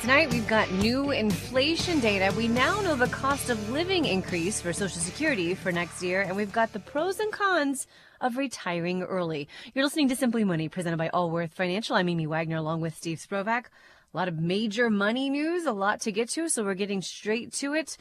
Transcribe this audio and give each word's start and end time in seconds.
Tonight, 0.00 0.30
we've 0.30 0.48
got 0.48 0.72
new 0.72 1.10
inflation 1.10 2.00
data. 2.00 2.34
We 2.34 2.48
now 2.48 2.80
know 2.80 2.96
the 2.96 3.06
cost 3.08 3.50
of 3.50 3.68
living 3.68 4.06
increase 4.06 4.58
for 4.58 4.72
Social 4.72 4.98
Security 4.98 5.54
for 5.54 5.70
next 5.70 6.02
year, 6.02 6.22
and 6.22 6.34
we've 6.34 6.50
got 6.50 6.72
the 6.72 6.80
pros 6.80 7.20
and 7.20 7.30
cons 7.30 7.86
of 8.18 8.38
retiring 8.38 9.02
early. 9.02 9.46
You're 9.74 9.84
listening 9.84 10.08
to 10.08 10.16
Simply 10.16 10.42
Money, 10.42 10.70
presented 10.70 10.96
by 10.96 11.10
Allworth 11.10 11.52
Financial. 11.52 11.96
I'm 11.96 12.08
Amy 12.08 12.26
Wagner, 12.26 12.56
along 12.56 12.80
with 12.80 12.96
Steve 12.96 13.18
Sprovach. 13.18 13.66
A 13.66 14.16
lot 14.16 14.26
of 14.26 14.38
major 14.38 14.88
money 14.88 15.28
news, 15.28 15.66
a 15.66 15.72
lot 15.72 16.00
to 16.00 16.12
get 16.12 16.30
to, 16.30 16.48
so 16.48 16.64
we're 16.64 16.72
getting 16.72 17.02
straight 17.02 17.52
to 17.54 17.74
it. 17.74 17.98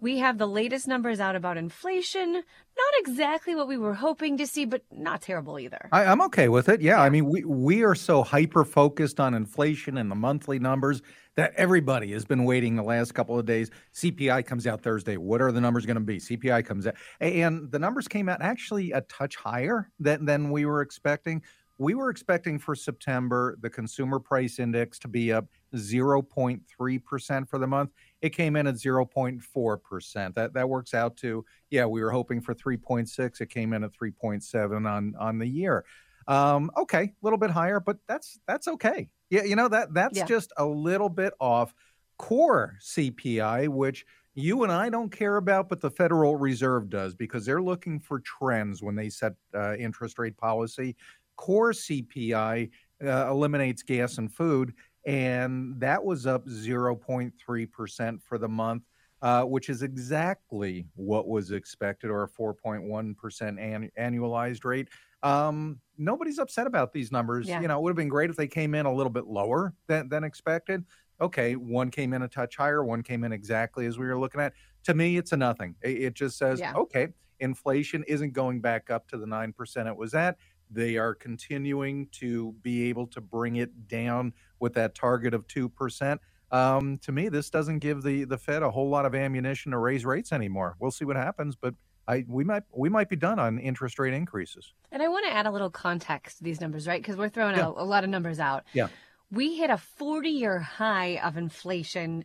We 0.00 0.18
have 0.18 0.38
the 0.38 0.46
latest 0.46 0.86
numbers 0.86 1.18
out 1.18 1.34
about 1.34 1.56
inflation. 1.56 2.32
Not 2.32 2.94
exactly 2.98 3.56
what 3.56 3.66
we 3.66 3.76
were 3.76 3.94
hoping 3.94 4.36
to 4.36 4.46
see, 4.46 4.64
but 4.64 4.82
not 4.92 5.22
terrible 5.22 5.58
either. 5.58 5.88
I, 5.90 6.04
am 6.04 6.22
okay 6.22 6.48
with 6.48 6.68
it. 6.68 6.80
Yeah, 6.80 6.92
yeah, 6.92 7.02
I 7.02 7.10
mean, 7.10 7.26
we 7.26 7.44
we 7.44 7.82
are 7.82 7.96
so 7.96 8.22
hyper 8.22 8.64
focused 8.64 9.18
on 9.18 9.34
inflation 9.34 9.98
and 9.98 10.08
the 10.08 10.14
monthly 10.14 10.60
numbers 10.60 11.02
that 11.34 11.52
everybody 11.56 12.12
has 12.12 12.24
been 12.24 12.44
waiting 12.44 12.76
the 12.76 12.84
last 12.84 13.12
couple 13.12 13.36
of 13.36 13.44
days. 13.44 13.70
CPI 13.92 14.46
comes 14.46 14.68
out 14.68 14.82
Thursday. 14.82 15.16
What 15.16 15.42
are 15.42 15.50
the 15.50 15.60
numbers 15.60 15.84
going 15.84 15.96
to 15.96 16.00
be? 16.00 16.18
CPI 16.18 16.64
comes 16.64 16.86
out, 16.86 16.94
and 17.20 17.70
the 17.72 17.78
numbers 17.80 18.06
came 18.06 18.28
out 18.28 18.40
actually 18.40 18.92
a 18.92 19.00
touch 19.02 19.34
higher 19.34 19.90
than 19.98 20.24
than 20.24 20.50
we 20.50 20.64
were 20.64 20.80
expecting. 20.80 21.42
We 21.78 21.94
were 21.94 22.10
expecting 22.10 22.60
for 22.60 22.76
September 22.76 23.56
the 23.60 23.70
consumer 23.70 24.20
price 24.20 24.60
index 24.60 25.00
to 25.00 25.08
be 25.08 25.32
up 25.32 25.46
0.3% 25.74 27.48
for 27.48 27.58
the 27.58 27.66
month. 27.66 27.90
It 28.20 28.30
came 28.30 28.56
in 28.56 28.66
at 28.66 28.74
0.4%. 28.76 30.34
That 30.34 30.54
that 30.54 30.68
works 30.68 30.94
out 30.94 31.16
to 31.18 31.44
yeah, 31.70 31.86
we 31.86 32.02
were 32.02 32.10
hoping 32.10 32.40
for 32.40 32.54
3.6. 32.54 33.40
It 33.40 33.50
came 33.50 33.72
in 33.72 33.84
at 33.84 33.90
3.7 33.92 34.90
on 34.90 35.14
on 35.18 35.38
the 35.38 35.46
year. 35.46 35.84
Um, 36.26 36.70
okay, 36.76 37.02
a 37.02 37.12
little 37.22 37.38
bit 37.38 37.50
higher, 37.50 37.80
but 37.80 37.98
that's 38.06 38.38
that's 38.46 38.68
okay. 38.68 39.08
Yeah, 39.30 39.44
you 39.44 39.56
know 39.56 39.68
that 39.68 39.94
that's 39.94 40.18
yeah. 40.18 40.24
just 40.24 40.52
a 40.56 40.64
little 40.64 41.08
bit 41.08 41.32
off 41.40 41.74
core 42.18 42.76
CPI, 42.82 43.68
which 43.68 44.04
you 44.34 44.62
and 44.62 44.70
I 44.70 44.88
don't 44.88 45.10
care 45.10 45.36
about, 45.36 45.68
but 45.68 45.80
the 45.80 45.90
Federal 45.90 46.36
Reserve 46.36 46.90
does 46.90 47.14
because 47.14 47.44
they're 47.44 47.62
looking 47.62 47.98
for 47.98 48.20
trends 48.20 48.82
when 48.82 48.94
they 48.94 49.08
set 49.08 49.32
uh, 49.54 49.74
interest 49.76 50.18
rate 50.18 50.36
policy. 50.36 50.96
Core 51.36 51.72
CPI 51.72 52.70
uh, 53.04 53.30
eliminates 53.30 53.82
gas 53.82 54.18
and 54.18 54.32
food, 54.32 54.74
and 55.08 55.80
that 55.80 56.04
was 56.04 56.26
up 56.26 56.46
0.3% 56.46 58.22
for 58.22 58.38
the 58.38 58.48
month. 58.48 58.82
Uh, 59.20 59.42
which 59.42 59.68
is 59.68 59.82
exactly 59.82 60.86
what 60.94 61.26
was 61.26 61.50
expected, 61.50 62.08
or 62.08 62.22
a 62.22 62.28
4.1% 62.28 63.58
an- 63.58 63.90
annualized 63.98 64.64
rate. 64.64 64.86
Um, 65.24 65.80
nobody's 65.96 66.38
upset 66.38 66.68
about 66.68 66.92
these 66.92 67.10
numbers. 67.10 67.48
Yeah. 67.48 67.60
You 67.60 67.66
know, 67.66 67.78
it 67.78 67.82
would 67.82 67.90
have 67.90 67.96
been 67.96 68.08
great 68.08 68.30
if 68.30 68.36
they 68.36 68.46
came 68.46 68.76
in 68.76 68.86
a 68.86 68.94
little 68.94 69.10
bit 69.10 69.26
lower 69.26 69.74
than, 69.88 70.08
than 70.08 70.22
expected. 70.22 70.84
Okay, 71.20 71.56
one 71.56 71.90
came 71.90 72.12
in 72.12 72.22
a 72.22 72.28
touch 72.28 72.54
higher, 72.54 72.84
one 72.84 73.02
came 73.02 73.24
in 73.24 73.32
exactly 73.32 73.86
as 73.86 73.98
we 73.98 74.06
were 74.06 74.16
looking 74.16 74.40
at. 74.40 74.52
To 74.84 74.94
me, 74.94 75.16
it's 75.16 75.32
a 75.32 75.36
nothing. 75.36 75.74
It, 75.82 75.98
it 75.98 76.14
just 76.14 76.38
says, 76.38 76.60
yeah. 76.60 76.74
okay, 76.74 77.08
inflation 77.40 78.04
isn't 78.06 78.34
going 78.34 78.60
back 78.60 78.88
up 78.88 79.08
to 79.08 79.18
the 79.18 79.26
9% 79.26 79.86
it 79.88 79.96
was 79.96 80.14
at. 80.14 80.36
They 80.70 80.96
are 80.96 81.14
continuing 81.14 82.08
to 82.12 82.54
be 82.62 82.88
able 82.88 83.06
to 83.08 83.20
bring 83.20 83.56
it 83.56 83.88
down 83.88 84.32
with 84.60 84.74
that 84.74 84.94
target 84.94 85.34
of 85.34 85.46
2%. 85.46 86.18
Um, 86.50 86.98
to 86.98 87.12
me, 87.12 87.28
this 87.28 87.50
doesn't 87.50 87.80
give 87.80 88.02
the, 88.02 88.24
the 88.24 88.38
Fed 88.38 88.62
a 88.62 88.70
whole 88.70 88.88
lot 88.88 89.04
of 89.04 89.14
ammunition 89.14 89.72
to 89.72 89.78
raise 89.78 90.04
rates 90.04 90.32
anymore. 90.32 90.76
We'll 90.80 90.90
see 90.90 91.04
what 91.04 91.16
happens, 91.16 91.56
but 91.56 91.74
I, 92.08 92.24
we 92.26 92.42
might 92.42 92.62
we 92.74 92.88
might 92.88 93.10
be 93.10 93.16
done 93.16 93.38
on 93.38 93.58
interest 93.58 93.98
rate 93.98 94.14
increases. 94.14 94.72
And 94.90 95.02
I 95.02 95.08
want 95.08 95.26
to 95.26 95.32
add 95.32 95.44
a 95.44 95.50
little 95.50 95.68
context 95.68 96.38
to 96.38 96.44
these 96.44 96.58
numbers, 96.58 96.88
right? 96.88 97.02
Because 97.02 97.16
we're 97.16 97.28
throwing 97.28 97.56
yeah. 97.56 97.66
out 97.66 97.74
a 97.76 97.84
lot 97.84 98.02
of 98.02 98.08
numbers 98.08 98.40
out. 98.40 98.64
Yeah. 98.72 98.88
We 99.30 99.56
hit 99.56 99.68
a 99.68 99.76
40 99.76 100.30
year 100.30 100.58
high 100.58 101.20
of 101.22 101.36
inflation 101.36 102.24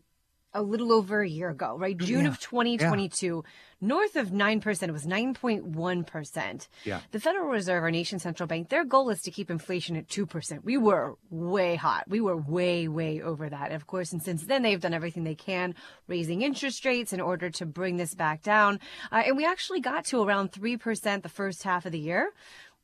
a 0.53 0.61
little 0.61 0.91
over 0.91 1.21
a 1.21 1.29
year 1.29 1.49
ago, 1.49 1.75
right? 1.77 1.97
June 1.97 2.25
yeah. 2.25 2.31
of 2.31 2.39
2022, 2.39 3.43
yeah. 3.45 3.87
north 3.87 4.15
of 4.15 4.29
9%. 4.29 4.83
It 4.83 4.91
was 4.91 5.05
9.1%. 5.05 6.67
Yeah. 6.83 6.99
The 7.11 7.19
Federal 7.19 7.47
Reserve, 7.47 7.83
our 7.83 7.91
nation's 7.91 8.23
central 8.23 8.47
bank, 8.47 8.69
their 8.69 8.85
goal 8.85 9.09
is 9.09 9.21
to 9.21 9.31
keep 9.31 9.49
inflation 9.49 9.95
at 9.95 10.07
2%. 10.07 10.63
We 10.63 10.77
were 10.77 11.15
way 11.29 11.75
hot. 11.75 12.05
We 12.07 12.21
were 12.21 12.37
way, 12.37 12.87
way 12.87 13.21
over 13.21 13.49
that. 13.49 13.65
And 13.67 13.75
of 13.75 13.87
course, 13.87 14.11
and 14.11 14.21
since 14.21 14.45
then, 14.45 14.61
they've 14.61 14.79
done 14.79 14.93
everything 14.93 15.23
they 15.23 15.35
can, 15.35 15.75
raising 16.07 16.41
interest 16.41 16.85
rates 16.85 17.13
in 17.13 17.21
order 17.21 17.49
to 17.51 17.65
bring 17.65 17.97
this 17.97 18.13
back 18.13 18.43
down. 18.43 18.79
Uh, 19.11 19.23
and 19.25 19.37
we 19.37 19.45
actually 19.45 19.79
got 19.79 20.05
to 20.05 20.21
around 20.21 20.51
3% 20.51 21.23
the 21.23 21.29
first 21.29 21.63
half 21.63 21.85
of 21.85 21.91
the 21.91 21.99
year 21.99 22.31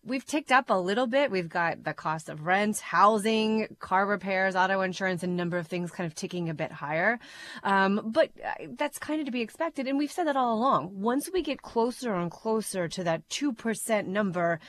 we've 0.03 0.25
ticked 0.25 0.51
up 0.51 0.69
a 0.69 0.73
little 0.73 1.07
bit. 1.07 1.31
We've 1.31 1.49
got 1.49 1.83
the 1.83 1.93
cost 1.93 2.29
of 2.29 2.45
rent, 2.45 2.79
housing, 2.79 3.75
car 3.79 4.05
repairs, 4.05 4.55
auto 4.55 4.81
insurance, 4.81 5.23
and 5.23 5.33
a 5.33 5.35
number 5.35 5.57
of 5.57 5.67
things 5.67 5.91
kind 5.91 6.07
of 6.07 6.15
ticking 6.15 6.49
a 6.49 6.53
bit 6.53 6.71
higher. 6.71 7.19
Um, 7.63 8.01
but 8.05 8.31
uh, 8.43 8.65
that's 8.77 8.97
kind 8.97 9.19
of 9.19 9.25
to 9.25 9.31
be 9.31 9.41
expected. 9.41 9.88
And 9.88 9.97
we've 9.97 10.11
said 10.11 10.27
that 10.27 10.35
all 10.35 10.55
along. 10.55 10.99
Once 10.99 11.29
we 11.31 11.41
get 11.41 11.61
closer 11.61 12.13
and 12.13 12.31
closer 12.31 12.88
to 12.88 13.03
that 13.03 13.27
2% 13.29 14.07
number, 14.07 14.59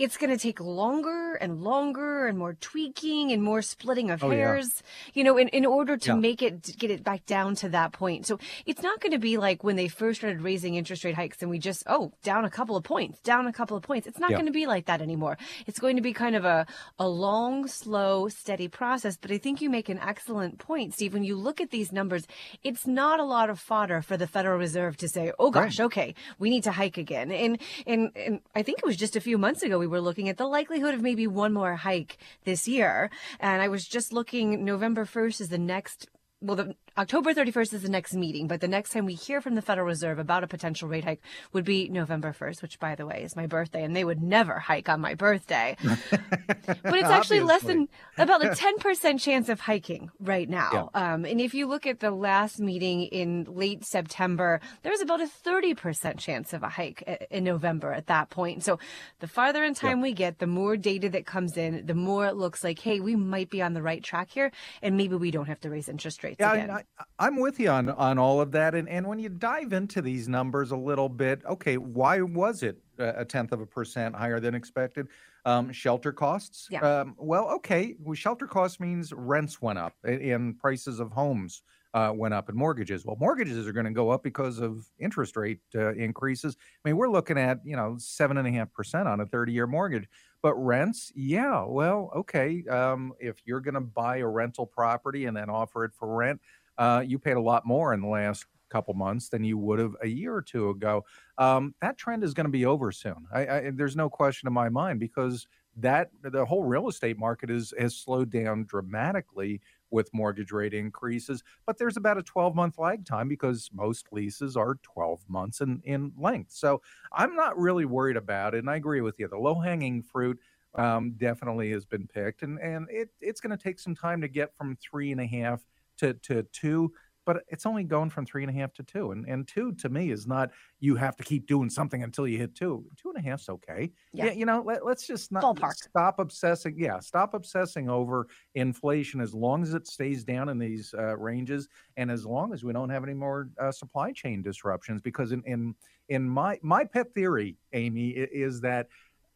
it's 0.00 0.16
going 0.16 0.30
to 0.30 0.38
take 0.38 0.58
longer 0.60 1.34
and 1.34 1.62
longer 1.62 2.26
and 2.26 2.38
more 2.38 2.54
tweaking 2.54 3.32
and 3.32 3.42
more 3.42 3.60
splitting 3.60 4.10
of 4.10 4.24
oh, 4.24 4.30
hairs, 4.30 4.82
yeah. 4.82 5.10
you 5.12 5.24
know, 5.24 5.36
in, 5.36 5.48
in 5.48 5.66
order 5.66 5.98
to 5.98 6.12
yeah. 6.12 6.16
make 6.16 6.40
it, 6.40 6.74
get 6.78 6.90
it 6.90 7.04
back 7.04 7.26
down 7.26 7.54
to 7.54 7.68
that 7.68 7.92
point. 7.92 8.24
So 8.24 8.38
it's 8.64 8.82
not 8.82 8.98
going 9.00 9.12
to 9.12 9.18
be 9.18 9.36
like 9.36 9.62
when 9.62 9.76
they 9.76 9.88
first 9.88 10.20
started 10.20 10.40
raising 10.40 10.74
interest 10.74 11.04
rate 11.04 11.16
hikes 11.16 11.42
and 11.42 11.50
we 11.50 11.58
just, 11.58 11.82
oh, 11.86 12.12
down 12.22 12.46
a 12.46 12.50
couple 12.50 12.76
of 12.76 12.82
points, 12.82 13.20
down 13.20 13.46
a 13.46 13.52
couple 13.52 13.76
of 13.76 13.82
points. 13.82 14.06
It's 14.06 14.18
not 14.18 14.30
yeah. 14.30 14.36
going 14.38 14.46
to 14.46 14.52
be 14.52 14.64
like 14.64 14.86
that 14.86 15.02
anymore. 15.02 15.36
It's 15.66 15.78
going 15.78 15.96
to 15.96 16.02
be 16.02 16.14
kind 16.14 16.34
of 16.34 16.46
a, 16.46 16.66
a 16.98 17.06
long, 17.06 17.68
slow, 17.68 18.28
steady 18.28 18.68
process. 18.68 19.18
But 19.18 19.32
I 19.32 19.36
think 19.36 19.60
you 19.60 19.68
make 19.68 19.90
an 19.90 19.98
excellent 19.98 20.58
point, 20.58 20.94
Steve. 20.94 21.12
When 21.12 21.24
you 21.24 21.36
look 21.36 21.60
at 21.60 21.72
these 21.72 21.92
numbers, 21.92 22.26
it's 22.64 22.86
not 22.86 23.20
a 23.20 23.24
lot 23.24 23.50
of 23.50 23.60
fodder 23.60 24.00
for 24.00 24.16
the 24.16 24.26
Federal 24.26 24.58
Reserve 24.58 24.96
to 24.96 25.08
say, 25.10 25.30
oh 25.38 25.50
gosh, 25.50 25.78
right. 25.78 25.84
okay, 25.84 26.14
we 26.38 26.48
need 26.48 26.64
to 26.64 26.72
hike 26.72 26.96
again. 26.96 27.30
And, 27.30 27.58
and, 27.86 28.10
and 28.16 28.40
I 28.54 28.62
think 28.62 28.78
it 28.78 28.86
was 28.86 28.96
just 28.96 29.14
a 29.14 29.20
few 29.20 29.36
months 29.36 29.62
ago 29.62 29.78
we 29.78 29.89
were 29.90 30.00
looking 30.00 30.28
at 30.28 30.38
the 30.38 30.46
likelihood 30.46 30.94
of 30.94 31.02
maybe 31.02 31.26
one 31.26 31.52
more 31.52 31.76
hike 31.76 32.18
this 32.44 32.66
year. 32.66 33.10
And 33.38 33.60
I 33.60 33.68
was 33.68 33.86
just 33.86 34.12
looking, 34.12 34.64
November 34.64 35.04
1st 35.04 35.42
is 35.42 35.48
the 35.48 35.58
next 35.58 36.08
well, 36.42 36.56
the 36.56 36.74
October 36.98 37.32
31st 37.32 37.74
is 37.74 37.82
the 37.82 37.88
next 37.88 38.14
meeting, 38.14 38.48
but 38.48 38.60
the 38.60 38.68
next 38.68 38.90
time 38.90 39.06
we 39.06 39.14
hear 39.14 39.40
from 39.40 39.54
the 39.54 39.62
Federal 39.62 39.86
Reserve 39.86 40.18
about 40.18 40.42
a 40.42 40.48
potential 40.48 40.88
rate 40.88 41.04
hike 41.04 41.20
would 41.52 41.64
be 41.64 41.88
November 41.88 42.34
1st, 42.38 42.62
which, 42.62 42.80
by 42.80 42.94
the 42.94 43.06
way, 43.06 43.22
is 43.22 43.36
my 43.36 43.46
birthday, 43.46 43.84
and 43.84 43.94
they 43.94 44.04
would 44.04 44.22
never 44.22 44.58
hike 44.58 44.88
on 44.88 45.00
my 45.00 45.14
birthday. 45.14 45.76
but 46.10 46.94
it's 46.98 47.08
actually 47.08 47.40
less 47.40 47.62
than 47.62 47.88
about 48.18 48.44
a 48.44 48.50
10% 48.50 49.20
chance 49.20 49.48
of 49.48 49.60
hiking 49.60 50.10
right 50.20 50.48
now. 50.48 50.90
Yeah. 50.94 51.14
Um, 51.14 51.24
and 51.24 51.40
if 51.40 51.54
you 51.54 51.66
look 51.68 51.86
at 51.86 52.00
the 52.00 52.10
last 52.10 52.60
meeting 52.60 53.02
in 53.02 53.44
late 53.48 53.84
September, 53.84 54.60
there's 54.82 55.00
about 55.00 55.20
a 55.20 55.28
30% 55.44 56.18
chance 56.18 56.52
of 56.52 56.62
a 56.62 56.68
hike 56.68 57.28
in 57.30 57.44
November 57.44 57.92
at 57.92 58.08
that 58.08 58.30
point. 58.30 58.64
So 58.64 58.78
the 59.20 59.28
farther 59.28 59.62
in 59.62 59.74
time 59.74 59.98
yeah. 59.98 60.02
we 60.02 60.12
get, 60.12 60.38
the 60.38 60.46
more 60.46 60.76
data 60.76 61.08
that 61.10 61.24
comes 61.24 61.56
in, 61.56 61.86
the 61.86 61.94
more 61.94 62.26
it 62.26 62.36
looks 62.36 62.64
like, 62.64 62.78
hey, 62.80 63.00
we 63.00 63.16
might 63.16 63.48
be 63.48 63.62
on 63.62 63.74
the 63.74 63.82
right 63.82 64.02
track 64.02 64.30
here, 64.30 64.50
and 64.82 64.96
maybe 64.96 65.16
we 65.16 65.30
don't 65.30 65.46
have 65.46 65.60
to 65.60 65.70
raise 65.70 65.88
interest 65.88 66.24
rates 66.24 66.36
yeah, 66.40 66.52
again. 66.52 66.70
I, 66.70 66.79
I'm 67.18 67.36
with 67.36 67.60
you 67.60 67.70
on 67.70 67.90
on 67.90 68.18
all 68.18 68.40
of 68.40 68.52
that, 68.52 68.74
and 68.74 68.88
and 68.88 69.06
when 69.06 69.18
you 69.18 69.28
dive 69.28 69.72
into 69.72 70.02
these 70.02 70.28
numbers 70.28 70.70
a 70.70 70.76
little 70.76 71.08
bit, 71.08 71.44
okay, 71.44 71.76
why 71.76 72.20
was 72.20 72.62
it 72.62 72.82
a 72.98 73.24
tenth 73.24 73.52
of 73.52 73.60
a 73.60 73.66
percent 73.66 74.14
higher 74.14 74.40
than 74.40 74.54
expected? 74.54 75.08
Um, 75.44 75.72
shelter 75.72 76.12
costs. 76.12 76.68
Yeah. 76.70 76.80
Um, 76.80 77.14
well, 77.18 77.48
okay, 77.56 77.94
well, 77.98 78.14
shelter 78.14 78.46
costs 78.46 78.78
means 78.78 79.12
rents 79.12 79.62
went 79.62 79.78
up 79.78 79.94
and 80.04 80.58
prices 80.58 81.00
of 81.00 81.10
homes 81.12 81.62
uh, 81.94 82.12
went 82.14 82.34
up 82.34 82.48
and 82.48 82.56
mortgages. 82.56 83.04
Well, 83.04 83.16
mortgages 83.18 83.66
are 83.66 83.72
going 83.72 83.86
to 83.86 83.92
go 83.92 84.10
up 84.10 84.22
because 84.22 84.58
of 84.60 84.86
interest 84.98 85.36
rate 85.36 85.60
uh, 85.74 85.92
increases. 85.94 86.56
I 86.60 86.88
mean, 86.88 86.96
we're 86.96 87.08
looking 87.08 87.38
at 87.38 87.60
you 87.64 87.76
know 87.76 87.96
seven 87.98 88.36
and 88.36 88.46
a 88.46 88.50
half 88.50 88.72
percent 88.72 89.08
on 89.08 89.20
a 89.20 89.26
thirty-year 89.26 89.66
mortgage. 89.66 90.08
But 90.42 90.54
rents, 90.54 91.12
yeah, 91.14 91.64
well, 91.66 92.10
okay. 92.16 92.64
Um, 92.66 93.12
if 93.18 93.42
you're 93.44 93.60
going 93.60 93.74
to 93.74 93.80
buy 93.80 94.18
a 94.18 94.26
rental 94.26 94.66
property 94.66 95.26
and 95.26 95.36
then 95.36 95.50
offer 95.50 95.84
it 95.84 95.92
for 95.94 96.14
rent, 96.16 96.40
uh, 96.80 97.04
you 97.06 97.18
paid 97.18 97.36
a 97.36 97.40
lot 97.40 97.66
more 97.66 97.92
in 97.92 98.00
the 98.00 98.08
last 98.08 98.46
couple 98.70 98.94
months 98.94 99.28
than 99.28 99.44
you 99.44 99.58
would 99.58 99.78
have 99.78 99.94
a 100.02 100.08
year 100.08 100.34
or 100.34 100.40
two 100.40 100.70
ago. 100.70 101.04
Um, 101.38 101.74
that 101.82 101.98
trend 101.98 102.24
is 102.24 102.32
going 102.32 102.46
to 102.46 102.50
be 102.50 102.64
over 102.64 102.90
soon. 102.90 103.26
I, 103.32 103.46
I, 103.46 103.70
there's 103.74 103.96
no 103.96 104.08
question 104.08 104.46
in 104.46 104.54
my 104.54 104.70
mind 104.70 104.98
because 104.98 105.46
that 105.76 106.10
the 106.22 106.44
whole 106.44 106.64
real 106.64 106.88
estate 106.88 107.18
market 107.18 107.50
is 107.50 107.72
has 107.78 107.96
slowed 107.96 108.30
down 108.30 108.64
dramatically 108.64 109.60
with 109.90 110.12
mortgage 110.14 110.52
rate 110.52 110.72
increases. 110.72 111.42
But 111.66 111.78
there's 111.78 111.96
about 111.96 112.16
a 112.16 112.22
12 112.22 112.54
month 112.54 112.78
lag 112.78 113.04
time 113.04 113.28
because 113.28 113.70
most 113.72 114.06
leases 114.10 114.56
are 114.56 114.76
12 114.82 115.20
months 115.28 115.60
in, 115.60 115.82
in 115.84 116.12
length. 116.18 116.52
So 116.52 116.80
I'm 117.12 117.34
not 117.34 117.58
really 117.58 117.84
worried 117.84 118.16
about 118.16 118.54
it. 118.54 118.58
And 118.58 118.70
I 118.70 118.76
agree 118.76 119.02
with 119.02 119.18
you. 119.18 119.28
The 119.28 119.38
low 119.38 119.60
hanging 119.60 120.02
fruit 120.02 120.38
um, 120.76 121.12
definitely 121.18 121.72
has 121.72 121.84
been 121.84 122.06
picked. 122.06 122.42
And, 122.42 122.58
and 122.60 122.86
it, 122.88 123.10
it's 123.20 123.40
going 123.40 123.56
to 123.56 123.62
take 123.62 123.80
some 123.80 123.94
time 123.94 124.20
to 124.20 124.28
get 124.28 124.56
from 124.56 124.76
three 124.76 125.12
and 125.12 125.20
a 125.20 125.26
half 125.26 125.60
to, 126.00 126.14
to 126.14 126.42
two. 126.52 126.92
but 127.26 127.44
it's 127.48 127.66
only 127.66 127.84
going 127.84 128.10
from 128.10 128.24
three 128.26 128.42
and 128.42 128.50
a 128.50 128.54
half 128.60 128.72
to 128.72 128.82
two. 128.82 129.12
And 129.12 129.24
and 129.28 129.46
two 129.46 129.72
to 129.74 129.88
me 129.88 130.10
is 130.10 130.26
not 130.26 130.50
you 130.80 130.96
have 130.96 131.16
to 131.16 131.22
keep 131.22 131.46
doing 131.46 131.70
something 131.70 132.02
until 132.02 132.26
you 132.26 132.38
hit 132.38 132.54
two. 132.56 132.84
Two 133.00 133.10
and 133.10 133.18
a 133.18 133.28
half's 133.28 133.48
okay. 133.48 133.92
Yeah. 134.12 134.24
Yeah, 134.26 134.32
you 134.32 134.46
know, 134.46 134.62
let, 134.66 134.84
let's 134.84 135.06
just 135.06 135.30
not 135.30 135.44
Ballpark. 135.44 135.74
stop 135.74 136.18
obsessing. 136.18 136.74
Yeah, 136.78 136.98
stop 136.98 137.34
obsessing 137.34 137.88
over 137.88 138.26
inflation 138.54 139.20
as 139.20 139.32
long 139.34 139.62
as 139.62 139.74
it 139.74 139.86
stays 139.86 140.24
down 140.24 140.48
in 140.48 140.58
these 140.58 140.94
uh, 140.98 141.16
ranges, 141.18 141.68
and 141.96 142.10
as 142.10 142.24
long 142.24 142.52
as 142.54 142.64
we 142.64 142.72
don't 142.72 142.90
have 142.90 143.04
any 143.04 143.14
more 143.14 143.50
uh, 143.60 143.70
supply 143.70 144.12
chain 144.12 144.42
disruptions. 144.42 145.00
Because 145.02 145.30
in 145.32 145.42
in 145.44 145.74
in 146.08 146.28
my 146.28 146.58
my 146.62 146.84
pet 146.84 147.14
theory, 147.14 147.56
Amy, 147.74 148.08
is 148.10 148.60
that 148.62 148.88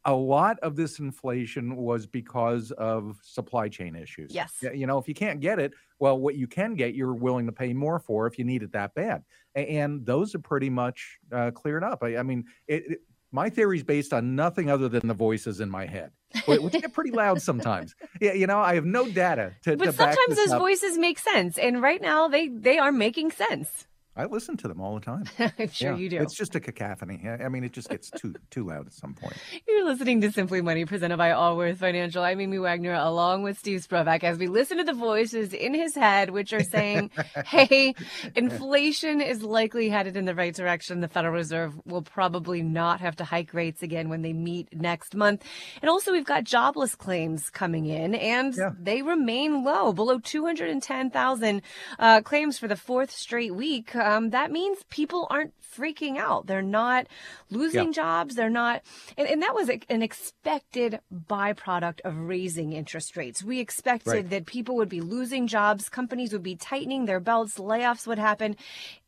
a 0.05 0.15
lot 0.15 0.59
of 0.61 0.77
this 0.77 0.99
inflation 0.99 1.77
was 1.77 2.06
because 2.06 2.71
of 2.73 3.19
supply 3.23 3.69
chain 3.69 3.95
issues. 3.97 4.35
Yes. 4.35 4.53
You 4.75 4.87
know, 4.87 4.99
if 4.99 5.09
you 5.09 5.15
can't 5.15 5.41
get 5.41 5.59
it, 5.59 5.73
well, 5.99 6.19
what 6.19 6.35
you 6.35 6.47
can 6.47 6.75
get, 6.75 6.95
you're 6.95 7.15
willing 7.15 7.47
to 7.47 7.53
pay 7.53 7.73
more 7.73 7.99
for 7.99 8.27
if 8.27 8.39
you 8.39 8.45
need 8.45 8.62
it 8.62 8.73
that 8.73 8.95
bad. 8.95 9.23
And 9.55 10.05
those 10.05 10.35
are 10.35 10.39
pretty 10.41 10.69
much 10.71 11.19
uh, 11.33 11.51
cleared 11.53 11.85
up. 11.85 12.03
I, 12.03 12.19
I 12.19 12.23
mean, 12.23 12.45
it, 12.67 12.83
it, 12.91 12.99
my 13.33 13.49
theory 13.51 13.79
is 13.79 13.83
based 13.83 14.12
on 14.12 14.37
nothing 14.37 14.71
other 14.71 14.89
than 14.89 15.09
the 15.09 15.15
voices 15.15 15.61
in 15.61 15.71
my 15.71 15.87
head, 15.87 16.11
wh- 16.45 16.62
which 16.62 16.73
get 16.75 16.93
pretty 16.93 17.11
loud 17.11 17.41
sometimes. 17.43 17.95
Yeah, 18.21 18.33
you 18.35 18.47
know, 18.47 18.61
I 18.61 18.75
have 18.77 18.85
no 18.85 19.09
data 19.09 19.53
to, 19.65 19.77
But 19.77 19.87
to 19.87 19.93
sometimes 19.93 20.37
those 20.37 20.51
up. 20.53 20.61
voices 20.61 20.97
make 20.99 21.19
sense, 21.19 21.59
and 21.59 21.83
right 21.83 22.01
now 22.01 22.29
they 22.29 22.47
they 22.49 22.79
are 22.79 22.93
making 22.93 23.33
sense. 23.33 23.87
I 24.16 24.26
listen 24.26 24.56
to 24.58 24.69
them 24.69 24.81
all 24.81 24.94
the 24.94 25.00
time. 25.00 25.25
I'm 25.58 25.69
sure 25.70 25.90
Yeah, 25.93 25.96
you 25.96 26.08
do. 26.08 26.19
It's 26.20 26.37
just 26.37 26.55
a 26.55 26.61
cacophony. 26.61 27.28
I 27.28 27.49
mean, 27.49 27.64
it 27.64 27.72
just 27.72 27.88
gets 27.88 28.11
too 28.11 28.34
too 28.50 28.64
loud 28.64 28.87
at 28.87 28.93
some 28.93 29.14
point. 29.14 29.34
You're 29.66 29.84
listening 29.84 30.20
to 30.20 30.31
Simply 30.31 30.62
Money, 30.62 30.84
presented 30.84 31.16
by 31.16 31.32
Allworth 31.32 31.78
Financial. 31.78 32.22
I'm 32.22 32.40
Amy 32.40 32.58
Wagner, 32.58 32.93
along 32.94 33.43
with 33.43 33.58
Steve 33.58 33.81
Sprovach, 33.84 34.22
as 34.22 34.38
we 34.38 34.46
listen 34.46 34.78
to 34.78 34.84
the 34.84 34.93
voices 34.93 35.52
in 35.52 35.75
his 35.75 35.96
head, 35.96 36.31
which 36.31 36.52
are 36.52 36.62
saying, 36.62 37.11
hey, 37.46 37.94
inflation 38.37 39.20
is 39.20 39.43
likely 39.43 39.88
headed 39.88 40.17
in 40.17 40.26
the 40.26 40.34
right 40.34 40.55
direction. 40.55 41.00
The 41.00 41.08
Federal 41.08 41.34
Reserve 41.34 41.75
will 41.84 42.02
probably 42.02 42.62
not 42.62 43.00
have 43.00 43.17
to 43.17 43.25
hike 43.25 43.52
rates 43.52 43.82
again 43.82 44.08
when 44.08 44.22
they 44.22 44.32
meet 44.32 44.69
next 44.72 45.17
month. 45.17 45.43
And 45.82 45.90
also, 45.90 46.12
we've 46.12 46.25
got 46.25 46.44
jobless 46.44 46.94
claims 46.94 47.50
coming 47.50 47.87
in, 47.87 48.14
and 48.14 48.55
Yeah. 48.56 48.70
they 48.78 49.02
remain 49.02 49.64
low, 49.64 49.93
below 49.93 50.20
210,000 50.20 51.62
uh, 51.99 52.20
claims 52.22 52.58
for 52.58 52.69
the 52.69 52.76
fourth 52.76 53.10
straight 53.10 53.55
week. 53.55 53.94
Um, 54.05 54.31
that 54.31 54.53
means 54.53 54.85
people 54.91 55.27
aren't 55.31 55.55
freaking 55.77 56.19
out. 56.19 56.47
They're 56.47 56.62
not 56.62 57.06
losing 57.51 57.87
Yeah. 57.89 57.93
jobs. 58.03 58.35
They're 58.37 58.51
not, 58.51 58.83
and, 59.19 59.27
and 59.29 59.43
that 59.43 59.55
was 59.55 59.69
a- 59.69 59.81
an 59.89 60.03
expected 60.03 61.01
byproduct 61.12 62.01
of 62.05 62.17
raising 62.17 62.73
interest 62.73 63.17
rates. 63.17 63.43
We 63.43 63.59
expected 63.59 64.11
Right. 64.11 64.31
that 64.31 64.47
people 64.47 64.77
would 64.77 64.89
be 64.89 65.01
losing 65.01 65.47
jobs, 65.49 65.89
companies 65.89 66.33
would 66.33 66.43
be 66.45 66.55
tightening 66.55 67.06
their 67.06 67.19
belts, 67.19 67.59
layoffs 67.59 68.06
would 68.06 68.19
happen. 68.19 68.56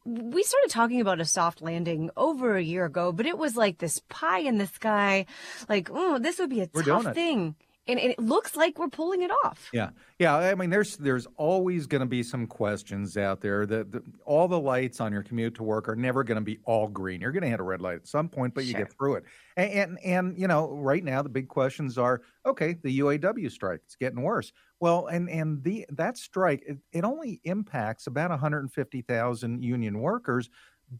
We 0.05 0.43
started 0.43 0.71
talking 0.71 1.01
about 1.01 1.21
a 1.21 1.25
soft 1.25 1.61
landing 1.63 2.11
over 2.17 2.57
a 2.57 2.63
year 2.63 2.85
ago, 2.87 3.13
but 3.13 3.27
it 3.27 3.39
was 3.39 3.57
like 3.57 3.79
this 3.79 4.01
pie 4.09 4.39
in 4.41 4.59
the 4.59 4.67
sky, 4.67 5.27
like, 5.69 5.89
oh, 5.93 6.19
this 6.19 6.39
would 6.39 6.51
be 6.51 6.63
a 6.63 6.69
We're 6.73 6.83
tough 6.85 7.13
thing. 7.15 7.55
And, 7.89 8.01
and 8.01 8.11
it 8.11 8.19
looks 8.19 8.57
like 8.57 8.79
we're 8.79 8.89
pulling 8.89 9.23
it 9.23 9.31
off. 9.45 9.69
Yeah, 9.73 9.91
yeah. 10.19 10.35
I 10.35 10.55
mean, 10.55 10.71
there's 10.71 10.97
there's 10.97 11.27
always 11.37 11.87
going 11.87 12.01
to 12.01 12.07
be 12.07 12.23
some 12.23 12.47
questions 12.47 13.17
out 13.17 13.41
there. 13.41 13.65
That 13.65 13.93
the, 13.93 14.03
all 14.25 14.49
the 14.49 14.59
lights 14.59 15.01
on 15.01 15.13
your 15.13 15.23
commute 15.23 15.55
to 15.57 15.63
work 15.63 15.89
are 15.89 15.95
never 15.95 16.25
going 16.25 16.37
to 16.39 16.45
be 16.45 16.59
all 16.65 16.89
green. 16.89 17.21
You're 17.21 17.33
going 17.33 17.45
to 17.45 17.49
hit 17.49 17.61
a 17.61 17.65
red 17.65 17.81
light 17.81 17.97
at 17.97 18.09
some 18.09 18.29
point, 18.29 18.55
but 18.55 18.65
you 18.65 18.75
get 18.75 18.93
through 18.93 19.17
it. 19.17 19.25
And, 19.57 19.71
and 19.71 19.99
and 20.05 20.39
you 20.39 20.49
know, 20.49 20.71
right 20.71 21.05
now 21.05 21.23
the 21.23 21.29
big 21.29 21.49
questions 21.49 21.97
are: 21.97 22.23
okay, 22.45 22.77
the 22.83 22.99
UAW 22.99 23.51
strike, 23.51 23.81
it's 23.85 23.97
getting 23.97 24.23
worse. 24.23 24.53
Well, 24.81 25.07
and 25.07 25.31
and 25.31 25.63
the 25.63 25.87
that 25.91 26.19
strike, 26.19 26.65
it, 26.67 26.79
it 26.93 27.05
only 27.05 27.41
impacts 27.45 28.07
about 28.07 28.31
150,000 28.31 29.63
union 29.63 30.01
workers. 30.01 30.51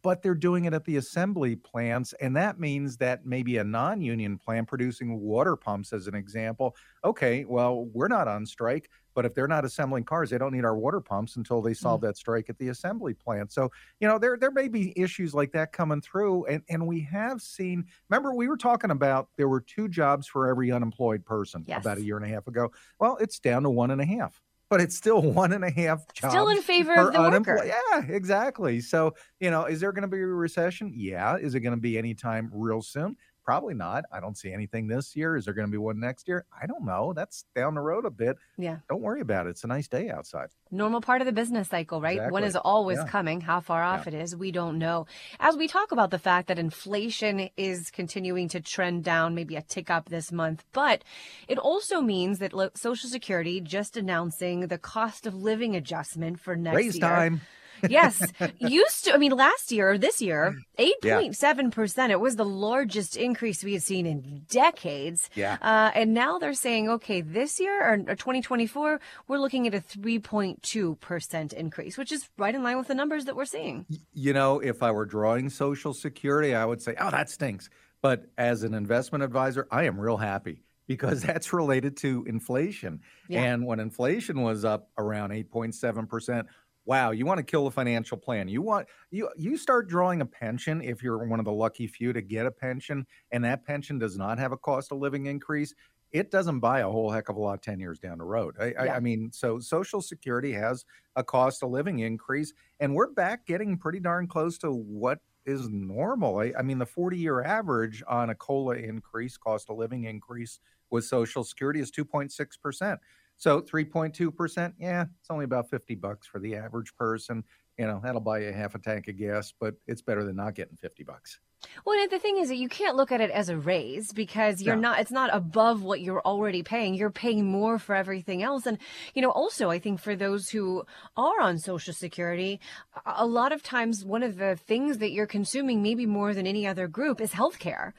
But 0.03 0.21
they're 0.21 0.35
doing 0.35 0.65
it 0.65 0.75
at 0.75 0.85
the 0.85 0.97
assembly 0.97 1.55
plants, 1.55 2.13
and 2.21 2.35
that 2.37 2.59
means 2.59 2.97
that 2.97 3.25
maybe 3.25 3.59
a 3.59 3.65
non-union 3.65 4.37
plant 4.39 4.67
producing 4.67 5.21
water 5.21 5.55
pumps, 5.55 5.93
as 5.93 6.09
an 6.09 6.15
example, 6.15 6.75
okay, 7.05 7.45
well, 7.45 7.85
we're 7.93 8.09
not 8.09 8.27
on 8.27 8.45
strike, 8.47 8.91
but 9.15 9.25
if 9.25 9.35
they're 9.35 9.49
not 9.49 9.65
assembling 9.65 10.05
cars, 10.05 10.31
they 10.31 10.39
don't 10.39 10.53
need 10.53 10.65
our 10.65 10.77
water 10.77 11.01
pumps 11.01 11.37
until 11.37 11.63
they 11.63 11.73
solve 11.73 12.01
mm. 12.01 12.05
that 12.05 12.17
strike 12.17 12.51
at 12.51 12.59
the 12.59 12.69
assembly 12.69 13.15
plant. 13.15 13.53
So, 13.53 13.71
you 14.01 14.07
know, 14.07 14.19
there 14.19 14.37
there 14.37 14.51
may 14.51 14.69
be 14.69 14.93
issues 15.01 15.33
like 15.35 15.53
that 15.53 15.73
coming 15.73 16.03
through. 16.03 16.45
And 16.47 16.63
and 16.69 16.87
we 16.87 17.01
have 17.11 17.41
seen, 17.41 17.87
remember, 18.11 18.35
we 18.35 18.47
were 18.47 18.59
talking 18.59 18.91
about 18.91 19.29
there 19.37 19.49
were 19.49 19.63
two 19.63 19.89
jobs 19.89 20.27
for 20.27 20.49
every 20.49 20.71
unemployed 20.71 21.25
person 21.25 21.65
about 21.81 21.97
a 21.99 22.03
year 22.03 22.17
and 22.17 22.27
a 22.27 22.29
half 22.29 22.47
ago. 22.47 22.73
Well, 22.99 23.17
it's 23.19 23.39
down 23.39 23.63
to 23.63 23.71
one 23.71 23.91
and 23.91 24.03
a 24.03 24.07
half. 24.07 24.43
But 24.69 24.81
it's 24.81 24.97
still 24.97 25.23
one 25.23 25.53
and 25.53 25.65
a 25.65 25.71
half 25.71 26.13
jobs. 26.13 26.33
Still 26.33 26.49
in 26.49 26.61
favor 26.61 26.95
of 26.95 27.13
the 27.13 27.21
worker. 27.21 27.65
Yeah, 27.65 28.05
exactly. 28.09 28.81
So, 28.81 29.15
you 29.39 29.51
know, 29.51 29.65
is 29.65 29.81
there 29.81 29.93
going 29.93 30.03
to 30.03 30.09
be 30.09 30.19
a 30.19 30.27
recession? 30.27 30.93
Yeah. 30.95 31.37
Is 31.37 31.55
it 31.55 31.61
going 31.61 31.75
to 31.77 31.81
be 31.81 31.97
anytime 31.97 32.51
real 32.53 32.83
soon? 32.83 33.17
Probably 33.47 33.75
not. 33.75 34.05
I 34.13 34.19
don't 34.19 34.37
see 34.37 34.53
anything 34.53 34.89
this 34.89 35.15
year. 35.15 35.37
Is 35.37 35.45
there 35.45 35.55
going 35.55 35.69
to 35.69 35.71
be 35.71 35.79
one 35.79 36.01
next 36.01 36.27
year? 36.27 36.45
I 36.61 36.67
don't 36.67 36.85
know. 36.85 37.13
That's 37.15 37.45
down 37.55 37.75
the 37.77 37.81
road 37.81 38.05
a 38.05 38.11
bit. 38.11 38.37
Yeah. 38.59 38.79
Don't 38.89 39.03
worry 39.03 39.21
about 39.21 39.47
it. 39.47 39.51
It's 39.51 39.63
a 39.63 39.69
nice 39.69 39.87
day 39.87 40.11
outside. 40.11 40.49
normal 40.73 41.01
part 41.01 41.21
of 41.23 41.27
the 41.27 41.33
business 41.33 41.69
cycle, 41.69 42.01
right? 42.01 42.29
One 42.33 42.43
is 42.43 42.57
always 42.57 42.99
Yeah. 42.99 43.07
coming. 43.07 43.41
How 43.41 43.61
far 43.61 43.85
off 43.85 44.09
it 44.09 44.15
is, 44.15 44.35
we 44.35 44.51
don't 44.51 44.79
know. 44.79 45.07
As 45.39 45.57
we 45.57 45.69
talk 45.69 45.93
about 45.93 46.11
the 46.11 46.19
fact 46.19 46.49
that 46.49 46.59
inflation 46.59 47.49
is 47.57 47.93
continuing 47.93 48.49
to 48.49 48.61
trend 48.61 49.05
down, 49.05 49.37
maybe 49.37 49.55
a 49.55 49.63
tick 49.63 49.91
up 49.91 50.09
this 50.09 50.33
month, 50.33 50.65
but 50.73 51.05
it 51.47 51.59
also 51.59 52.01
means 52.01 52.41
that 52.41 52.53
Social 52.77 53.09
Security 53.09 53.61
just 53.61 53.97
announcing 53.97 54.67
the 54.67 54.77
cost 54.79 55.25
of 55.25 55.37
living 55.37 55.77
adjustment 55.77 56.41
for 56.41 56.57
next 56.57 56.77
Raise 56.77 56.97
year. 56.99 57.09
time. 57.09 57.41
Yes. 57.89 58.21
Used 58.59 59.05
to, 59.05 59.15
I 59.15 59.19
mean, 59.19 59.33
last 59.33 59.73
year, 59.73 59.93
or 59.93 59.99
this 59.99 60.21
year, 60.21 60.57
8.7%. 60.79 62.11
It 62.11 62.21
was 62.21 62.37
the 62.37 62.45
largest 62.45 63.17
increase 63.17 63.63
we 63.65 63.75
had 63.75 63.83
seen 63.83 64.07
in 64.07 64.45
decades. 64.49 65.31
Yeah. 65.35 65.59
Uh, 65.61 65.91
and 65.95 66.15
now 66.15 66.39
they're 66.39 66.55
saying, 66.55 66.89
okay, 66.89 67.21
this 67.21 67.61
year 67.61 67.83
or, 67.83 67.95
or 68.09 68.17
2024, 68.17 69.01
we're 69.29 69.39
looking 69.39 69.67
at 69.67 69.75
a 69.75 69.81
3.2% 69.81 71.53
increase, 71.53 71.99
which 71.99 72.13
is 72.13 72.29
right 72.37 72.55
in 72.55 72.63
line 72.63 72.79
with 72.79 72.89
the 72.89 72.95
numbers 72.95 73.25
that 73.27 73.37
we're 73.37 73.45
seeing. 73.45 73.87
You 74.13 74.33
know, 74.33 74.61
if 74.61 74.83
I 74.83 74.91
were 74.91 75.07
drawing 75.07 75.51
Social 75.51 75.95
Security, 75.95 76.55
I 76.55 76.65
would 76.65 76.83
say, 76.83 76.95
oh, 77.01 77.11
that 77.11 77.31
stinks. 77.31 77.69
But 78.03 78.27
as 78.39 78.63
an 78.63 78.75
investment 78.75 79.25
advisor, 79.25 79.67
I 79.71 79.85
am 79.85 79.99
real 79.99 80.17
happy 80.17 80.63
because 80.87 81.23
that's 81.23 81.53
related 81.53 81.97
to 81.99 82.25
inflation. 82.29 83.01
Yeah. 83.29 83.43
And 83.43 83.67
when 83.67 83.81
inflation 83.81 84.43
was 84.43 84.65
up 84.65 84.89
around 84.97 85.31
8.7%, 85.31 86.45
wow, 86.87 87.11
you 87.11 87.27
want 87.27 87.39
to 87.39 87.45
kill 87.45 87.67
a 87.67 87.71
financial 87.71 88.17
plan. 88.17 88.49
You 88.49 88.63
want 88.63 88.89
you 89.11 89.29
you 89.37 89.57
start 89.57 89.89
drawing 89.89 90.23
a 90.23 90.27
pension 90.27 90.81
if 90.81 91.03
you're 91.03 91.27
one 91.27 91.39
of 91.39 91.45
the 91.45 91.53
lucky 91.53 91.87
few 91.87 92.13
to 92.13 92.23
get 92.23 92.47
a 92.47 92.51
pension 92.51 93.07
and 93.33 93.45
that 93.45 93.67
pension 93.67 93.99
does 93.99 94.17
not 94.17 94.39
have 94.39 94.53
a 94.53 94.57
cost 94.57 94.93
of 94.93 94.99
living 94.99 95.27
increase. 95.27 95.75
It 96.13 96.31
doesn't 96.31 96.61
buy 96.61 96.81
a 96.81 96.89
whole 96.89 97.11
heck 97.11 97.29
of 97.29 97.37
a 97.37 97.41
lot 97.41 97.63
10 97.63 97.81
years 97.81 97.99
down 97.99 98.19
the 98.19 98.25
road. 98.25 98.55
I, 98.61 98.73
I, 98.79 98.89
I 98.97 99.01
mean, 99.01 99.31
so 99.33 99.59
Social 99.59 100.01
Security 100.01 100.53
has 100.53 100.85
a 101.17 101.25
cost 101.25 101.63
of 101.65 101.71
living 101.71 101.99
increase, 101.99 102.55
and 102.79 102.95
we're 102.95 103.11
back 103.11 103.45
getting 103.45 103.77
pretty 103.77 103.99
darn 103.99 104.29
close 104.29 104.57
to 104.59 104.71
what 104.71 105.19
is 105.45 105.69
normal. 105.69 106.39
I, 106.39 106.53
I 106.59 106.63
mean, 106.63 106.79
the 106.79 106.87
40 106.87 107.19
year 107.19 107.43
average 107.43 108.03
on 108.09 108.31
a 108.31 108.35
COLA 108.35 108.77
increase, 108.77 109.37
cost 109.37 109.69
of 109.69 109.77
living 109.77 110.05
increase 110.05 110.61
with 110.91 111.05
Social 111.05 111.45
Security 111.45 111.81
is 111.81 111.91
2.6%. 111.91 112.99
So 113.39 113.61
3.2%, 113.61 114.75
yeah, 114.79 115.05
it's 115.21 115.31
only 115.31 115.45
about 115.45 115.69
50 115.71 115.95
bucks 115.97 116.27
for 116.27 116.39
the 116.41 116.57
average 116.57 116.95
person. 116.97 117.45
You 117.79 117.87
know, 117.87 118.01
that'll 118.03 118.21
buy 118.23 118.39
you 118.41 118.53
half 118.53 118.75
a 118.75 118.79
tank 118.79 119.09
of 119.09 119.17
gas, 119.19 119.53
but 119.59 119.75
it's 119.87 120.01
better 120.03 120.25
than 120.25 120.37
not 120.37 120.55
getting 120.55 120.77
50 120.77 121.05
bucks. 121.05 121.41
Well, 121.85 121.99
and 121.99 122.11
the 122.11 122.19
thing 122.19 122.39
is 122.39 122.49
that 122.49 122.57
you 122.57 122.69
can't 122.69 122.97
look 122.97 123.11
at 123.11 123.21
it 123.21 123.31
as 123.31 123.49
a 123.49 123.57
raise 123.57 124.13
because 124.13 124.63
you're 124.63 124.77
No. 124.77 124.83
not, 124.83 125.01
it's 125.01 125.11
not 125.11 125.35
above 125.35 125.83
what 125.83 126.01
you're 126.01 126.21
already 126.23 126.63
paying. 126.63 126.95
You're 126.95 127.11
paying 127.11 127.45
more 127.47 127.79
for 127.79 127.95
everything 127.95 128.43
else. 128.43 128.67
And, 128.67 128.79
you 129.15 129.23
know, 129.23 129.31
also, 129.31 129.71
I 129.71 129.79
think 129.79 130.01
for 130.01 130.15
those 130.15 130.51
who 130.51 130.85
are 131.17 131.41
on 131.41 131.59
Social 131.59 131.93
Security, 131.95 132.61
a- 133.05 133.15
a 133.17 133.27
lot 133.27 133.53
of 133.53 133.63
times 133.63 134.05
one 134.05 134.23
of 134.23 134.37
the 134.37 134.57
things 134.57 134.99
that 134.99 135.13
you're 135.13 135.27
consuming, 135.27 135.83
maybe 135.83 136.07
more 136.07 136.35
than 136.35 136.47
any 136.47 136.67
other 136.67 136.89
group, 136.89 137.21
is 137.21 137.33
healthcare. 137.33 137.93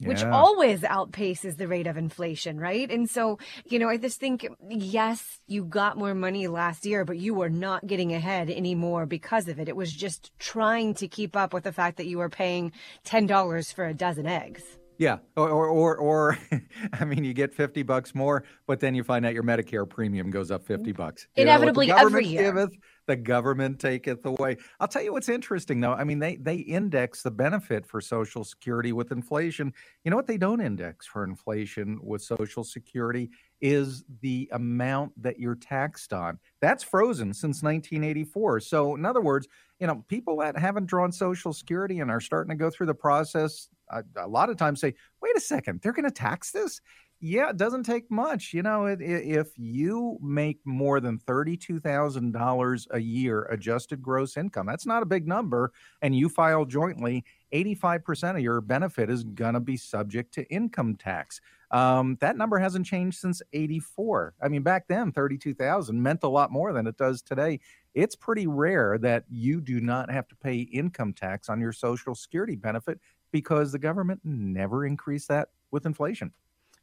Which 0.00 0.22
Yeah. 0.22 0.30
always 0.30 0.82
outpaces 0.82 1.56
the 1.56 1.66
rate 1.66 1.88
of 1.88 1.96
inflation, 1.96 2.58
right? 2.60 2.88
And 2.88 3.10
so, 3.10 3.38
you 3.66 3.80
know, 3.80 3.88
I 3.88 3.96
just 3.96 4.20
think, 4.20 4.46
yes, 4.68 5.40
you 5.48 5.64
got 5.64 5.98
more 5.98 6.14
money 6.14 6.46
last 6.46 6.86
year, 6.86 7.04
but 7.04 7.18
you 7.18 7.34
were 7.34 7.50
not 7.50 7.84
getting 7.86 8.12
ahead 8.12 8.48
anymore 8.48 9.06
because 9.06 9.48
of 9.48 9.58
it. 9.58 9.68
It 9.68 9.74
was 9.74 9.92
just 9.92 10.30
trying 10.38 10.94
to 10.94 11.08
keep 11.08 11.34
up 11.34 11.52
with 11.52 11.64
the 11.64 11.72
fact 11.72 11.96
that 11.96 12.06
you 12.06 12.18
were 12.18 12.28
paying 12.28 12.70
$10 13.04 13.72
for 13.72 13.86
a 13.86 13.94
dozen 13.94 14.26
eggs. 14.26 14.62
Yeah, 14.98 15.18
or 15.36 15.48
or 15.48 15.68
or, 15.68 15.96
or 15.96 16.38
I 16.92 17.04
mean, 17.04 17.22
you 17.22 17.32
get 17.32 17.54
fifty 17.54 17.84
bucks 17.84 18.16
more, 18.16 18.42
but 18.66 18.80
then 18.80 18.96
you 18.96 19.04
find 19.04 19.24
out 19.24 19.32
your 19.32 19.44
Medicare 19.44 19.88
premium 19.88 20.30
goes 20.30 20.50
up 20.50 20.66
fifty 20.66 20.92
mm. 20.92 20.96
bucks. 20.96 21.28
You 21.36 21.44
know, 21.44 21.52
Inevitably 21.52 21.92
every 21.92 22.26
year. 22.26 22.52
Giveth, 22.52 22.76
the 23.08 23.16
government 23.16 23.80
taketh 23.80 24.24
away. 24.24 24.58
I'll 24.78 24.86
tell 24.86 25.02
you 25.02 25.12
what's 25.12 25.28
interesting 25.28 25.80
though. 25.80 25.94
I 25.94 26.04
mean, 26.04 26.20
they 26.20 26.36
they 26.36 26.56
index 26.56 27.22
the 27.22 27.30
benefit 27.32 27.86
for 27.86 28.00
Social 28.00 28.44
Security 28.44 28.92
with 28.92 29.10
inflation. 29.10 29.72
You 30.04 30.12
know 30.12 30.16
what 30.16 30.28
they 30.28 30.38
don't 30.38 30.60
index 30.60 31.06
for 31.06 31.24
inflation 31.24 31.98
with 32.02 32.22
Social 32.22 32.62
Security 32.62 33.30
is 33.60 34.04
the 34.20 34.48
amount 34.52 35.20
that 35.20 35.40
you're 35.40 35.56
taxed 35.56 36.12
on. 36.12 36.38
That's 36.60 36.84
frozen 36.84 37.34
since 37.34 37.62
1984. 37.62 38.60
So, 38.60 38.94
in 38.94 39.04
other 39.04 39.20
words, 39.20 39.48
you 39.80 39.86
know, 39.86 40.04
people 40.06 40.36
that 40.38 40.56
haven't 40.56 40.86
drawn 40.86 41.10
Social 41.10 41.52
Security 41.52 42.00
and 42.00 42.10
are 42.10 42.20
starting 42.20 42.50
to 42.50 42.56
go 42.56 42.70
through 42.70 42.86
the 42.86 42.94
process, 42.94 43.68
a, 43.90 44.04
a 44.16 44.28
lot 44.28 44.50
of 44.50 44.58
times 44.58 44.80
say, 44.80 44.94
"Wait 45.22 45.36
a 45.36 45.40
second, 45.40 45.80
they're 45.82 45.92
going 45.92 46.04
to 46.04 46.10
tax 46.10 46.52
this." 46.52 46.80
Yeah, 47.20 47.50
it 47.50 47.56
doesn't 47.56 47.82
take 47.82 48.12
much. 48.12 48.54
You 48.54 48.62
know, 48.62 48.86
it, 48.86 49.00
it, 49.00 49.26
if 49.26 49.48
you 49.56 50.18
make 50.22 50.60
more 50.64 51.00
than 51.00 51.18
$32,000 51.18 52.86
a 52.92 52.98
year 53.00 53.42
adjusted 53.50 54.00
gross 54.00 54.36
income, 54.36 54.66
that's 54.66 54.86
not 54.86 55.02
a 55.02 55.06
big 55.06 55.26
number, 55.26 55.72
and 56.00 56.14
you 56.14 56.28
file 56.28 56.64
jointly, 56.64 57.24
85% 57.52 58.36
of 58.36 58.40
your 58.40 58.60
benefit 58.60 59.10
is 59.10 59.24
going 59.24 59.54
to 59.54 59.60
be 59.60 59.76
subject 59.76 60.32
to 60.34 60.44
income 60.44 60.94
tax. 60.94 61.40
Um, 61.72 62.16
that 62.20 62.36
number 62.36 62.58
hasn't 62.58 62.86
changed 62.86 63.18
since 63.18 63.42
84. 63.52 64.34
I 64.40 64.46
mean, 64.46 64.62
back 64.62 64.86
then, 64.86 65.10
32,000 65.10 66.00
meant 66.00 66.22
a 66.22 66.28
lot 66.28 66.52
more 66.52 66.72
than 66.72 66.86
it 66.86 66.96
does 66.96 67.20
today. 67.20 67.58
It's 67.94 68.14
pretty 68.14 68.46
rare 68.46 68.96
that 68.98 69.24
you 69.28 69.60
do 69.60 69.80
not 69.80 70.08
have 70.08 70.28
to 70.28 70.36
pay 70.36 70.58
income 70.58 71.14
tax 71.14 71.48
on 71.48 71.60
your 71.60 71.72
Social 71.72 72.14
Security 72.14 72.54
benefit 72.54 73.00
because 73.32 73.72
the 73.72 73.78
government 73.80 74.20
never 74.22 74.86
increased 74.86 75.28
that 75.28 75.48
with 75.72 75.84
inflation. 75.84 76.32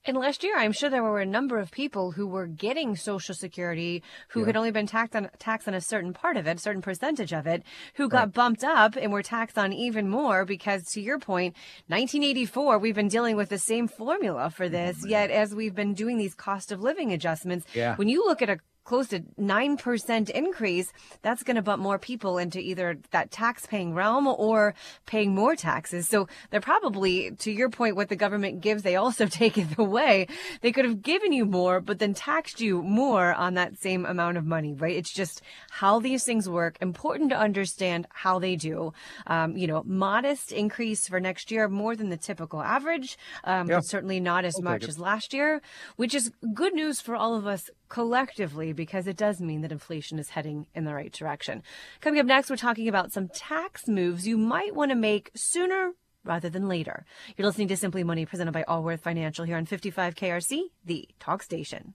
And 0.07 0.17
last 0.17 0.43
year, 0.43 0.55
I'm 0.55 0.71
sure 0.71 0.89
there 0.89 1.01
were 1.01 1.19
a 1.19 1.25
number 1.25 1.57
of 1.57 1.71
people 1.71 2.11
who 2.11 2.27
were 2.27 2.45
getting 2.45 2.95
Social 2.95 3.33
Security 3.33 4.03
who 4.29 4.41
yeah. 4.41 4.45
had 4.47 4.57
only 4.57 4.69
been 4.71 4.85
taxed 4.85 5.15
on 5.15 5.29
taxed 5.39 5.67
on 5.67 5.73
a 5.73 5.81
certain 5.81 6.13
part 6.13 6.37
of 6.37 6.45
it, 6.45 6.57
a 6.57 6.61
certain 6.61 6.83
percentage 6.83 7.33
of 7.33 7.47
it, 7.47 7.63
who 7.95 8.07
got 8.07 8.19
right. 8.19 8.33
bumped 8.33 8.63
up 8.63 8.95
and 8.95 9.11
were 9.11 9.23
taxed 9.23 9.57
on 9.57 9.73
even 9.73 10.07
more 10.07 10.45
because, 10.45 10.83
to 10.91 11.01
your 11.01 11.17
point, 11.17 11.55
1984, 11.87 12.77
we've 12.77 12.93
been 12.93 13.07
dealing 13.07 13.35
with 13.35 13.49
the 13.49 13.57
same 13.57 13.87
formula 13.87 14.51
for 14.51 14.69
this. 14.69 14.97
Mm-hmm. 14.97 15.09
Yet, 15.09 15.31
as 15.31 15.55
we've 15.55 15.75
been 15.75 15.95
doing 15.95 16.17
these 16.17 16.35
cost 16.35 16.71
of 16.71 16.81
living 16.81 17.11
adjustments, 17.11 17.65
yeah. 17.73 17.95
when 17.95 18.07
you 18.07 18.25
look 18.25 18.43
at 18.43 18.49
a 18.49 18.59
close 18.85 19.07
to 19.09 19.19
9% 19.19 20.29
increase, 20.29 20.93
that's 21.21 21.43
going 21.43 21.55
to 21.55 21.61
bump 21.61 21.81
more 21.81 21.99
people 21.99 22.37
into 22.37 22.59
either 22.59 22.97
that 23.11 23.31
tax 23.31 23.65
paying 23.65 23.93
realm 23.93 24.27
or 24.27 24.75
paying 25.05 25.33
more 25.33 25.55
taxes. 25.55 26.07
So 26.07 26.27
they're 26.51 26.61
probably, 26.61 27.31
to 27.31 27.51
your 27.51 27.69
point, 27.69 27.95
what 27.95 28.09
the 28.09 28.15
government 28.15 28.61
gives, 28.61 28.83
they 28.83 28.95
also 28.95 29.25
take 29.29 29.57
it 29.57 29.77
away. 29.77 30.27
They 30.61 30.71
could 30.71 30.85
have 30.85 31.01
given 31.01 31.33
you 31.33 31.45
more, 31.45 31.81
but 31.81 31.99
then 31.99 32.13
taxed 32.13 32.61
you 32.61 32.81
more 32.81 33.33
on 33.33 33.55
that 33.55 33.77
same 33.79 34.05
amount 34.05 34.37
of 34.37 34.45
money, 34.45 34.73
right? 34.73 34.95
It's 34.95 35.13
just 35.13 35.41
how 35.71 35.99
these 35.99 36.23
things 36.23 36.47
work. 36.47 36.77
Important 36.79 37.31
to 37.31 37.37
understand 37.37 38.07
how 38.11 38.39
they 38.39 38.55
do. 38.55 38.93
Um, 39.27 39.57
you 39.57 39.67
know, 39.67 39.83
modest 39.85 40.51
increase 40.51 41.07
for 41.07 41.19
next 41.19 41.49
year, 41.49 41.67
more 41.67 41.95
than 41.95 42.09
the 42.09 42.17
typical 42.17 42.61
average, 42.61 43.17
um, 43.43 43.67
yeah. 43.67 43.77
but 43.77 43.85
certainly 43.85 44.19
not 44.19 44.45
as 44.45 44.61
much 44.61 44.87
as 44.87 44.99
last 44.99 45.33
year, 45.33 45.61
which 45.95 46.13
is 46.13 46.31
good 46.53 46.73
news 46.73 47.01
for 47.01 47.15
all 47.15 47.35
of 47.35 47.47
us 47.47 47.69
collectively 47.95 48.73
because 48.73 49.07
it 49.07 49.15
does 49.15 49.39
mean 49.39 49.61
that 49.61 49.71
inflation 49.71 50.19
is 50.19 50.27
heading 50.27 50.67
in 50.75 50.83
the 50.83 50.93
right 50.93 51.13
direction. 51.13 51.63
Coming 52.01 52.19
up 52.19 52.25
next, 52.25 52.49
we're 52.49 52.57
talking 52.57 52.89
about 52.89 53.13
some 53.13 53.29
tax 53.29 53.87
moves 53.87 54.27
you 54.27 54.37
might 54.37 54.75
want 54.75 54.91
to 54.91 54.95
make 54.95 55.31
sooner 55.33 55.93
rather 56.25 56.49
than 56.49 56.67
later. 56.67 57.05
You're 57.37 57.47
listening 57.47 57.69
to 57.69 57.77
Simply 57.77 58.03
Money 58.03 58.25
presented 58.25 58.51
by 58.51 58.65
Allworth 58.67 58.99
Financial 58.99 59.45
here 59.45 59.55
on 59.55 59.65
55 59.65 60.13
KRC, 60.13 60.63
the 60.83 61.07
talk 61.21 61.41
station. 61.41 61.93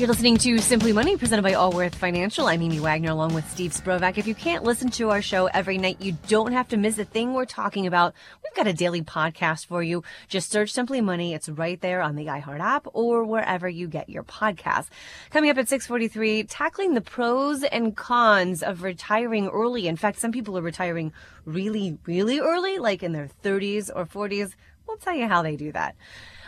You're 0.00 0.08
listening 0.08 0.38
to 0.38 0.58
Simply 0.60 0.94
Money, 0.94 1.18
presented 1.18 1.42
by 1.42 1.52
Allworth 1.52 1.94
Financial. 1.94 2.46
I'm 2.46 2.62
Amy 2.62 2.80
Wagner, 2.80 3.10
along 3.10 3.34
with 3.34 3.46
Steve 3.50 3.72
Sprovach. 3.72 4.16
If 4.16 4.26
you 4.26 4.34
can't 4.34 4.64
listen 4.64 4.88
to 4.92 5.10
our 5.10 5.20
show 5.20 5.44
every 5.48 5.76
night, 5.76 6.00
you 6.00 6.16
don't 6.26 6.52
have 6.52 6.68
to 6.68 6.78
miss 6.78 6.96
a 6.98 7.04
thing 7.04 7.34
we're 7.34 7.44
talking 7.44 7.86
about. 7.86 8.14
We've 8.42 8.54
got 8.54 8.66
a 8.66 8.72
daily 8.72 9.02
podcast 9.02 9.66
for 9.66 9.82
you. 9.82 10.02
Just 10.26 10.50
search 10.50 10.72
Simply 10.72 11.02
Money. 11.02 11.34
It's 11.34 11.50
right 11.50 11.78
there 11.82 12.00
on 12.00 12.16
the 12.16 12.24
iHeart 12.28 12.60
app 12.60 12.86
or 12.94 13.24
wherever 13.24 13.68
you 13.68 13.88
get 13.88 14.08
your 14.08 14.22
podcasts. 14.22 14.88
Coming 15.28 15.50
up 15.50 15.58
at 15.58 15.68
643, 15.68 16.44
tackling 16.44 16.94
the 16.94 17.02
pros 17.02 17.62
and 17.62 17.94
cons 17.94 18.62
of 18.62 18.82
retiring 18.82 19.48
early. 19.48 19.86
In 19.86 19.98
fact, 19.98 20.18
some 20.18 20.32
people 20.32 20.56
are 20.56 20.62
retiring 20.62 21.12
really, 21.44 21.98
really 22.06 22.40
early, 22.40 22.78
like 22.78 23.02
in 23.02 23.12
their 23.12 23.28
30s 23.44 23.90
or 23.94 24.06
40s. 24.06 24.54
We'll 24.88 24.96
tell 24.96 25.14
you 25.14 25.28
how 25.28 25.42
they 25.42 25.56
do 25.56 25.72
that. 25.72 25.94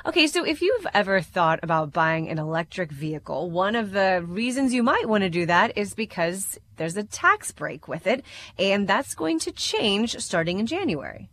Okay, 0.04 0.26
so 0.26 0.44
if 0.44 0.60
you've 0.62 0.86
ever 0.94 1.20
thought 1.20 1.60
about 1.62 1.92
buying 1.92 2.28
an 2.28 2.40
electric 2.40 2.90
vehicle, 2.90 3.52
one 3.52 3.76
of 3.76 3.92
the 3.92 4.24
reasons 4.26 4.74
you 4.74 4.82
might 4.82 5.08
want 5.08 5.22
to 5.22 5.30
do 5.30 5.46
that 5.46 5.78
is 5.78 5.94
because 5.94 6.58
there's 6.76 6.96
a 6.96 7.04
tax 7.04 7.52
break 7.52 7.86
with 7.86 8.08
it, 8.08 8.24
and 8.58 8.88
that's 8.88 9.14
going 9.14 9.38
to 9.38 9.52
change 9.52 10.18
starting 10.18 10.58
in 10.58 10.66
January. 10.66 11.28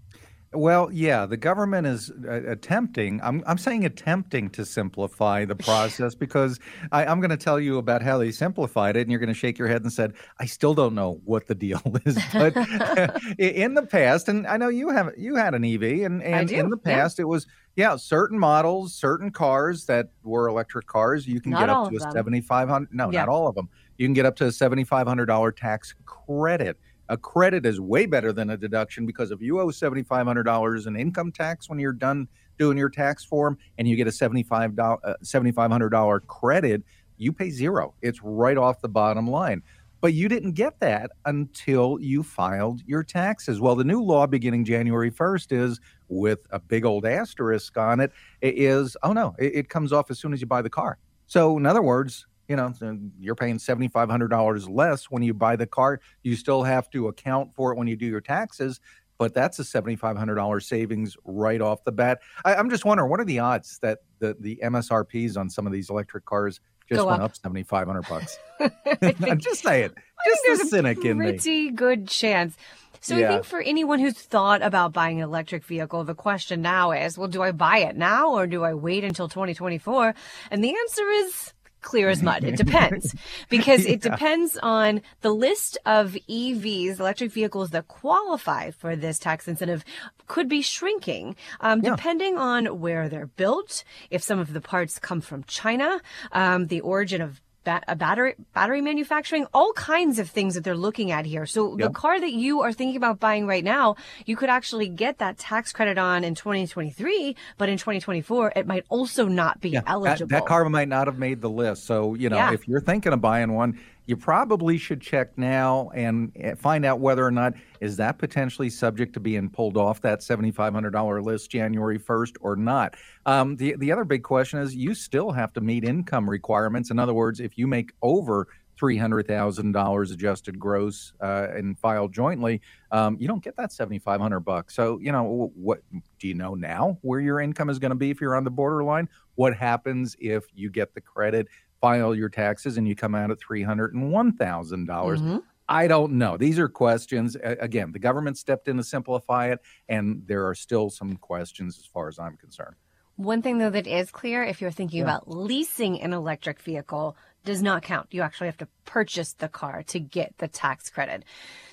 Well, 0.52 0.90
yeah, 0.92 1.28
the 1.28 1.38
government 1.38 1.86
is 1.86 2.10
uh, 2.10 2.42
attempting, 2.48 3.22
I'm, 3.22 3.44
I'm 3.46 3.60
saying 3.60 3.86
attempting 3.86 4.50
to 4.52 4.66
simplify 4.66 5.46
the 5.46 5.56
process 5.56 6.16
because 6.26 6.60
I, 6.92 7.06
I'm 7.06 7.20
going 7.20 7.30
to 7.30 7.38
tell 7.38 7.60
you 7.60 7.78
about 7.78 8.02
how 8.02 8.18
they 8.18 8.32
simplified 8.32 8.96
it, 8.96 9.02
and 9.02 9.12
you're 9.12 9.20
going 9.20 9.28
to 9.28 9.36
shake 9.36 9.60
your 9.60 9.68
head 9.68 9.84
and 9.84 9.94
said, 9.94 10.14
I 10.40 10.46
still 10.46 10.74
don't 10.74 10.96
know 10.96 11.22
what 11.24 11.46
the 11.46 11.54
deal 11.54 11.82
is. 12.06 12.18
But 12.34 12.56
in 13.38 13.76
the 13.76 13.86
past, 13.86 14.28
and 14.28 14.48
I 14.48 14.58
know 14.58 14.70
you 14.70 14.90
have 14.90 15.14
you 15.18 15.36
had 15.36 15.54
an 15.54 15.64
EV, 15.64 15.84
and, 16.06 16.24
and 16.24 16.52
in 16.52 16.70
the 16.70 16.78
past, 16.78 17.20
yeah. 17.20 17.24
it 17.24 17.28
was, 17.28 17.46
yeah, 17.76 17.96
certain 17.96 18.40
models, 18.40 18.96
certain 18.96 19.30
cars 19.30 19.86
that 19.86 20.10
were 20.24 20.48
electric 20.48 20.88
cars, 20.88 21.28
you 21.28 21.40
can 21.42 21.52
not 21.52 21.60
get 21.60 21.70
up 21.70 21.90
to 21.92 21.98
a 21.98 22.12
7500 22.12 22.90
no, 22.92 23.12
yeah. 23.12 23.20
not 23.20 23.30
all 23.30 23.48
of 23.48 23.54
them. 23.54 23.70
You 23.98 24.08
can 24.08 24.14
get 24.14 24.26
up 24.26 24.36
to 24.38 24.46
a 24.46 24.50
$7,500 24.50 25.56
tax 25.56 25.94
credit 26.06 26.80
a 27.10 27.18
credit 27.18 27.66
is 27.66 27.80
way 27.80 28.06
better 28.06 28.32
than 28.32 28.52
a 28.52 28.58
deduction 28.58 29.06
because 29.06 29.32
if 29.32 29.42
you 29.42 29.60
owe 29.60 29.68
$7,500 29.68 30.88
in 30.88 30.96
income 30.96 31.32
tax 31.32 31.70
when 31.70 31.80
you're 31.80 31.92
done 31.92 32.28
doing 32.58 32.78
your 32.78 32.90
tax 32.90 33.26
form 33.26 33.58
and 33.78 33.88
you 33.88 33.96
get 33.96 34.08
a 34.08 34.12
$75, 34.12 34.98
uh, 35.04 35.14
$7,500 35.24 36.28
credit, 36.28 36.84
you 37.18 37.34
pay 37.34 37.50
zero. 37.50 37.94
It's 38.02 38.22
right 38.24 38.58
off 38.58 38.82
the 38.82 38.90
bottom 38.90 39.28
line. 39.28 39.64
But 40.02 40.14
you 40.14 40.30
didn't 40.30 40.54
get 40.54 40.80
that 40.80 41.12
until 41.26 41.98
you 42.00 42.24
filed 42.24 42.82
your 42.86 43.04
taxes. 43.04 43.60
Well, 43.60 43.76
the 43.76 43.84
new 43.84 44.02
law 44.02 44.28
beginning 44.28 44.64
January 44.64 45.12
1st 45.12 45.52
is 45.52 45.82
with 46.08 46.40
a 46.52 46.60
big 46.60 46.86
old 46.86 47.06
asterisk 47.06 47.78
on 47.78 48.00
it 48.00 48.14
is 48.42 48.96
oh 49.04 49.12
no, 49.12 49.36
it, 49.38 49.56
it 49.56 49.70
comes 49.70 49.92
off 49.92 50.10
as 50.10 50.18
soon 50.18 50.32
as 50.32 50.40
you 50.40 50.48
buy 50.48 50.62
the 50.62 50.70
car. 50.70 51.00
So, 51.28 51.58
in 51.58 51.66
other 51.66 51.82
words, 51.82 52.26
you 52.50 52.56
know, 52.56 52.74
you're 53.20 53.36
paying 53.36 53.58
$7,500 53.58 54.70
less 54.70 55.06
when 55.06 55.22
you 55.22 55.36
buy 55.36 55.56
the 55.56 55.68
car. 55.68 56.02
You 56.24 56.36
still 56.36 56.64
have 56.64 56.90
to 56.90 57.08
account 57.08 57.54
for 57.54 57.72
it 57.72 57.78
when 57.78 57.88
you 57.88 57.96
do 57.96 58.08
your 58.08 58.22
taxes, 58.22 58.80
but 59.20 59.36
that's 59.36 59.60
a 59.60 59.64
$7,500 59.64 60.64
savings 60.64 61.16
right 61.24 61.62
off 61.62 61.84
the 61.84 61.92
bat. 61.92 62.22
I, 62.44 62.56
am 62.56 62.72
just 62.72 62.86
wondering, 62.86 63.10
what 63.10 63.20
are 63.20 63.26
the 63.26 63.40
odds 63.40 63.78
that 63.84 64.00
the, 64.18 64.36
the 64.40 64.60
MSRPs 64.64 65.38
on 65.38 65.50
some 65.50 65.68
of 65.68 65.72
these 65.74 65.92
electric 65.92 66.26
cars 66.26 66.60
just 66.88 67.02
Go 67.02 67.06
went 67.06 67.22
up, 67.22 67.32
up 67.32 67.38
7,500 67.38 68.08
bucks? 68.10 68.40
I'm 69.30 69.38
just 69.38 69.62
saying, 69.62 69.92
just 70.26 70.64
a 70.64 70.68
cynic 70.68 71.06
in 71.06 71.20
me. 71.20 71.26
Pretty 71.28 71.70
good 71.70 72.08
chance. 72.08 72.58
So 73.02 73.16
yeah. 73.16 73.28
I 73.28 73.34
think 73.34 73.46
for 73.46 73.62
anyone 73.62 74.00
who's 74.00 74.18
thought 74.18 74.62
about 74.62 74.92
buying 74.92 75.20
an 75.20 75.24
electric 75.24 75.64
vehicle, 75.64 76.04
the 76.04 76.16
question 76.16 76.62
now 76.62 76.92
is, 76.92 77.18
well, 77.18 77.28
do 77.28 77.44
I 77.44 77.52
buy 77.52 77.80
it 77.80 77.96
now 77.96 78.32
or 78.34 78.48
do 78.48 78.64
I 78.64 78.74
wait 78.74 79.04
until 79.04 79.30
2024? 79.30 80.16
And 80.52 80.64
the 80.64 80.76
answer 80.76 81.10
is 81.10 81.54
clear 81.82 82.10
as 82.10 82.22
mud. 82.22 82.44
It 82.44 82.58
depends 82.58 83.16
because 83.50 83.86
it 83.86 84.04
yeah. 84.04 84.12
depends 84.12 84.58
on 84.62 85.02
the 85.22 85.32
list 85.32 85.78
of 85.86 86.18
EVs, 86.30 87.00
electric 87.00 87.32
vehicles 87.32 87.72
that 87.72 87.88
qualify 87.88 88.72
for 88.72 88.96
this 88.96 89.20
tax 89.20 89.48
incentive 89.48 89.84
could 90.28 90.48
be 90.48 90.62
shrinking, 90.62 91.36
um, 91.60 91.82
yeah. 91.82 91.92
depending 91.92 92.38
on 92.38 92.80
where 92.80 93.10
they're 93.10 93.28
built, 93.28 93.84
if 94.10 94.22
some 94.22 94.40
of 94.40 94.54
the 94.54 94.62
parts 94.62 95.00
come 95.00 95.22
from 95.22 95.44
China, 95.46 96.00
um, 96.32 96.68
the 96.68 96.82
origin 96.82 97.22
of 97.22 97.42
ba- 97.64 97.82
battery 97.98 98.36
battery 98.54 98.82
manufacturing, 98.82 99.46
all 99.54 99.74
kinds 99.74 100.20
of 100.20 100.30
things 100.30 100.56
that 100.56 100.64
they're 100.64 100.76
looking 100.76 101.12
at 101.12 101.26
here. 101.26 101.46
So 101.46 101.78
yep. 101.78 101.90
the 101.90 101.94
car 101.94 102.20
that 102.20 102.34
you 102.34 102.62
are 102.62 102.74
thinking 102.74 102.98
about 102.98 103.20
buying 103.20 103.48
right 103.48 103.64
now, 103.64 103.96
you 104.26 104.36
could 104.36 104.50
actually 104.50 104.88
get 104.88 105.20
that 105.20 105.38
tax 105.38 105.72
credit 105.72 105.98
on 105.98 106.24
in 106.24 106.36
2023, 106.36 107.36
but 107.58 107.70
in 107.70 107.78
2024 107.78 108.54
it 108.56 108.68
might 108.68 108.86
also 108.90 109.28
not 109.28 109.62
be 109.62 109.70
yeah, 109.70 109.82
eligible. 109.86 110.30
That, 110.30 110.42
that, 110.42 110.48
car 110.48 110.68
might 110.70 110.88
not 110.88 111.08
have 111.08 111.18
made 111.18 111.42
the 111.42 111.50
list. 111.50 111.86
So, 111.86 112.16
you 112.16 112.30
know, 112.30 112.38
yeah. 112.38 112.54
if 112.54 112.68
you're 112.68 112.82
thinking 112.82 113.14
of 113.14 113.22
buying 113.22 113.54
one, 113.54 113.80
you 114.10 114.18
probably 114.18 114.80
should 114.80 115.00
check 115.00 115.38
now 115.38 115.92
and 115.94 116.32
eh, 116.36 116.56
find 116.56 116.84
out 116.84 117.00
whether 117.00 117.24
or 117.24 117.30
not 117.30 117.54
is 117.80 117.96
that 117.98 118.18
potentially 118.18 118.68
subject 118.68 119.14
to 119.14 119.20
being 119.20 119.52
pulled 119.52 119.78
off 119.78 120.02
that 120.02 120.22
$7,500 120.22 121.24
list 121.24 121.52
January 121.52 122.00
1st 122.00 122.38
or 122.42 122.56
not. 122.56 122.96
Um, 123.28 123.56
the 123.58 123.76
the 123.78 123.92
other 123.92 124.06
big 124.06 124.24
question 124.24 124.60
is 124.60 124.76
you 124.76 124.96
still 124.96 125.32
have 125.32 125.54
to 125.54 125.62
meet 125.62 125.84
income 125.84 126.28
requirements. 126.28 126.90
In 126.90 126.98
other 126.98 127.14
words, 127.14 127.40
if 127.40 127.56
you 127.56 127.68
make 127.68 127.92
over 128.02 128.48
three 128.80 128.98
hundred 128.98 129.28
thousand 129.28 129.74
dollars 129.74 130.10
adjusted 130.10 130.58
gross 130.58 131.14
uh, 131.22 131.48
and 131.54 131.78
file 131.78 132.08
jointly, 132.08 132.62
um, 132.92 133.18
you 133.20 133.28
don't 133.28 133.44
get 133.44 133.58
that 133.58 133.72
seventy 133.72 134.00
five 134.00 134.22
hundred 134.22 134.40
bucks. 134.40 134.74
So 134.74 134.98
you 135.00 135.12
know 135.12 135.52
what? 135.54 135.82
Do 136.18 136.28
you 136.28 136.34
know 136.34 136.56
now 136.56 136.98
where 137.02 137.20
your 137.20 137.42
income 137.42 137.70
is 137.70 137.78
going 137.78 137.92
to 137.92 137.96
be 137.96 138.10
if 138.10 138.22
you're 138.22 138.36
on 138.36 138.46
the 138.46 138.52
borderline? 138.52 139.10
What 139.36 139.56
happens 139.56 140.16
if 140.20 140.46
you 140.56 140.70
get 140.70 140.96
the 140.96 141.02
credit? 141.02 141.48
File 141.82 142.14
your 142.16 142.30
taxes 142.30 142.78
and 142.78 142.88
you 142.88 142.96
come 142.96 143.16
out 143.16 143.32
at 143.32 143.40
$301,000. 143.40 144.88
dollars 144.88 145.22
mm-hmm. 145.22 145.38
I 145.72 145.86
don't 145.86 146.14
know. 146.14 146.36
These 146.36 146.58
are 146.58 146.68
questions. 146.68 147.38
Again, 147.44 147.92
the 147.92 148.00
government 148.00 148.40
stepped 148.40 148.68
in 148.68 148.78
to 148.78 148.84
simplify 148.84 149.52
it, 149.52 149.60
and 149.88 150.24
there 150.26 150.48
are 150.48 150.56
still 150.56 150.90
some 150.90 151.16
questions 151.18 151.78
as 151.78 151.86
far 151.86 152.08
as 152.08 152.18
I'm 152.18 152.38
concerned. 152.38 152.76
One 153.18 153.44
thing, 153.44 153.60
though, 153.60 153.70
that 153.70 153.86
is 153.86 154.10
clear 154.10 154.42
if 154.44 154.62
you're 154.62 154.72
thinking 154.72 155.00
yeah. 155.00 155.04
about 155.04 155.30
leasing 155.30 156.02
an 156.02 156.12
electric 156.12 156.60
vehicle, 156.62 157.16
does 157.46 157.62
not 157.62 157.84
count. 157.84 158.08
You 158.12 158.24
actually 158.24 158.48
have 158.48 158.58
to 158.58 158.68
purchase 158.86 159.34
the 159.34 159.48
car 159.48 159.84
to 159.84 160.00
get 160.00 160.34
the 160.40 160.48
tax 160.48 160.90
credit. 160.90 161.24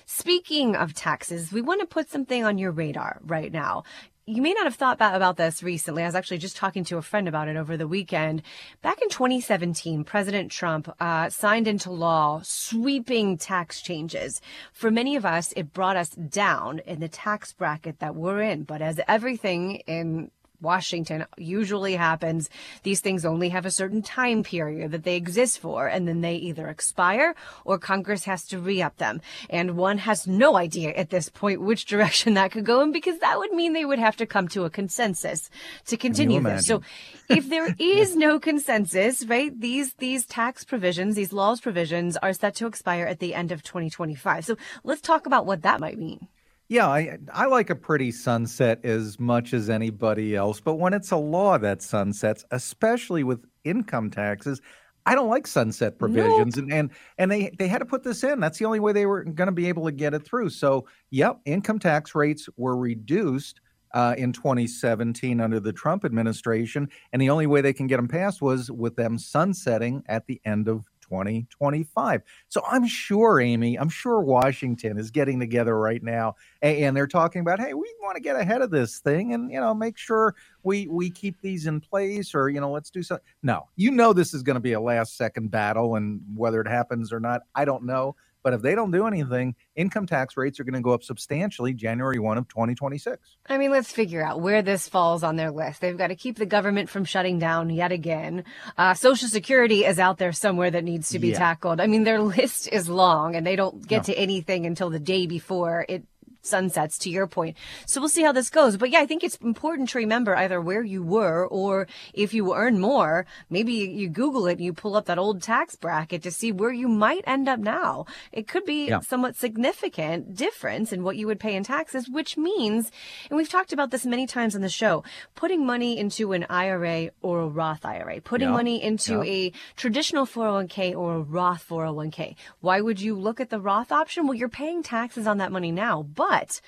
Speaking 0.05 0.75
of 0.75 0.93
taxes, 0.93 1.51
we 1.51 1.61
want 1.61 1.81
to 1.81 1.87
put 1.87 2.09
something 2.09 2.43
on 2.45 2.57
your 2.57 2.71
radar 2.71 3.19
right 3.23 3.51
now 3.51 3.83
you 4.27 4.41
may 4.41 4.51
not 4.51 4.65
have 4.65 4.75
thought 4.75 4.97
about, 4.99 5.37
this 5.37 5.63
recently. 5.63 6.03
I 6.03 6.05
was 6.05 6.15
actually 6.15 6.39
just 6.39 6.57
talking 6.57 6.83
to 6.85 6.97
a 6.97 7.01
friend 7.01 7.27
about 7.27 7.47
it 7.47 7.55
over 7.55 7.77
the 7.77 7.87
weekend. 7.87 8.41
Back 8.81 9.01
in 9.01 9.09
2017, 9.09 10.03
President 10.03 10.51
Trump 10.51 10.93
uh, 10.99 11.29
signed 11.29 11.67
into 11.67 11.91
law 11.91 12.41
sweeping 12.43 13.37
tax 13.37 13.81
changes. 13.81 14.41
For 14.73 14.91
many 14.91 15.15
of 15.15 15.25
us, 15.25 15.53
it 15.55 15.73
brought 15.73 15.95
us 15.95 16.09
down 16.09 16.79
in 16.79 16.99
the 16.99 17.07
tax 17.07 17.53
bracket 17.53 17.99
that 17.99 18.15
we're 18.15 18.41
in. 18.41 18.63
But 18.63 18.81
as 18.81 18.99
everything 19.07 19.75
in 19.87 20.31
Washington 20.61 21.25
usually 21.37 21.95
happens. 21.95 22.49
These 22.83 23.01
things 23.01 23.25
only 23.25 23.49
have 23.49 23.65
a 23.65 23.71
certain 23.71 24.01
time 24.01 24.43
period 24.43 24.91
that 24.91 25.03
they 25.03 25.15
exist 25.15 25.59
for, 25.59 25.87
and 25.87 26.07
then 26.07 26.21
they 26.21 26.35
either 26.35 26.67
expire 26.67 27.35
or 27.65 27.77
Congress 27.77 28.23
has 28.25 28.45
to 28.47 28.59
re 28.59 28.81
up 28.81 28.97
them. 28.97 29.21
And 29.49 29.77
one 29.77 29.99
has 29.99 30.27
no 30.27 30.57
idea 30.57 30.89
at 30.91 31.09
this 31.09 31.29
point 31.29 31.61
which 31.61 31.85
direction 31.93 32.33
that 32.35 32.51
could 32.51 32.65
go 32.65 32.81
in 32.81 32.91
because 32.91 33.19
that 33.19 33.37
would 33.37 33.51
mean 33.53 33.73
they 33.73 33.85
would 33.85 33.99
have 33.99 34.17
to 34.17 34.25
come 34.25 34.47
to 34.49 34.65
a 34.65 34.69
consensus 34.69 35.49
to 35.85 35.97
continue 35.97 36.41
this. 36.41 36.65
So 36.65 36.81
if 37.29 37.49
there 37.49 37.75
is 37.79 38.15
no 38.15 38.39
consensus, 38.39 39.25
right, 39.25 39.57
these, 39.59 39.93
these 39.95 40.25
tax 40.25 40.63
provisions, 40.63 41.15
these 41.15 41.33
laws 41.33 41.61
provisions 41.61 42.17
are 42.17 42.33
set 42.33 42.55
to 42.55 42.67
expire 42.67 43.05
at 43.05 43.19
the 43.19 43.33
end 43.33 43.51
of 43.51 43.63
2025. 43.63 44.45
So 44.45 44.57
let's 44.83 45.01
talk 45.01 45.25
about 45.25 45.45
what 45.45 45.61
that 45.61 45.79
might 45.79 45.97
mean. 45.97 46.27
Yeah, 46.69 46.87
I 46.87 47.17
I 47.31 47.45
like 47.45 47.69
a 47.69 47.75
pretty 47.75 48.11
sunset 48.11 48.83
as 48.83 49.19
much 49.19 49.53
as 49.53 49.69
anybody 49.69 50.35
else, 50.35 50.59
but 50.59 50.75
when 50.75 50.93
it's 50.93 51.11
a 51.11 51.17
law 51.17 51.57
that 51.57 51.81
sunsets, 51.81 52.43
especially 52.51 53.23
with 53.23 53.45
income 53.63 54.09
taxes, 54.11 54.61
I 55.05 55.15
don't 55.15 55.29
like 55.29 55.47
sunset 55.47 55.97
provisions, 55.97 56.57
nope. 56.57 56.63
and, 56.63 56.73
and 56.73 56.89
and 57.17 57.31
they 57.31 57.51
they 57.57 57.69
had 57.69 57.77
to 57.77 57.85
put 57.85 58.03
this 58.03 58.21
in. 58.23 58.41
That's 58.41 58.57
the 58.59 58.65
only 58.65 58.81
way 58.81 58.91
they 58.91 59.05
were 59.05 59.23
going 59.23 59.47
to 59.47 59.53
be 59.53 59.69
able 59.69 59.85
to 59.85 59.93
get 59.93 60.13
it 60.13 60.25
through. 60.25 60.49
So, 60.49 60.85
yep, 61.09 61.39
income 61.45 61.79
tax 61.79 62.13
rates 62.13 62.49
were 62.57 62.75
reduced 62.75 63.61
uh, 63.93 64.15
in 64.17 64.33
2017 64.33 65.39
under 65.39 65.61
the 65.61 65.71
Trump 65.71 66.03
administration, 66.03 66.89
and 67.13 67.21
the 67.21 67.29
only 67.29 67.47
way 67.47 67.61
they 67.61 67.71
can 67.71 67.87
get 67.87 67.95
them 67.95 68.09
passed 68.09 68.41
was 68.41 68.69
with 68.69 68.97
them 68.97 69.17
sunsetting 69.17 70.03
at 70.07 70.27
the 70.27 70.41
end 70.43 70.67
of 70.67 70.85
2025. 71.09 72.21
So 72.49 72.61
I'm 72.69 72.87
sure, 72.87 73.39
Amy, 73.39 73.77
I'm 73.77 73.89
sure 73.89 74.19
Washington 74.21 74.97
is 74.97 75.11
getting 75.11 75.39
together 75.39 75.77
right 75.77 76.03
now 76.03 76.35
and, 76.61 76.97
they're 76.97 77.07
talking 77.07 77.41
about, 77.41 77.59
hey, 77.59 77.73
we 77.73 77.93
want 78.01 78.15
to 78.15 78.21
get 78.21 78.35
ahead 78.35 78.61
of 78.61 78.71
this 78.71 78.99
thing 78.99 79.33
and, 79.33 79.51
you 79.51 79.59
know, 79.59 79.73
make 79.73 79.97
sure 79.97 80.35
we 80.63 80.87
we 80.87 81.09
keep 81.09 81.39
these 81.41 81.67
in 81.67 81.79
place 81.79 82.33
or, 82.33 82.49
you 82.49 82.59
know, 82.59 82.71
let's 82.71 82.89
do 82.89 83.03
something. 83.03 83.25
No, 83.43 83.67
you 83.75 83.91
know, 83.91 84.13
this 84.13 84.33
is 84.33 84.41
going 84.41 84.55
to 84.55 84.61
be 84.61 84.73
a 84.73 84.81
last 84.81 85.15
second 85.17 85.51
battle. 85.51 85.95
And 85.95 86.21
whether 86.35 86.59
it 86.61 86.67
happens 86.67 87.13
or 87.13 87.19
not, 87.19 87.41
I 87.55 87.65
don't 87.65 87.83
know. 87.83 88.15
But 88.47 88.53
if 88.53 88.61
they 88.61 88.75
don't 88.75 88.91
do 88.91 89.05
anything, 89.07 89.55
income 89.75 90.07
tax 90.07 90.37
rates 90.37 90.57
are 90.57 90.63
going 90.63 90.75
to 90.75 90.79
go 90.79 90.91
up 90.91 91.03
substantially 91.03 91.73
January 91.73 92.17
1 92.17 92.37
of 92.37 92.47
2026. 92.47 93.35
I 93.49 93.57
mean, 93.57 93.71
let's 93.71 93.91
figure 93.91 94.23
out 94.23 94.39
where 94.39 94.61
this 94.61 94.87
falls 94.87 95.21
on 95.21 95.35
their 95.35 95.51
list. 95.51 95.81
They've 95.81 95.97
got 95.97 96.07
to 96.07 96.15
keep 96.15 96.37
the 96.37 96.45
government 96.45 96.89
from 96.89 97.03
shutting 97.03 97.39
down 97.39 97.69
yet 97.69 97.91
again. 97.91 98.45
Uh, 98.77 98.93
Social 98.93 99.27
Security 99.27 99.83
is 99.83 99.99
out 99.99 100.17
there 100.17 100.31
somewhere 100.31 100.71
that 100.71 100.85
needs 100.85 101.09
to 101.09 101.19
be 101.19 101.31
yeah. 101.31 101.39
tackled. 101.39 101.81
I 101.81 101.87
mean, 101.87 102.05
their 102.05 102.21
list 102.21 102.69
is 102.71 102.87
long 102.87 103.35
and 103.35 103.45
they 103.45 103.57
don't 103.57 103.85
get 103.85 104.07
no. 104.07 104.13
to 104.13 104.17
anything 104.17 104.65
until 104.65 104.89
the 104.89 104.99
day 105.01 105.27
before 105.27 105.85
it 105.89 106.05
sunsets 106.47 106.97
to 106.99 107.09
your 107.09 107.27
point. 107.27 107.57
So 107.85 107.99
we'll 107.99 108.09
see 108.09 108.23
how 108.23 108.31
this 108.31 108.49
goes. 108.49 108.77
But 108.77 108.89
yeah, 108.89 108.99
I 108.99 109.05
think 109.05 109.23
it's 109.23 109.35
important 109.37 109.89
to 109.89 109.97
remember 109.97 110.35
either 110.35 110.61
where 110.61 110.83
you 110.83 111.03
were 111.03 111.45
or 111.47 111.87
if 112.13 112.33
you 112.33 112.53
earn 112.53 112.79
more, 112.79 113.25
maybe 113.49 113.73
you 113.73 114.09
Google 114.09 114.47
it 114.47 114.53
and 114.53 114.65
you 114.65 114.73
pull 114.73 114.95
up 114.95 115.05
that 115.05 115.19
old 115.19 115.41
tax 115.41 115.75
bracket 115.75 116.23
to 116.23 116.31
see 116.31 116.51
where 116.51 116.71
you 116.71 116.87
might 116.87 117.23
end 117.27 117.47
up 117.47 117.59
now. 117.59 118.05
It 118.31 118.47
could 118.47 118.65
be 118.65 118.87
yeah. 118.87 118.99
somewhat 119.01 119.35
significant 119.35 120.35
difference 120.35 120.91
in 120.93 121.03
what 121.03 121.17
you 121.17 121.27
would 121.27 121.39
pay 121.39 121.55
in 121.55 121.63
taxes, 121.63 122.09
which 122.09 122.37
means, 122.37 122.91
and 123.29 123.37
we've 123.37 123.49
talked 123.49 123.73
about 123.73 123.91
this 123.91 124.05
many 124.05 124.27
times 124.27 124.55
on 124.55 124.61
the 124.61 124.69
show, 124.69 125.03
putting 125.35 125.65
money 125.65 125.97
into 125.97 126.33
an 126.33 126.45
IRA 126.49 127.11
or 127.21 127.41
a 127.41 127.47
Roth 127.47 127.85
IRA, 127.85 128.21
putting 128.21 128.49
yeah. 128.49 128.53
money 128.53 128.81
into 128.81 129.23
yeah. 129.23 129.31
a 129.31 129.51
traditional 129.75 130.25
401k 130.25 130.95
or 130.95 131.15
a 131.15 131.21
Roth 131.21 131.65
401k. 131.67 132.35
Why 132.61 132.81
would 132.81 133.01
you 133.01 133.15
look 133.15 133.39
at 133.39 133.49
the 133.49 133.59
Roth 133.59 133.91
option? 133.91 134.27
Well, 134.27 134.35
you're 134.35 134.49
paying 134.49 134.83
taxes 134.83 135.27
on 135.27 135.39
that 135.39 135.51
money 135.51 135.71
now, 135.71 136.03
but 136.03 136.36
but 136.39 136.61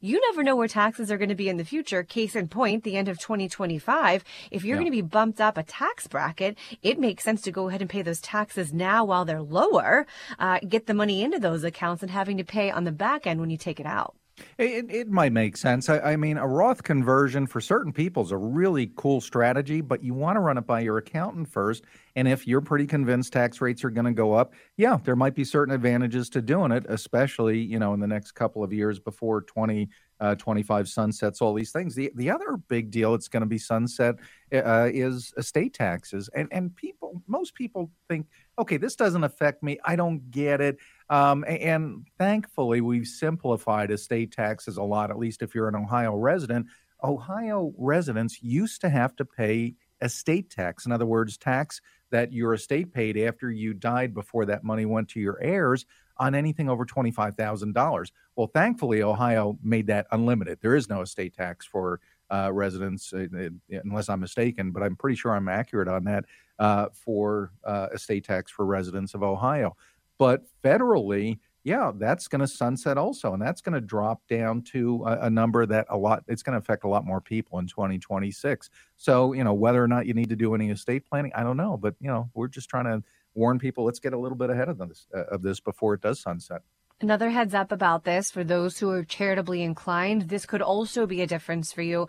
you 0.00 0.20
never 0.30 0.44
know 0.44 0.54
where 0.54 0.68
taxes 0.68 1.10
are 1.10 1.18
going 1.18 1.28
to 1.28 1.34
be 1.34 1.48
in 1.48 1.56
the 1.56 1.64
future. 1.64 2.04
Case 2.04 2.36
in 2.36 2.46
point, 2.46 2.84
the 2.84 2.96
end 2.96 3.08
of 3.08 3.18
2025. 3.18 4.22
If 4.52 4.62
you're 4.62 4.76
yeah. 4.76 4.82
going 4.82 4.92
to 4.92 4.96
be 4.96 5.02
bumped 5.02 5.40
up 5.40 5.58
a 5.58 5.64
tax 5.64 6.06
bracket, 6.06 6.56
it 6.84 7.00
makes 7.00 7.24
sense 7.24 7.42
to 7.42 7.50
go 7.50 7.68
ahead 7.68 7.80
and 7.80 7.90
pay 7.90 8.02
those 8.02 8.20
taxes 8.20 8.72
now 8.72 9.04
while 9.04 9.24
they're 9.24 9.42
lower, 9.42 10.06
uh, 10.38 10.60
get 10.60 10.86
the 10.86 10.94
money 10.94 11.22
into 11.24 11.40
those 11.40 11.64
accounts 11.64 12.02
and 12.02 12.12
having 12.12 12.36
to 12.36 12.44
pay 12.44 12.70
on 12.70 12.84
the 12.84 12.92
back 12.92 13.26
end 13.26 13.40
when 13.40 13.50
you 13.50 13.56
take 13.56 13.80
it 13.80 13.86
out. 13.86 14.14
It, 14.56 14.90
it 14.90 15.08
might 15.08 15.32
make 15.32 15.56
sense. 15.56 15.88
I, 15.88 15.98
I, 16.00 16.16
mean, 16.16 16.36
a 16.36 16.46
Roth 16.46 16.82
conversion 16.82 17.46
for 17.46 17.60
certain 17.60 17.92
people 17.92 18.24
is 18.24 18.32
a 18.32 18.36
really 18.36 18.90
cool 18.96 19.20
strategy, 19.20 19.80
but 19.80 20.02
you 20.02 20.14
want 20.14 20.36
to 20.36 20.40
run 20.40 20.58
it 20.58 20.66
by 20.66 20.80
your 20.80 20.98
accountant 20.98 21.48
first. 21.48 21.84
And 22.16 22.26
if 22.26 22.46
you're 22.46 22.60
pretty 22.60 22.86
convinced 22.86 23.32
tax 23.32 23.60
rates 23.60 23.84
are 23.84 23.90
going 23.90 24.06
to 24.06 24.12
go 24.12 24.32
up, 24.34 24.54
yeah, 24.76 24.98
there 25.04 25.16
might 25.16 25.34
be 25.34 25.44
certain 25.44 25.74
advantages 25.74 26.28
to 26.30 26.42
doing 26.42 26.72
it, 26.72 26.84
especially 26.88 27.60
you 27.60 27.78
know 27.78 27.94
in 27.94 28.00
the 28.00 28.06
next 28.06 28.32
couple 28.32 28.64
of 28.64 28.72
years 28.72 28.98
before 28.98 29.42
20 29.42 29.88
uh, 30.20 30.34
25 30.34 30.88
sunsets, 30.88 31.40
all 31.40 31.54
these 31.54 31.70
things. 31.70 31.94
The 31.94 32.10
the 32.14 32.30
other 32.30 32.56
big 32.68 32.90
deal 32.90 33.12
that's 33.12 33.28
going 33.28 33.42
to 33.42 33.46
be 33.46 33.58
sunset 33.58 34.16
uh, 34.52 34.88
is 34.92 35.32
estate 35.36 35.74
taxes, 35.74 36.28
and 36.34 36.48
and 36.50 36.74
people, 36.74 37.22
most 37.26 37.54
people 37.54 37.90
think, 38.08 38.26
okay, 38.58 38.76
this 38.76 38.96
doesn't 38.96 39.24
affect 39.24 39.62
me. 39.62 39.78
I 39.84 39.96
don't 39.96 40.30
get 40.30 40.60
it. 40.60 40.78
Um, 41.08 41.44
and 41.46 42.06
thankfully, 42.18 42.80
we've 42.80 43.06
simplified 43.06 43.90
estate 43.90 44.32
taxes 44.32 44.76
a 44.76 44.82
lot. 44.82 45.10
At 45.10 45.18
least 45.18 45.42
if 45.42 45.54
you're 45.54 45.68
an 45.68 45.76
Ohio 45.76 46.14
resident, 46.14 46.66
Ohio 47.02 47.72
residents 47.78 48.42
used 48.42 48.80
to 48.80 48.88
have 48.90 49.14
to 49.16 49.24
pay 49.24 49.74
estate 50.02 50.50
tax. 50.50 50.86
In 50.86 50.92
other 50.92 51.06
words, 51.06 51.36
tax 51.36 51.80
that 52.10 52.32
your 52.32 52.54
estate 52.54 52.92
paid 52.92 53.16
after 53.18 53.50
you 53.50 53.74
died 53.74 54.14
before 54.14 54.46
that 54.46 54.64
money 54.64 54.86
went 54.86 55.08
to 55.10 55.20
your 55.20 55.40
heirs 55.42 55.86
on 56.16 56.34
anything 56.34 56.68
over 56.68 56.84
$25,000. 56.84 58.10
Well, 58.34 58.50
thankfully, 58.52 59.02
Ohio 59.02 59.58
made 59.62 59.86
that 59.86 60.06
unlimited. 60.10 60.58
There 60.60 60.74
is 60.74 60.88
no 60.88 61.02
estate 61.02 61.34
tax 61.34 61.66
for 61.66 62.00
uh, 62.30 62.50
residents, 62.52 63.12
uh, 63.12 63.26
uh, 63.36 63.48
unless 63.84 64.08
I'm 64.08 64.20
mistaken, 64.20 64.70
but 64.70 64.82
I'm 64.82 64.96
pretty 64.96 65.16
sure 65.16 65.32
I'm 65.32 65.48
accurate 65.48 65.88
on 65.88 66.04
that 66.04 66.24
uh, 66.58 66.86
for 66.92 67.52
uh, 67.64 67.88
estate 67.92 68.24
tax 68.24 68.50
for 68.50 68.66
residents 68.66 69.14
of 69.14 69.22
Ohio. 69.22 69.76
But 70.18 70.44
federally, 70.64 71.38
yeah, 71.64 71.92
that's 71.94 72.28
going 72.28 72.40
to 72.40 72.48
sunset 72.48 72.96
also, 72.98 73.32
and 73.34 73.42
that's 73.42 73.60
going 73.60 73.74
to 73.74 73.80
drop 73.80 74.26
down 74.28 74.62
to 74.72 75.04
a, 75.04 75.26
a, 75.26 75.30
number 75.30 75.66
that 75.66 75.86
a 75.90 75.96
lot. 75.96 76.24
It's 76.26 76.42
going 76.42 76.54
to 76.54 76.58
affect 76.58 76.84
a 76.84 76.88
lot 76.88 77.04
more 77.04 77.20
people 77.20 77.58
in 77.58 77.66
2026. 77.66 78.70
So, 78.96 79.32
you 79.32 79.44
know, 79.44 79.52
whether 79.52 79.82
or 79.82 79.88
not 79.88 80.06
you 80.06 80.14
need 80.14 80.28
to 80.30 80.36
do 80.36 80.54
any 80.54 80.70
estate 80.70 81.04
planning, 81.04 81.32
I 81.34 81.42
don't 81.42 81.56
know, 81.56 81.76
but 81.76 81.94
you 82.00 82.08
know, 82.08 82.30
we're 82.34 82.48
just 82.48 82.68
trying 82.68 82.86
to 82.86 83.02
warn 83.34 83.58
people. 83.58 83.84
Let's 83.84 84.00
get 84.00 84.12
a 84.12 84.18
little 84.18 84.36
bit 84.36 84.50
ahead 84.50 84.68
of 84.68 84.78
this 84.78 85.06
uh, 85.14 85.24
of 85.24 85.42
this 85.42 85.60
before 85.60 85.94
it 85.94 86.00
does 86.00 86.20
sunset. 86.20 86.62
Another 87.00 87.30
heads 87.30 87.54
up 87.54 87.70
about 87.70 88.02
this 88.02 88.28
for 88.28 88.42
those 88.42 88.80
who 88.80 88.90
are 88.90 89.04
charitably 89.04 89.62
inclined. 89.62 90.22
This 90.22 90.44
could 90.46 90.60
also 90.60 91.06
be 91.06 91.22
a 91.22 91.28
difference 91.28 91.72
for 91.72 91.82
you. 91.82 92.08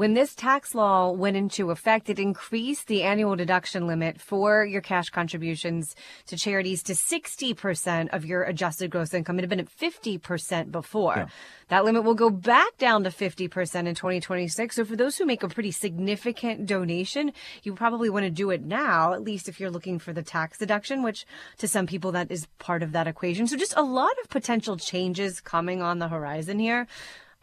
When 0.00 0.14
this 0.14 0.34
tax 0.34 0.74
law 0.74 1.10
went 1.10 1.36
into 1.36 1.70
effect, 1.70 2.08
it 2.08 2.18
increased 2.18 2.86
the 2.86 3.02
annual 3.02 3.36
deduction 3.36 3.86
limit 3.86 4.18
for 4.18 4.64
your 4.64 4.80
cash 4.80 5.10
contributions 5.10 5.94
to 6.24 6.38
charities 6.38 6.82
to 6.84 6.94
60% 6.94 8.08
of 8.08 8.24
your 8.24 8.44
adjusted 8.44 8.90
gross 8.90 9.12
income. 9.12 9.38
It 9.38 9.42
had 9.42 9.50
been 9.50 9.60
at 9.60 9.68
50% 9.68 10.72
before. 10.72 11.16
Yeah. 11.16 11.26
That 11.68 11.84
limit 11.84 12.04
will 12.04 12.14
go 12.14 12.30
back 12.30 12.78
down 12.78 13.04
to 13.04 13.10
50% 13.10 13.42
in 13.86 13.94
2026. 13.94 14.76
So 14.76 14.86
for 14.86 14.96
those 14.96 15.18
who 15.18 15.26
make 15.26 15.42
a 15.42 15.48
pretty 15.48 15.70
significant 15.70 16.64
donation, 16.64 17.34
you 17.62 17.74
probably 17.74 18.08
want 18.08 18.24
to 18.24 18.30
do 18.30 18.48
it 18.48 18.64
now, 18.64 19.12
at 19.12 19.22
least 19.22 19.50
if 19.50 19.60
you're 19.60 19.68
looking 19.68 19.98
for 19.98 20.14
the 20.14 20.22
tax 20.22 20.56
deduction, 20.56 21.02
which 21.02 21.26
to 21.58 21.68
some 21.68 21.86
people 21.86 22.12
that 22.12 22.30
is 22.30 22.46
part 22.58 22.82
of 22.82 22.92
that 22.92 23.06
equation. 23.06 23.46
So 23.46 23.58
just 23.58 23.76
a 23.76 23.82
lot 23.82 24.12
of 24.22 24.30
potential 24.30 24.78
changes 24.78 25.42
coming 25.42 25.82
on 25.82 25.98
the 25.98 26.08
horizon 26.08 26.58
here. 26.58 26.86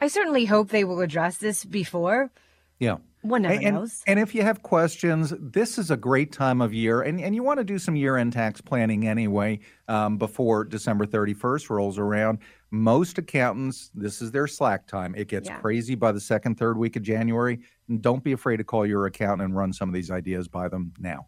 I 0.01 0.07
certainly 0.07 0.45
hope 0.45 0.69
they 0.69 0.83
will 0.83 1.01
address 1.01 1.37
this 1.37 1.63
before 1.63 2.31
yeah. 2.79 2.97
One 3.21 3.41
never 3.41 3.55
and, 3.55 3.75
knows. 3.75 4.03
And 4.07 4.19
if 4.19 4.33
you 4.33 4.43
have 4.43 4.61
questions, 4.61 5.33
this 5.39 5.77
is 5.77 5.91
a 5.91 5.97
great 5.97 6.31
time 6.31 6.61
of 6.61 6.73
year, 6.73 7.01
and, 7.01 7.19
and 7.19 7.35
you 7.35 7.43
want 7.43 7.59
to 7.59 7.63
do 7.63 7.77
some 7.79 7.95
year 7.95 8.15
end 8.17 8.33
tax 8.33 8.61
planning 8.61 9.07
anyway 9.07 9.59
um, 9.87 10.17
before 10.17 10.63
December 10.63 11.05
31st 11.05 11.69
rolls 11.69 11.97
around. 11.97 12.39
Most 12.69 13.17
accountants, 13.17 13.89
this 13.95 14.21
is 14.21 14.31
their 14.31 14.47
slack 14.47 14.87
time. 14.87 15.15
It 15.15 15.27
gets 15.27 15.49
yeah. 15.49 15.57
crazy 15.57 15.95
by 15.95 16.11
the 16.11 16.19
second, 16.19 16.55
third 16.55 16.77
week 16.77 16.95
of 16.95 17.03
January. 17.03 17.59
And 17.89 18.01
Don't 18.01 18.23
be 18.23 18.33
afraid 18.33 18.57
to 18.57 18.63
call 18.63 18.85
your 18.85 19.05
accountant 19.05 19.43
and 19.43 19.55
run 19.55 19.73
some 19.73 19.89
of 19.89 19.95
these 19.95 20.11
ideas 20.11 20.47
by 20.47 20.67
them 20.67 20.93
now. 20.99 21.27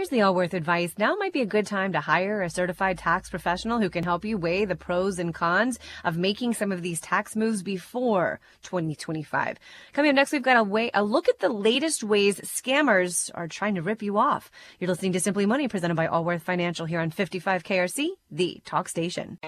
Here's 0.00 0.08
the 0.08 0.22
Allworth 0.22 0.54
advice. 0.54 0.94
Now 0.96 1.14
might 1.16 1.34
be 1.34 1.42
a 1.42 1.46
good 1.46 1.66
time 1.66 1.92
to 1.92 2.00
hire 2.00 2.40
a 2.40 2.48
certified 2.48 2.96
tax 2.96 3.28
professional 3.28 3.80
who 3.80 3.90
can 3.90 4.02
help 4.02 4.24
you 4.24 4.38
weigh 4.38 4.64
the 4.64 4.74
pros 4.74 5.18
and 5.18 5.34
cons 5.34 5.78
of 6.04 6.16
making 6.16 6.54
some 6.54 6.72
of 6.72 6.80
these 6.80 7.02
tax 7.02 7.36
moves 7.36 7.62
before 7.62 8.40
2025. 8.62 9.58
Coming 9.92 10.08
up 10.08 10.14
next, 10.14 10.32
we've 10.32 10.40
got 10.40 10.56
a 10.56 10.62
way 10.62 10.90
a 10.94 11.04
look 11.04 11.28
at 11.28 11.40
the 11.40 11.50
latest 11.50 12.02
ways 12.02 12.40
scammers 12.40 13.30
are 13.34 13.46
trying 13.46 13.74
to 13.74 13.82
rip 13.82 14.02
you 14.02 14.16
off. 14.16 14.50
You're 14.78 14.88
listening 14.88 15.12
to 15.12 15.20
Simply 15.20 15.44
Money 15.44 15.68
presented 15.68 15.96
by 15.96 16.06
Allworth 16.06 16.40
Financial 16.40 16.86
here 16.86 17.00
on 17.00 17.10
55 17.10 17.62
KRC, 17.62 18.08
the 18.30 18.62
talk 18.64 18.88
station. 18.88 19.38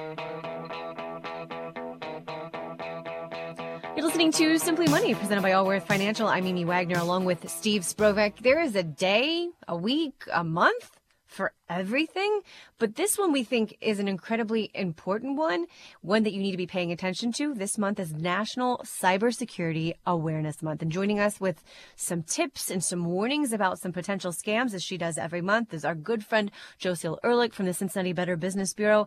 You're 4.03 4.09
listening 4.09 4.33
to 4.33 4.59
Simply 4.59 4.89
Money, 4.89 5.15
presented 5.15 5.43
by 5.43 5.53
Allworth 5.53 5.87
Financial. 5.87 6.27
I'm 6.27 6.45
Amy 6.45 6.65
Wagner, 6.65 6.99
along 6.99 7.25
with 7.25 7.49
Steve 7.49 7.83
Sprovach. 7.83 8.43
There 8.43 8.61
is 8.61 8.75
a 8.75 8.83
day, 8.83 9.51
a 9.69 9.77
week, 9.77 10.25
a 10.33 10.43
month 10.43 10.99
for 11.25 11.53
everything, 11.71 12.41
but 12.79 12.97
this 12.97 13.17
one 13.17 13.31
we 13.31 13.45
think 13.45 13.79
is 13.81 14.01
an 14.01 14.09
incredibly 14.09 14.73
important 14.75 15.37
one, 15.37 15.67
one 16.01 16.25
that 16.25 16.33
you 16.33 16.43
need 16.43 16.51
to 16.51 16.57
be 16.57 16.67
paying 16.67 16.91
attention 16.91 17.31
to. 17.31 17.55
This 17.55 17.79
month 17.79 18.01
is 18.01 18.13
National 18.13 18.79
Cybersecurity 18.79 19.95
Awareness 20.05 20.63
Month. 20.63 20.83
And 20.83 20.91
joining 20.91 21.21
us 21.21 21.41
with 21.41 21.63
some 21.95 22.25
tips 22.25 22.73
and 22.73 22.83
some 22.83 23.05
warnings 23.05 23.53
about 23.53 23.79
some 23.79 23.93
potential 23.93 24.33
scams, 24.33 24.75
as 24.75 24.83
she 24.83 24.99
does 24.99 25.17
every 25.17 25.43
month, 25.43 25.73
is 25.73 25.85
our 25.85 25.95
good 25.95 26.25
friend 26.25 26.51
Josiel 26.77 27.19
Ehrlich 27.23 27.55
from 27.55 27.67
the 27.67 27.73
Cincinnati 27.73 28.13
Better 28.13 28.37
Business 28.37 28.75
Bureau. 28.75 29.07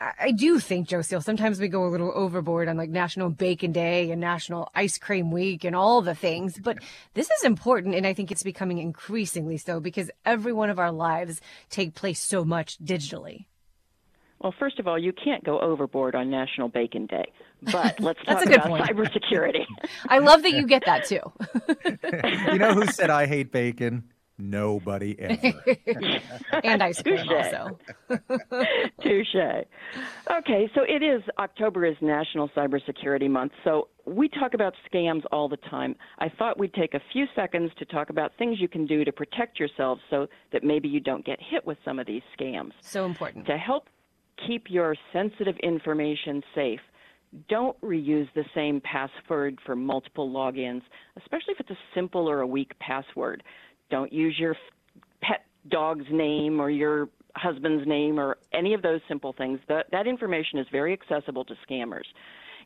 I 0.00 0.30
do 0.30 0.58
think, 0.58 0.88
Josiel, 0.88 1.22
sometimes 1.22 1.60
we 1.60 1.68
go 1.68 1.84
a 1.84 1.90
little 1.90 2.10
overboard 2.14 2.68
on 2.68 2.78
like 2.78 2.88
National 2.88 3.28
Bacon 3.28 3.70
Day 3.70 4.10
and 4.10 4.18
National 4.18 4.70
Ice 4.74 4.96
Cream 4.96 5.30
Week 5.30 5.62
and 5.62 5.76
all 5.76 6.00
the 6.00 6.14
things. 6.14 6.58
But 6.58 6.78
this 7.12 7.30
is 7.30 7.44
important, 7.44 7.94
and 7.94 8.06
I 8.06 8.14
think 8.14 8.30
it's 8.30 8.42
becoming 8.42 8.78
increasingly 8.78 9.58
so 9.58 9.78
because 9.78 10.10
every 10.24 10.54
one 10.54 10.70
of 10.70 10.78
our 10.78 10.90
lives 10.90 11.42
take 11.68 11.94
place 11.94 12.18
so 12.18 12.46
much 12.46 12.78
digitally. 12.78 13.44
Well, 14.40 14.54
first 14.58 14.78
of 14.78 14.88
all, 14.88 14.98
you 14.98 15.12
can't 15.12 15.44
go 15.44 15.60
overboard 15.60 16.14
on 16.14 16.30
National 16.30 16.68
Bacon 16.68 17.04
Day. 17.04 17.30
But 17.60 18.00
let's 18.00 18.24
talk 18.24 18.46
about 18.46 18.68
point. 18.68 18.84
cybersecurity. 18.84 19.66
I 20.08 20.18
love 20.18 20.42
that 20.42 20.52
you 20.52 20.66
get 20.66 20.84
that 20.86 21.04
too. 21.04 21.20
you 22.52 22.58
know 22.58 22.72
who 22.72 22.86
said 22.86 23.10
I 23.10 23.26
hate 23.26 23.52
bacon? 23.52 24.04
Nobody 24.40 25.16
ever. 25.18 26.20
and 26.64 26.82
ice 26.82 27.02
cream 27.02 27.28
also. 27.28 27.78
Touche. 29.02 29.34
Okay, 30.30 30.70
so 30.74 30.82
it 30.88 31.02
is 31.02 31.22
October 31.38 31.84
is 31.84 31.96
National 32.00 32.48
Cybersecurity 32.50 33.30
Month. 33.30 33.52
So 33.64 33.88
we 34.06 34.28
talk 34.28 34.54
about 34.54 34.74
scams 34.92 35.22
all 35.30 35.48
the 35.48 35.56
time. 35.56 35.94
I 36.18 36.28
thought 36.28 36.58
we'd 36.58 36.74
take 36.74 36.94
a 36.94 37.00
few 37.12 37.26
seconds 37.34 37.70
to 37.78 37.84
talk 37.84 38.10
about 38.10 38.32
things 38.38 38.60
you 38.60 38.68
can 38.68 38.86
do 38.86 39.04
to 39.04 39.12
protect 39.12 39.58
yourselves 39.58 40.00
so 40.10 40.26
that 40.52 40.64
maybe 40.64 40.88
you 40.88 41.00
don't 41.00 41.24
get 41.24 41.38
hit 41.40 41.64
with 41.66 41.78
some 41.84 41.98
of 41.98 42.06
these 42.06 42.22
scams. 42.38 42.72
So 42.80 43.04
important. 43.04 43.46
To 43.46 43.56
help 43.56 43.88
keep 44.46 44.64
your 44.70 44.96
sensitive 45.12 45.56
information 45.62 46.42
safe, 46.54 46.80
don't 47.48 47.80
reuse 47.80 48.28
the 48.34 48.44
same 48.54 48.80
password 48.80 49.58
for 49.64 49.76
multiple 49.76 50.28
logins, 50.28 50.82
especially 51.16 51.54
if 51.54 51.60
it's 51.60 51.70
a 51.70 51.78
simple 51.94 52.28
or 52.28 52.40
a 52.40 52.46
weak 52.46 52.76
password. 52.80 53.42
Don't 53.90 54.12
use 54.12 54.36
your 54.38 54.56
pet 55.22 55.44
dog's 55.68 56.06
name 56.10 56.60
or 56.60 56.70
your 56.70 57.08
husband's 57.36 57.86
name 57.86 58.18
or 58.18 58.38
any 58.52 58.74
of 58.74 58.82
those 58.82 59.00
simple 59.08 59.34
things. 59.36 59.60
That, 59.68 59.86
that 59.92 60.06
information 60.06 60.58
is 60.58 60.66
very 60.72 60.92
accessible 60.92 61.44
to 61.44 61.54
scammers. 61.68 62.04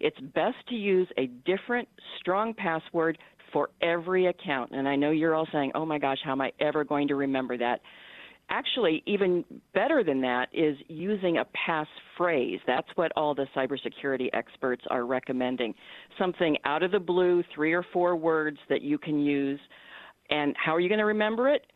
It's 0.00 0.18
best 0.34 0.56
to 0.68 0.74
use 0.74 1.08
a 1.18 1.26
different, 1.44 1.88
strong 2.20 2.54
password 2.54 3.18
for 3.52 3.70
every 3.82 4.26
account. 4.26 4.72
And 4.72 4.88
I 4.88 4.96
know 4.96 5.10
you're 5.10 5.34
all 5.34 5.46
saying, 5.52 5.72
oh 5.74 5.86
my 5.86 5.98
gosh, 5.98 6.18
how 6.24 6.32
am 6.32 6.40
I 6.40 6.52
ever 6.60 6.84
going 6.84 7.08
to 7.08 7.14
remember 7.14 7.56
that? 7.58 7.80
Actually, 8.50 9.02
even 9.06 9.42
better 9.72 10.04
than 10.04 10.20
that 10.20 10.48
is 10.52 10.76
using 10.88 11.38
a 11.38 11.46
passphrase. 11.56 12.58
That's 12.66 12.88
what 12.96 13.10
all 13.16 13.34
the 13.34 13.46
cybersecurity 13.56 14.28
experts 14.34 14.84
are 14.90 15.06
recommending. 15.06 15.74
Something 16.18 16.58
out 16.64 16.82
of 16.82 16.90
the 16.90 16.98
blue, 16.98 17.42
three 17.54 17.72
or 17.72 17.84
four 17.92 18.16
words 18.16 18.58
that 18.68 18.82
you 18.82 18.98
can 18.98 19.18
use 19.18 19.60
and 20.30 20.54
how 20.56 20.74
are 20.74 20.80
you 20.80 20.88
going 20.88 20.98
to 20.98 21.04
remember 21.04 21.48
it? 21.48 21.66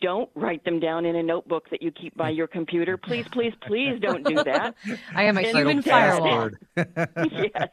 Don't 0.00 0.28
write 0.34 0.64
them 0.64 0.78
down 0.78 1.06
in 1.06 1.16
a 1.16 1.22
notebook 1.22 1.70
that 1.70 1.80
you 1.80 1.90
keep 1.90 2.14
by 2.16 2.28
your 2.30 2.46
computer. 2.46 2.96
Please, 2.98 3.26
please, 3.32 3.54
please 3.66 3.98
don't 4.00 4.24
do 4.26 4.34
that. 4.34 4.74
I 5.14 5.24
am 5.24 5.38
a 5.38 5.42
human 5.42 5.82
firewall. 5.82 6.50
yes. 6.76 7.68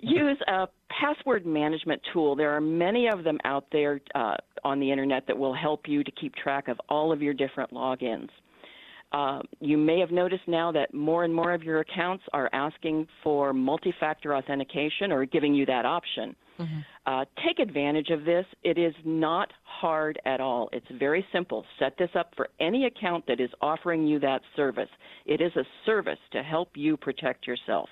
Use 0.00 0.38
a 0.48 0.68
password 0.88 1.44
management 1.44 2.00
tool. 2.12 2.34
There 2.34 2.50
are 2.50 2.60
many 2.60 3.08
of 3.08 3.24
them 3.24 3.38
out 3.44 3.66
there 3.72 4.00
uh, 4.14 4.36
on 4.64 4.80
the 4.80 4.90
internet 4.90 5.26
that 5.26 5.36
will 5.36 5.54
help 5.54 5.82
you 5.86 6.02
to 6.02 6.10
keep 6.12 6.34
track 6.34 6.68
of 6.68 6.80
all 6.88 7.12
of 7.12 7.20
your 7.20 7.34
different 7.34 7.72
logins. 7.72 8.28
Uh, 9.12 9.40
you 9.60 9.76
may 9.76 9.98
have 10.00 10.10
noticed 10.10 10.48
now 10.48 10.72
that 10.72 10.94
more 10.94 11.24
and 11.24 11.34
more 11.34 11.52
of 11.52 11.62
your 11.62 11.80
accounts 11.80 12.24
are 12.32 12.48
asking 12.54 13.06
for 13.22 13.52
multi 13.52 13.94
factor 14.00 14.34
authentication 14.34 15.12
or 15.12 15.26
giving 15.26 15.54
you 15.54 15.66
that 15.66 15.84
option. 15.84 16.34
Mm-hmm. 16.58 16.78
Uh, 17.04 17.24
take 17.44 17.58
advantage 17.58 18.10
of 18.10 18.24
this. 18.24 18.46
It 18.62 18.78
is 18.78 18.94
not 19.04 19.52
hard 19.64 20.20
at 20.24 20.40
all. 20.40 20.68
It's 20.72 20.86
very 20.98 21.26
simple. 21.32 21.64
Set 21.78 21.96
this 21.98 22.10
up 22.14 22.32
for 22.36 22.48
any 22.60 22.86
account 22.86 23.26
that 23.26 23.40
is 23.40 23.50
offering 23.60 24.06
you 24.06 24.20
that 24.20 24.42
service. 24.54 24.88
It 25.26 25.40
is 25.40 25.54
a 25.56 25.64
service 25.84 26.18
to 26.32 26.42
help 26.42 26.70
you 26.76 26.96
protect 26.96 27.46
yourself. 27.46 27.88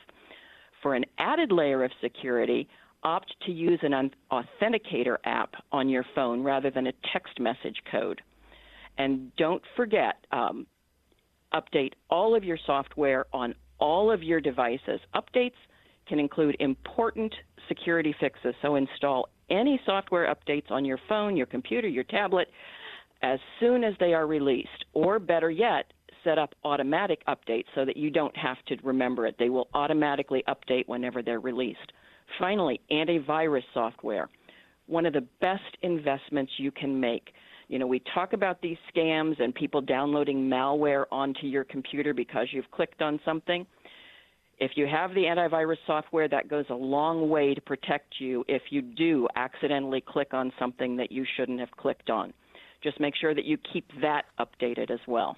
For 0.81 0.95
an 0.95 1.05
added 1.19 1.51
layer 1.51 1.83
of 1.83 1.91
security, 2.01 2.69
opt 3.03 3.35
to 3.47 3.53
use 3.53 3.81
an 3.83 4.11
authenticator 4.31 5.17
app 5.25 5.55
on 5.73 5.89
your 5.89 6.05
phone 6.15 6.43
rather 6.43 6.71
than 6.71 6.87
a 6.87 6.93
text 7.13 7.41
message 7.41 7.83
code. 7.91 8.21
And 8.99 9.35
don't 9.37 9.63
forget, 9.77 10.25
um, 10.31 10.67
update 11.53 11.95
all 12.11 12.37
of 12.37 12.45
your 12.45 12.59
software 12.65 13.27
on 13.33 13.55
all 13.81 14.11
of 14.13 14.23
your 14.23 14.41
devices. 14.41 15.01
Updates 15.15 15.53
can 16.09 16.19
include 16.19 16.57
important 16.61 17.35
security 17.69 18.15
fixes. 18.21 18.55
So 18.63 18.77
install 18.77 19.29
any 19.51 19.81
software 19.85 20.35
updates 20.35 20.71
on 20.71 20.85
your 20.85 20.99
phone, 21.09 21.37
your 21.37 21.47
computer, 21.47 21.89
your 21.89 22.05
tablet 22.05 22.49
as 23.23 23.39
soon 23.59 23.85
as 23.85 23.95
they 24.01 24.15
are 24.15 24.27
released. 24.27 24.85
Or 24.93 25.19
better 25.19 25.51
yet, 25.51 25.93
set 26.25 26.39
up 26.39 26.55
automatic 26.65 27.23
updates 27.27 27.67
so 27.75 27.85
that 27.85 27.97
you 27.97 28.11
don't 28.11 28.37
have 28.37 28.57
to 28.67 28.77
remember 28.83 29.27
it. 29.27 29.37
They 29.39 29.49
will 29.49 29.69
automatically 29.75 30.45
update 30.49 30.87
whenever 30.87 31.23
they're 31.23 31.41
released. 31.41 31.93
Finally, 32.39 32.81
antivirus 32.91 33.63
software. 33.75 34.29
One 34.87 35.07
of 35.07 35.13
the 35.13 35.27
best 35.41 35.77
investments 35.83 36.53
you 36.59 36.71
can 36.71 36.99
make. 36.99 37.31
You 37.69 37.79
know, 37.79 37.87
we 37.87 38.03
talk 38.15 38.33
about 38.33 38.61
these 38.61 38.77
scams 38.95 39.41
and 39.41 39.55
people 39.55 39.81
downloading 39.81 40.49
malware 40.49 41.05
onto 41.13 41.47
your 41.47 41.65
computer 41.65 42.13
because 42.13 42.49
you've 42.51 42.71
clicked 42.73 43.01
on 43.01 43.21
something. 43.25 43.65
If 44.61 44.73
you 44.75 44.87
have 44.87 45.15
the 45.15 45.23
antivirus 45.23 45.79
software, 45.87 46.29
that 46.29 46.49
goes 46.49 46.67
a 46.69 46.75
long 46.75 47.31
way 47.31 47.55
to 47.55 47.61
protect 47.63 48.17
you 48.19 48.45
if 48.47 48.61
you 48.69 48.83
do 48.83 49.27
accidentally 49.35 50.03
click 50.07 50.35
on 50.35 50.53
something 50.59 50.99
that 50.99 51.11
you 51.11 51.25
shouldn't 51.37 51.61
have 51.61 51.71
clicked 51.71 52.11
on. 52.11 52.35
Just 52.85 53.01
make 53.01 53.15
sure 53.17 53.35
that 53.35 53.47
you 53.47 53.57
keep 53.73 53.91
that 54.03 54.27
updated 54.39 54.91
as 54.91 55.01
well. 55.07 55.37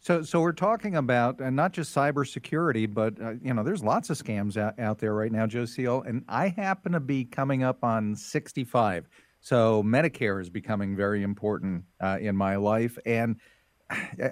So, 0.00 0.22
so 0.22 0.40
we're 0.40 0.52
talking 0.52 0.94
about 0.94 1.40
not 1.40 1.72
just 1.72 1.92
cybersecurity, 1.92 2.92
but 2.92 3.20
uh, 3.20 3.32
you 3.42 3.52
know, 3.52 3.64
there's 3.64 3.82
lots 3.82 4.08
of 4.10 4.16
scams 4.16 4.56
out, 4.56 4.78
out 4.78 4.98
there 4.98 5.14
right 5.14 5.32
now, 5.32 5.46
Josiel. 5.46 6.06
And 6.06 6.24
I 6.28 6.48
happen 6.48 6.92
to 6.92 7.00
be 7.00 7.24
coming 7.24 7.64
up 7.64 7.82
on 7.82 8.14
65, 8.14 9.08
so 9.40 9.82
Medicare 9.82 10.40
is 10.40 10.48
becoming 10.48 10.94
very 10.94 11.24
important 11.24 11.82
uh, 12.00 12.18
in 12.20 12.36
my 12.36 12.54
life, 12.54 12.96
and 13.04 13.36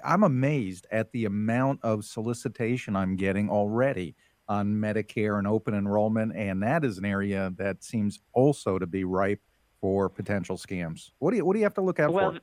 I'm 0.03 0.23
amazed 0.23 0.87
at 0.91 1.11
the 1.11 1.25
amount 1.25 1.79
of 1.83 2.05
solicitation 2.05 2.95
I'm 2.95 3.15
getting 3.15 3.49
already 3.49 4.15
on 4.47 4.75
Medicare 4.75 5.37
and 5.37 5.47
open 5.47 5.73
enrollment, 5.73 6.35
and 6.35 6.63
that 6.63 6.85
is 6.85 6.97
an 6.97 7.05
area 7.05 7.51
that 7.57 7.83
seems 7.83 8.19
also 8.33 8.79
to 8.79 8.87
be 8.87 9.03
ripe 9.03 9.41
for 9.81 10.09
potential 10.09 10.57
scams. 10.57 11.11
What 11.19 11.31
do 11.31 11.37
you 11.37 11.45
what 11.45 11.53
do 11.53 11.59
you 11.59 11.65
have 11.65 11.73
to 11.75 11.81
look 11.81 11.99
out 11.99 12.13
well, 12.13 12.31
for? 12.31 12.39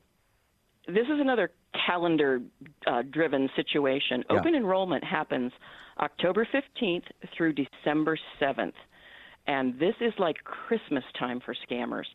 This 0.91 1.07
is 1.07 1.19
another 1.19 1.51
calendar 1.85 2.41
uh, 2.85 3.01
driven 3.09 3.49
situation. 3.55 4.23
Yeah. 4.29 4.37
Open 4.37 4.53
enrollment 4.53 5.03
happens 5.03 5.51
October 5.99 6.47
15th 6.53 7.05
through 7.35 7.53
December 7.53 8.17
7th. 8.39 8.73
And 9.47 9.79
this 9.79 9.95
is 10.01 10.13
like 10.19 10.37
Christmas 10.43 11.03
time 11.17 11.39
for 11.43 11.55
scammers 11.69 12.05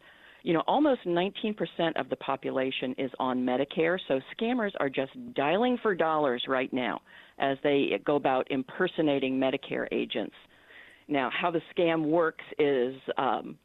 you 0.42 0.52
know, 0.52 0.62
almost 0.66 1.00
19% 1.06 1.54
of 1.96 2.08
the 2.08 2.16
population 2.16 2.94
is 2.98 3.10
on 3.18 3.44
Medicare, 3.44 3.98
so 4.08 4.20
scammers 4.36 4.72
are 4.80 4.88
just 4.88 5.12
dialing 5.34 5.78
for 5.82 5.94
dollars 5.94 6.44
right 6.48 6.72
now 6.72 7.00
as 7.38 7.58
they 7.62 8.00
go 8.04 8.16
about 8.16 8.50
impersonating 8.50 9.38
Medicare 9.38 9.86
agents. 9.92 10.34
Now, 11.08 11.30
how 11.30 11.50
the 11.50 11.60
scam 11.76 12.06
works 12.06 12.44
is 12.58 12.94
um, 13.18 13.58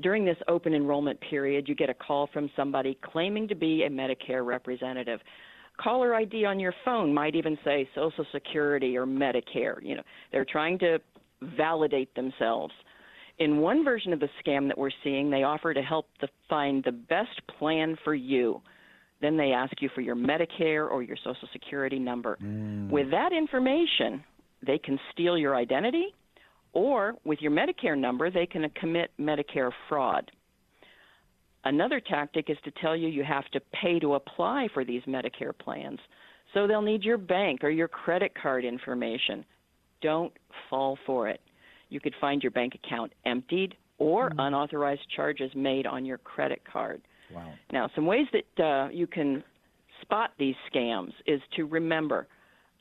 during 0.00 0.24
this 0.24 0.36
open 0.48 0.74
enrollment 0.74 1.20
period, 1.20 1.68
you 1.68 1.74
get 1.74 1.88
a 1.90 1.94
call 1.94 2.28
from 2.32 2.50
somebody 2.56 2.98
claiming 3.02 3.48
to 3.48 3.54
be 3.54 3.84
a 3.84 3.88
Medicare 3.90 4.44
representative. 4.44 5.20
Caller 5.78 6.14
ID 6.14 6.44
on 6.44 6.60
your 6.60 6.74
phone 6.84 7.14
might 7.14 7.34
even 7.34 7.56
say 7.64 7.88
Social 7.94 8.26
Security 8.32 8.96
or 8.96 9.06
Medicare. 9.06 9.82
You 9.82 9.96
know, 9.96 10.02
they're 10.32 10.44
trying 10.44 10.78
to 10.80 10.98
validate 11.56 12.14
themselves 12.14 12.74
in 13.40 13.56
one 13.56 13.84
version 13.84 14.12
of 14.12 14.20
the 14.20 14.28
scam 14.44 14.68
that 14.68 14.78
we're 14.78 14.90
seeing, 15.02 15.30
they 15.30 15.42
offer 15.42 15.74
to 15.74 15.82
help 15.82 16.06
the, 16.20 16.28
find 16.48 16.84
the 16.84 16.92
best 16.92 17.40
plan 17.58 17.96
for 18.04 18.14
you. 18.14 18.60
Then 19.20 19.36
they 19.36 19.52
ask 19.52 19.72
you 19.80 19.88
for 19.94 20.02
your 20.02 20.14
Medicare 20.14 20.88
or 20.88 21.02
your 21.02 21.16
Social 21.16 21.48
Security 21.52 21.98
number. 21.98 22.38
Mm. 22.42 22.90
With 22.90 23.10
that 23.10 23.32
information, 23.32 24.22
they 24.64 24.78
can 24.78 24.98
steal 25.12 25.36
your 25.36 25.56
identity, 25.56 26.14
or 26.72 27.14
with 27.24 27.40
your 27.40 27.50
Medicare 27.50 27.98
number, 27.98 28.30
they 28.30 28.46
can 28.46 28.68
commit 28.78 29.10
Medicare 29.18 29.70
fraud. 29.88 30.30
Another 31.64 32.00
tactic 32.00 32.48
is 32.48 32.56
to 32.64 32.70
tell 32.82 32.96
you 32.96 33.08
you 33.08 33.24
have 33.24 33.44
to 33.52 33.60
pay 33.82 33.98
to 33.98 34.14
apply 34.14 34.68
for 34.72 34.84
these 34.84 35.02
Medicare 35.02 35.58
plans. 35.58 35.98
So 36.54 36.66
they'll 36.66 36.82
need 36.82 37.02
your 37.02 37.18
bank 37.18 37.64
or 37.64 37.70
your 37.70 37.88
credit 37.88 38.32
card 38.40 38.64
information. 38.64 39.44
Don't 40.02 40.32
fall 40.68 40.98
for 41.06 41.28
it. 41.28 41.40
You 41.90 42.00
could 42.00 42.14
find 42.20 42.42
your 42.42 42.52
bank 42.52 42.74
account 42.74 43.12
emptied 43.26 43.74
or 43.98 44.32
unauthorized 44.38 45.02
charges 45.14 45.50
made 45.54 45.86
on 45.86 46.04
your 46.04 46.18
credit 46.18 46.62
card. 46.70 47.02
Wow. 47.32 47.52
Now, 47.72 47.90
some 47.94 48.06
ways 48.06 48.26
that 48.32 48.64
uh, 48.64 48.88
you 48.90 49.06
can 49.06 49.44
spot 50.00 50.30
these 50.38 50.54
scams 50.72 51.12
is 51.26 51.40
to 51.56 51.66
remember 51.66 52.26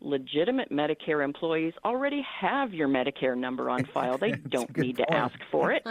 legitimate 0.01 0.71
Medicare 0.71 1.23
employees 1.23 1.73
already 1.83 2.25
have 2.39 2.73
your 2.73 2.87
Medicare 2.87 3.37
number 3.37 3.69
on 3.69 3.85
file. 3.93 4.17
They 4.17 4.31
don't 4.31 4.75
need 4.77 4.97
to 4.97 5.13
ask 5.13 5.35
for 5.51 5.71
it. 5.71 5.85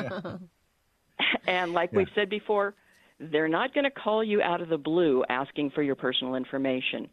and 1.46 1.72
like 1.72 1.92
we've 1.92 2.09
said 2.14 2.31
before, 2.31 2.74
they're 3.20 3.48
not 3.48 3.74
going 3.74 3.85
to 3.85 3.90
call 3.90 4.22
you 4.22 4.40
out 4.40 4.61
of 4.61 4.68
the 4.68 4.78
blue 4.78 5.24
asking 5.28 5.70
for 5.70 5.83
your 5.83 5.96
personal 5.96 6.37
information. 6.37 7.09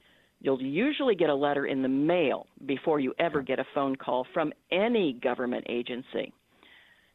You'll 0.45 0.61
usually 0.61 1.15
get 1.15 1.31
a 1.31 1.35
letter 1.35 1.65
in 1.65 1.81
the 1.81 1.89
mail 1.89 2.45
before 2.67 2.99
you 2.99 3.15
ever 3.17 3.41
get 3.41 3.57
a 3.57 3.65
phone 3.73 3.95
call 3.95 4.27
from 4.31 4.53
any 4.71 5.13
government 5.13 5.65
agency. 5.67 6.31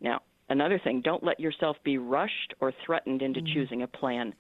Now, 0.01 0.23
another 0.49 0.81
thing, 0.83 1.01
don't 1.01 1.23
let 1.23 1.39
yourself 1.39 1.77
be 1.85 1.97
rushed 1.97 2.55
or 2.59 2.73
threatened 2.85 3.23
into 3.23 3.39
mm. 3.39 3.55
choosing 3.55 3.83
a 3.83 3.87
plan. 3.87 4.35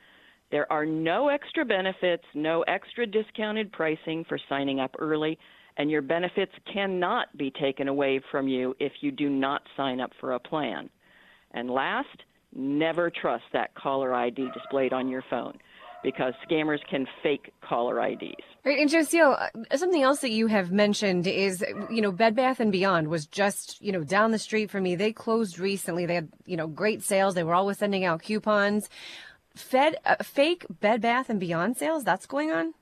There 0.50 0.70
are 0.72 0.84
no 0.84 1.28
extra 1.28 1.64
benefits, 1.64 2.24
no 2.34 2.62
extra 2.62 3.06
discounted 3.06 3.70
pricing 3.70 4.24
for 4.28 4.40
signing 4.48 4.80
up 4.80 4.96
early, 4.98 5.38
and 5.76 5.88
your 5.88 6.02
benefits 6.02 6.52
cannot 6.72 7.28
be 7.38 7.52
taken 7.52 7.86
away 7.86 8.20
from 8.32 8.48
you 8.48 8.74
if 8.80 8.90
you 9.02 9.12
do 9.12 9.30
not 9.30 9.62
sign 9.76 10.00
up 10.00 10.10
for 10.18 10.32
a 10.32 10.40
plan. 10.40 10.90
And 11.52 11.70
last, 11.70 12.24
never 12.52 13.08
trust 13.08 13.44
that 13.52 13.72
caller 13.76 14.12
ID 14.12 14.48
displayed 14.52 14.92
on 14.92 15.06
your 15.06 15.22
phone 15.30 15.56
because 16.02 16.34
scammers 16.48 16.78
can 16.88 17.06
fake 17.22 17.52
caller 17.66 18.04
IDs. 18.04 18.42
Right, 18.64 18.78
and 18.78 18.90
Josiel, 18.90 19.40
uh, 19.40 19.76
something 19.76 20.02
else 20.02 20.20
that 20.20 20.30
you 20.30 20.46
have 20.46 20.70
mentioned 20.70 21.26
is, 21.26 21.64
you 21.90 22.00
know, 22.02 22.12
Bed 22.12 22.34
Bath 22.34 22.60
and 22.60 22.70
Beyond 22.70 23.08
was 23.08 23.26
just, 23.26 23.80
you 23.80 23.92
know, 23.92 24.04
down 24.04 24.30
the 24.30 24.38
street 24.38 24.70
from 24.70 24.82
me. 24.82 24.94
They 24.94 25.12
closed 25.12 25.58
recently. 25.58 26.06
They 26.06 26.14
had, 26.14 26.28
you 26.44 26.56
know, 26.56 26.66
great 26.66 27.02
sales. 27.02 27.34
They 27.34 27.44
were 27.44 27.54
always 27.54 27.78
sending 27.78 28.04
out 28.04 28.22
coupons. 28.22 28.88
Fed 29.54 29.96
uh, 30.04 30.16
fake 30.22 30.66
Bed 30.68 31.00
Bath 31.00 31.30
and 31.30 31.40
Beyond 31.40 31.76
sales. 31.76 32.04
That's 32.04 32.26
going 32.26 32.50
on. 32.50 32.74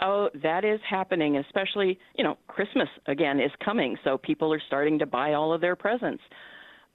Oh, 0.00 0.28
that 0.42 0.64
is 0.64 0.80
happening, 0.88 1.36
especially, 1.36 1.98
you 2.16 2.22
know, 2.22 2.38
Christmas 2.46 2.88
again 3.06 3.40
is 3.40 3.50
coming, 3.64 3.96
so 4.04 4.16
people 4.16 4.52
are 4.52 4.62
starting 4.66 4.98
to 5.00 5.06
buy 5.06 5.32
all 5.32 5.52
of 5.52 5.60
their 5.60 5.74
presents. 5.74 6.22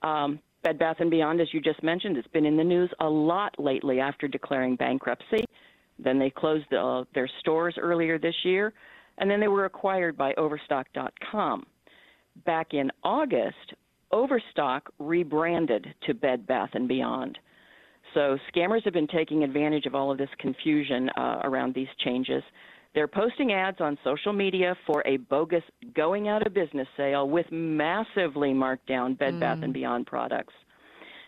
Um, 0.02 0.38
Bed 0.64 0.78
Bath 0.78 0.96
and 1.00 1.10
Beyond, 1.10 1.42
as 1.42 1.48
you 1.52 1.60
just 1.60 1.82
mentioned, 1.82 2.16
it's 2.16 2.26
been 2.28 2.46
in 2.46 2.56
the 2.56 2.64
news 2.64 2.90
a 3.00 3.08
lot 3.08 3.54
lately 3.58 4.00
after 4.00 4.26
declaring 4.26 4.76
bankruptcy. 4.76 5.44
Then 5.98 6.18
they 6.18 6.30
closed 6.30 6.72
uh, 6.72 7.04
their 7.14 7.28
stores 7.40 7.76
earlier 7.78 8.18
this 8.18 8.34
year, 8.44 8.72
and 9.18 9.30
then 9.30 9.40
they 9.40 9.48
were 9.48 9.66
acquired 9.66 10.16
by 10.16 10.32
Overstock.com. 10.38 11.66
Back 12.46 12.72
in 12.72 12.90
August, 13.04 13.74
Overstock 14.10 14.90
rebranded 14.98 15.86
to 16.06 16.14
Bed 16.14 16.46
Bath 16.46 16.70
and 16.72 16.88
Beyond. 16.88 17.38
So 18.14 18.38
scammers 18.50 18.84
have 18.84 18.94
been 18.94 19.06
taking 19.06 19.44
advantage 19.44 19.84
of 19.84 19.94
all 19.94 20.10
of 20.10 20.16
this 20.16 20.30
confusion 20.38 21.10
uh, 21.10 21.40
around 21.44 21.74
these 21.74 21.88
changes. 22.04 22.42
They're 22.94 23.08
posting 23.08 23.52
ads 23.52 23.80
on 23.80 23.98
social 24.04 24.32
media 24.32 24.76
for 24.86 25.02
a 25.06 25.16
bogus 25.16 25.64
going 25.94 26.28
out 26.28 26.46
of 26.46 26.54
business 26.54 26.86
sale 26.96 27.28
with 27.28 27.46
massively 27.50 28.54
marked 28.54 28.86
down 28.86 29.14
Bed 29.14 29.40
Bath 29.40 29.58
and 29.62 29.72
mm. 29.72 29.74
Beyond 29.74 30.06
products. 30.06 30.54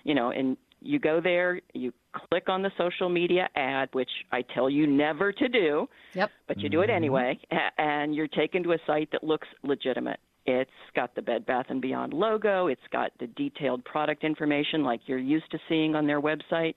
You 0.05 0.15
know, 0.15 0.31
and 0.31 0.57
you 0.81 1.01
go 1.01 1.21
there, 1.21 1.61
you 1.75 1.93
click 2.31 2.49
on 2.49 2.63
the 2.63 2.71
social 2.79 3.09
media 3.09 3.49
ad, 3.57 3.89
which 3.93 4.11
I 4.31 4.43
tell 4.43 4.71
you 4.71 4.87
never 4.87 5.33
to 5.33 5.49
do, 5.49 5.89
Yep. 6.15 6.31
but 6.47 6.61
you 6.61 6.69
do 6.69 6.83
it 6.83 6.87
mm-hmm. 6.87 6.97
anyway, 6.97 7.39
and 7.79 8.15
you're 8.15 8.29
taken 8.29 8.63
to 8.63 8.73
a 8.73 8.79
site 8.87 9.11
that 9.11 9.25
looks 9.25 9.49
legitimate. 9.65 10.21
It's 10.45 10.71
got 10.95 11.15
the 11.17 11.23
Bed 11.23 11.45
Bath 11.45 11.67
and 11.71 11.83
Beyond 11.83 12.13
logo, 12.13 12.69
it's 12.69 12.81
got 12.93 13.11
the 13.19 13.27
detailed 13.27 13.85
product 13.85 14.23
information 14.23 14.85
like 14.85 15.01
you're 15.07 15.19
used 15.19 15.51
to 15.51 15.59
seeing 15.69 15.97
on 15.97 16.07
their 16.07 16.21
website. 16.21 16.77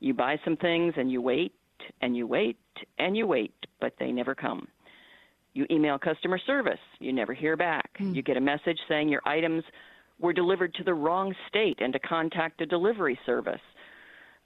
You 0.00 0.14
buy 0.14 0.40
some 0.44 0.56
things 0.56 0.94
and 0.96 1.12
you 1.12 1.22
wait 1.22 1.52
and 2.00 2.16
you 2.16 2.26
wait 2.26 2.58
and 2.98 3.16
you 3.16 3.26
wait, 3.26 3.54
but 3.80 3.94
they 3.98 4.12
never 4.12 4.34
come. 4.34 4.68
You 5.54 5.66
email 5.70 5.98
customer 5.98 6.38
service, 6.46 6.80
you 6.98 7.12
never 7.12 7.34
hear 7.34 7.56
back. 7.56 7.90
You 8.14 8.22
get 8.22 8.36
a 8.36 8.40
message 8.40 8.78
saying 8.88 9.08
your 9.08 9.20
items 9.26 9.64
were 10.18 10.32
delivered 10.32 10.72
to 10.74 10.84
the 10.84 10.94
wrong 10.94 11.34
state 11.48 11.78
and 11.80 11.92
to 11.92 11.98
contact 11.98 12.60
a 12.60 12.66
delivery 12.66 13.18
service. 13.26 13.60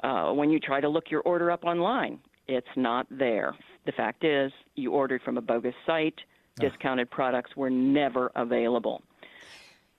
Uh, 0.03 0.33
when 0.33 0.51
you 0.51 0.59
try 0.59 0.81
to 0.81 0.88
look 0.88 1.11
your 1.11 1.20
order 1.22 1.51
up 1.51 1.64
online, 1.64 2.18
it's 2.49 2.66
not 2.77 3.07
there. 3.11 3.55
The 3.87 3.92
fact 3.92 4.25
is, 4.25 4.53
you 4.75 4.92
ordered 4.92 5.22
from 5.22 5.38
a 5.38 5.40
bogus 5.40 5.75
site. 5.87 6.18
Discounted 6.59 7.11
products 7.11 7.55
were 7.57 7.70
never 7.70 8.33
available. 8.35 9.03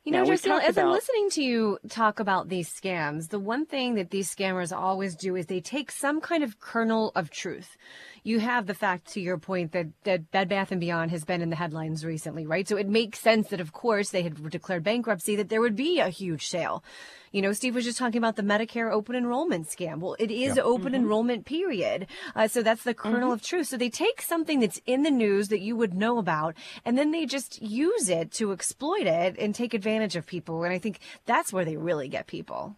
You 0.07 0.13
know, 0.13 0.23
Now, 0.23 0.29
we've 0.29 0.41
Josiel, 0.41 0.47
talked 0.47 0.63
as 0.63 0.77
I'm 0.77 0.89
listening 0.89 1.29
to 1.31 1.43
you 1.43 1.79
talk 1.89 2.21
about 2.21 2.47
these 2.47 2.73
scams, 2.73 3.27
the 3.27 3.39
one 3.39 3.65
thing 3.65 3.95
that 3.95 4.09
these 4.09 4.33
scammers 4.33 4.73
always 4.73 5.17
do 5.17 5.35
is 5.35 5.47
they 5.47 5.59
take 5.59 5.91
some 5.91 6.21
kind 6.21 6.45
of 6.45 6.61
kernel 6.61 7.11
of 7.13 7.29
truth. 7.29 7.75
You 8.23 8.39
have 8.39 8.67
the 8.67 8.73
fact, 8.73 9.11
to 9.13 9.19
your 9.19 9.37
point, 9.37 9.73
that, 9.73 9.87
that 10.05 10.31
Bed 10.31 10.47
Bath 10.47 10.71
and 10.71 10.79
Beyond 10.79 11.11
has 11.11 11.25
been 11.25 11.41
in 11.41 11.49
the 11.49 11.57
headlines 11.57 12.05
recently, 12.05 12.45
right? 12.45 12.65
So 12.65 12.77
it 12.77 12.87
makes 12.87 13.19
sense 13.19 13.49
that, 13.49 13.59
of 13.59 13.73
course, 13.73 14.11
they 14.11 14.21
had 14.21 14.49
declared 14.49 14.85
bankruptcy, 14.85 15.35
that 15.35 15.49
there 15.49 15.59
would 15.59 15.75
be 15.75 15.99
a 15.99 16.07
huge 16.07 16.47
sale. 16.47 16.85
You 17.33 17.41
know, 17.41 17.51
Steve 17.51 17.75
was 17.75 17.83
just 17.83 17.97
talking 17.97 18.17
about 18.17 18.37
the 18.37 18.41
Medicare 18.41 18.91
open 18.91 19.15
enrollment 19.15 19.67
scam. 19.67 19.99
Well, 19.99 20.15
it 20.17 20.31
is 20.31 20.57
open 20.57 20.95
enrollment 20.95 21.45
period. 21.45 22.07
Uh, 22.35 22.47
so 22.47 22.63
that's 22.63 22.83
the 22.83 22.93
kernel 22.93 23.33
of 23.33 23.41
truth. 23.41 23.67
So 23.67 23.77
they 23.77 23.89
take 23.89 24.21
something 24.21 24.61
that's 24.61 24.81
in 24.85 25.03
the 25.03 25.11
news 25.11 25.49
that 25.49 25.59
you 25.59 25.75
would 25.75 25.93
know 25.93 26.19
about, 26.19 26.55
and 26.85 26.97
then 26.97 27.11
they 27.11 27.25
just 27.25 27.61
use 27.61 28.07
it 28.09 28.31
to 28.33 28.53
exploit 28.53 29.07
it 29.07 29.35
and 29.37 29.53
take 29.53 29.73
advantage 29.73 29.96
of 30.15 30.25
people. 30.25 30.63
And 30.63 30.73
I 30.73 30.79
think 30.79 30.99
that's 31.25 31.51
where 31.51 31.65
they 31.65 31.77
really 31.77 32.07
get 32.07 32.27
people. 32.27 32.75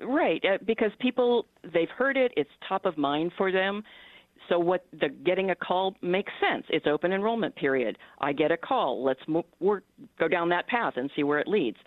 Right, 0.00 0.44
uh, 0.44 0.58
because 0.64 0.90
people 0.98 1.46
they've 1.62 1.88
heard 1.88 2.16
it, 2.16 2.32
it's 2.36 2.50
top 2.68 2.84
of 2.84 2.98
mind 2.98 3.32
for 3.38 3.52
them. 3.52 3.84
So 4.48 4.58
what 4.58 4.84
the 4.92 5.08
getting 5.08 5.50
a 5.50 5.54
call 5.54 5.94
makes 6.02 6.32
sense. 6.40 6.64
It's 6.68 6.86
open 6.86 7.12
enrollment 7.12 7.54
period. 7.54 7.96
I 8.20 8.32
get 8.32 8.50
a 8.50 8.56
call. 8.56 9.04
Let's 9.04 9.20
work, 9.60 9.84
go 10.18 10.28
down 10.28 10.48
that 10.50 10.66
path 10.66 10.94
and 10.96 11.10
see 11.14 11.22
where 11.22 11.38
it 11.38 11.46
leads. 11.46 11.78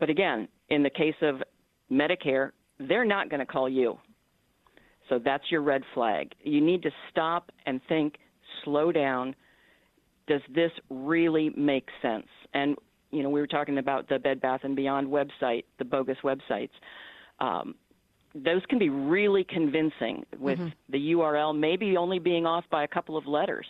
But 0.00 0.10
again, 0.10 0.48
in 0.70 0.82
the 0.82 0.90
case 0.90 1.14
of 1.22 1.42
Medicare, 1.90 2.50
they're 2.78 3.04
not 3.04 3.28
going 3.30 3.40
to 3.40 3.46
call 3.46 3.68
you. 3.68 3.98
So 5.08 5.20
that's 5.22 5.44
your 5.50 5.62
red 5.62 5.82
flag. 5.94 6.32
You 6.42 6.60
need 6.60 6.82
to 6.82 6.90
stop 7.10 7.52
and 7.66 7.80
think, 7.88 8.16
slow 8.64 8.90
down. 8.90 9.34
Does 10.26 10.40
this 10.52 10.72
really 10.90 11.50
make 11.56 11.88
sense? 12.02 12.26
And 12.52 12.76
you 13.10 13.22
know, 13.22 13.30
we 13.30 13.40
were 13.40 13.46
talking 13.46 13.78
about 13.78 14.08
the 14.08 14.18
Bed 14.18 14.40
Bath 14.40 14.60
and 14.64 14.76
Beyond 14.76 15.08
website, 15.08 15.64
the 15.78 15.84
bogus 15.84 16.18
websites. 16.24 16.70
Um, 17.40 17.74
those 18.34 18.62
can 18.68 18.78
be 18.78 18.90
really 18.90 19.44
convincing 19.44 20.24
with 20.38 20.58
the 20.88 21.12
URL 21.12 21.58
maybe 21.58 21.96
only 21.96 22.18
being 22.18 22.44
off 22.44 22.64
by 22.70 22.84
a 22.84 22.88
couple 22.88 23.16
of 23.16 23.26
letters. 23.26 23.66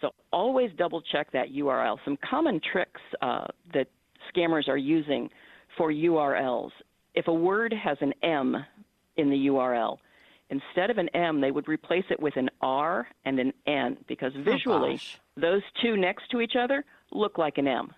So 0.00 0.10
always 0.32 0.70
double 0.76 1.02
check 1.02 1.30
that 1.32 1.52
URL. 1.52 1.98
Some 2.04 2.18
common 2.28 2.60
tricks 2.72 3.00
uh, 3.20 3.46
that 3.74 3.88
scammers 4.32 4.68
are 4.68 4.76
using 4.76 5.30
for 5.76 5.92
URLs. 5.92 6.70
If 7.14 7.28
a 7.28 7.32
word 7.32 7.72
has 7.72 7.98
an 8.00 8.12
M 8.22 8.56
in 9.16 9.30
the 9.30 9.46
URL, 9.48 9.98
instead 10.50 10.90
of 10.90 10.98
an 10.98 11.08
M, 11.10 11.40
they 11.40 11.50
would 11.50 11.68
replace 11.68 12.04
it 12.10 12.20
with 12.20 12.36
an 12.36 12.48
R 12.60 13.08
and 13.24 13.38
an 13.38 13.52
N 13.66 13.98
because 14.06 14.32
visually 14.34 14.94
gosh. 14.94 15.20
those 15.36 15.62
two 15.82 15.96
next 15.96 16.30
to 16.30 16.40
each 16.40 16.54
other 16.56 16.84
look 17.12 17.38
like 17.38 17.58
an 17.58 17.66
M. 17.66 17.92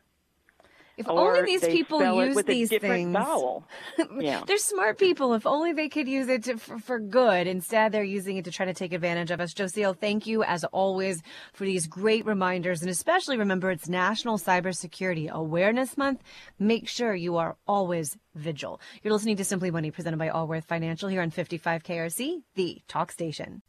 If 1.01 1.09
only 1.09 1.43
these 1.43 1.67
people 1.67 2.01
use 2.25 2.43
these 2.45 2.69
things. 2.69 3.13
vowel. 3.13 3.65
Yeah. 4.21 4.43
They're 4.47 4.59
smart 4.59 4.99
people. 4.99 5.35
If 5.35 5.47
only 5.47 5.73
they 5.73 5.89
could 5.89 6.07
use 6.07 6.29
it 6.29 6.45
to, 6.45 6.59
for, 6.59 6.79
for 6.79 6.99
good. 6.99 7.47
Instead, 7.47 7.93
they're 7.93 8.05
using 8.05 8.37
it 8.37 8.45
to 8.45 8.51
try 8.51 8.67
to 8.67 8.75
take 8.75 8.93
advantage 8.93 9.31
of 9.31 9.41
us. 9.41 9.55
Josiel, 9.55 9.97
thank 9.97 10.27
you 10.27 10.43
as 10.43 10.65
always 10.65 11.23
for 11.53 11.65
these 11.65 11.87
great 11.87 12.27
reminders. 12.27 12.83
And 12.83 12.91
especially 12.91 13.39
remember 13.39 13.71
it's 13.71 13.89
National 13.89 14.37
Cybersecurity 14.39 15.31
Awareness 15.31 15.97
Month. 15.97 16.23
Make 16.59 16.89
sure 16.89 17.15
you 17.15 17.37
are 17.37 17.57
always 17.67 18.17
vigil. 18.35 18.81
You're 19.03 19.13
listening 19.13 19.37
to 19.37 19.45
Simply 19.45 19.71
Money 19.71 19.91
presented 19.91 20.19
by 20.19 20.29
Allworth 20.29 20.65
Financial 20.65 21.09
here 21.09 21.23
on 21.23 21.31
55 21.31 21.83
KRC, 21.83 22.43
the 22.55 22.83
talk 22.89 23.11
station. 23.13 23.63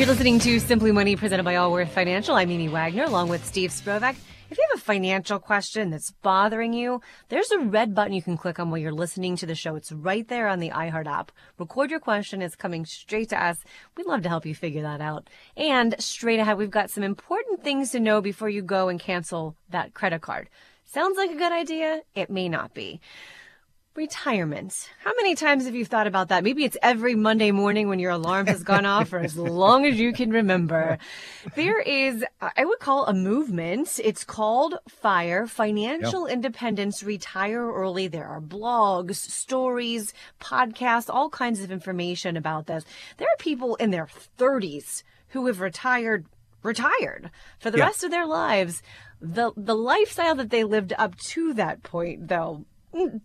You're 0.00 0.08
listening 0.08 0.38
to 0.38 0.58
Simply 0.60 0.92
Money 0.92 1.14
presented 1.14 1.42
by 1.42 1.56
Allworth 1.56 1.90
Financial. 1.90 2.34
I'm 2.34 2.50
Amy 2.50 2.68
Wagner 2.68 3.04
along 3.04 3.28
with 3.28 3.44
Steve 3.44 3.68
Sprovach. 3.68 4.16
If 4.50 4.56
you 4.56 4.64
have 4.70 4.80
a 4.80 4.82
financial 4.82 5.38
question 5.38 5.90
that's 5.90 6.10
bothering 6.10 6.72
you, 6.72 7.02
there's 7.28 7.50
a 7.50 7.58
red 7.58 7.94
button 7.94 8.14
you 8.14 8.22
can 8.22 8.38
click 8.38 8.58
on 8.58 8.70
while 8.70 8.78
you're 8.78 8.94
listening 8.94 9.36
to 9.36 9.44
the 9.44 9.54
show. 9.54 9.74
It's 9.74 9.92
right 9.92 10.26
there 10.26 10.48
on 10.48 10.58
the 10.58 10.70
iHeart 10.70 11.06
app. 11.06 11.32
Record 11.58 11.90
your 11.90 12.00
question. 12.00 12.40
It's 12.40 12.56
coming 12.56 12.86
straight 12.86 13.28
to 13.28 13.44
us. 13.44 13.58
We'd 13.94 14.06
love 14.06 14.22
to 14.22 14.30
help 14.30 14.46
you 14.46 14.54
figure 14.54 14.80
that 14.80 15.02
out. 15.02 15.28
And 15.54 15.94
straight 15.98 16.40
ahead, 16.40 16.56
we've 16.56 16.70
got 16.70 16.88
some 16.88 17.04
important 17.04 17.62
things 17.62 17.90
to 17.90 18.00
know 18.00 18.22
before 18.22 18.48
you 18.48 18.62
go 18.62 18.88
and 18.88 18.98
cancel 18.98 19.54
that 19.68 19.92
credit 19.92 20.22
card. 20.22 20.48
Sounds 20.86 21.18
like 21.18 21.30
a 21.30 21.36
good 21.36 21.52
idea. 21.52 22.00
It 22.14 22.30
may 22.30 22.48
not 22.48 22.72
be. 22.72 23.02
Retirement. 24.00 24.88
How 25.04 25.12
many 25.14 25.34
times 25.34 25.66
have 25.66 25.74
you 25.74 25.84
thought 25.84 26.06
about 26.06 26.28
that? 26.28 26.42
Maybe 26.42 26.64
it's 26.64 26.78
every 26.80 27.14
Monday 27.14 27.50
morning 27.50 27.86
when 27.86 27.98
your 27.98 28.12
alarm 28.12 28.46
has 28.46 28.62
gone 28.62 28.86
off 28.86 29.10
for 29.10 29.18
as 29.18 29.36
long 29.36 29.84
as 29.84 30.00
you 30.00 30.14
can 30.14 30.30
remember. 30.30 30.96
There 31.54 31.78
is, 31.78 32.24
I 32.40 32.64
would 32.64 32.78
call 32.78 33.04
a 33.04 33.12
movement. 33.12 34.00
It's 34.02 34.24
called 34.24 34.78
FIRE, 34.88 35.46
Financial 35.46 36.26
yep. 36.26 36.34
Independence 36.34 37.02
Retire 37.02 37.70
Early. 37.70 38.08
There 38.08 38.26
are 38.26 38.40
blogs, 38.40 39.16
stories, 39.16 40.14
podcasts, 40.40 41.10
all 41.12 41.28
kinds 41.28 41.60
of 41.60 41.70
information 41.70 42.38
about 42.38 42.68
this. 42.68 42.86
There 43.18 43.28
are 43.28 43.36
people 43.38 43.74
in 43.74 43.90
their 43.90 44.08
30s 44.38 45.02
who 45.28 45.46
have 45.46 45.60
retired 45.60 46.24
retired 46.62 47.30
for 47.58 47.70
the 47.70 47.78
yeah. 47.78 47.84
rest 47.84 48.04
of 48.04 48.10
their 48.10 48.26
lives. 48.26 48.82
The 49.20 49.52
the 49.56 49.74
lifestyle 49.74 50.34
that 50.36 50.48
they 50.48 50.64
lived 50.64 50.94
up 50.96 51.16
to 51.18 51.52
that 51.54 51.82
point 51.82 52.28
though 52.28 52.64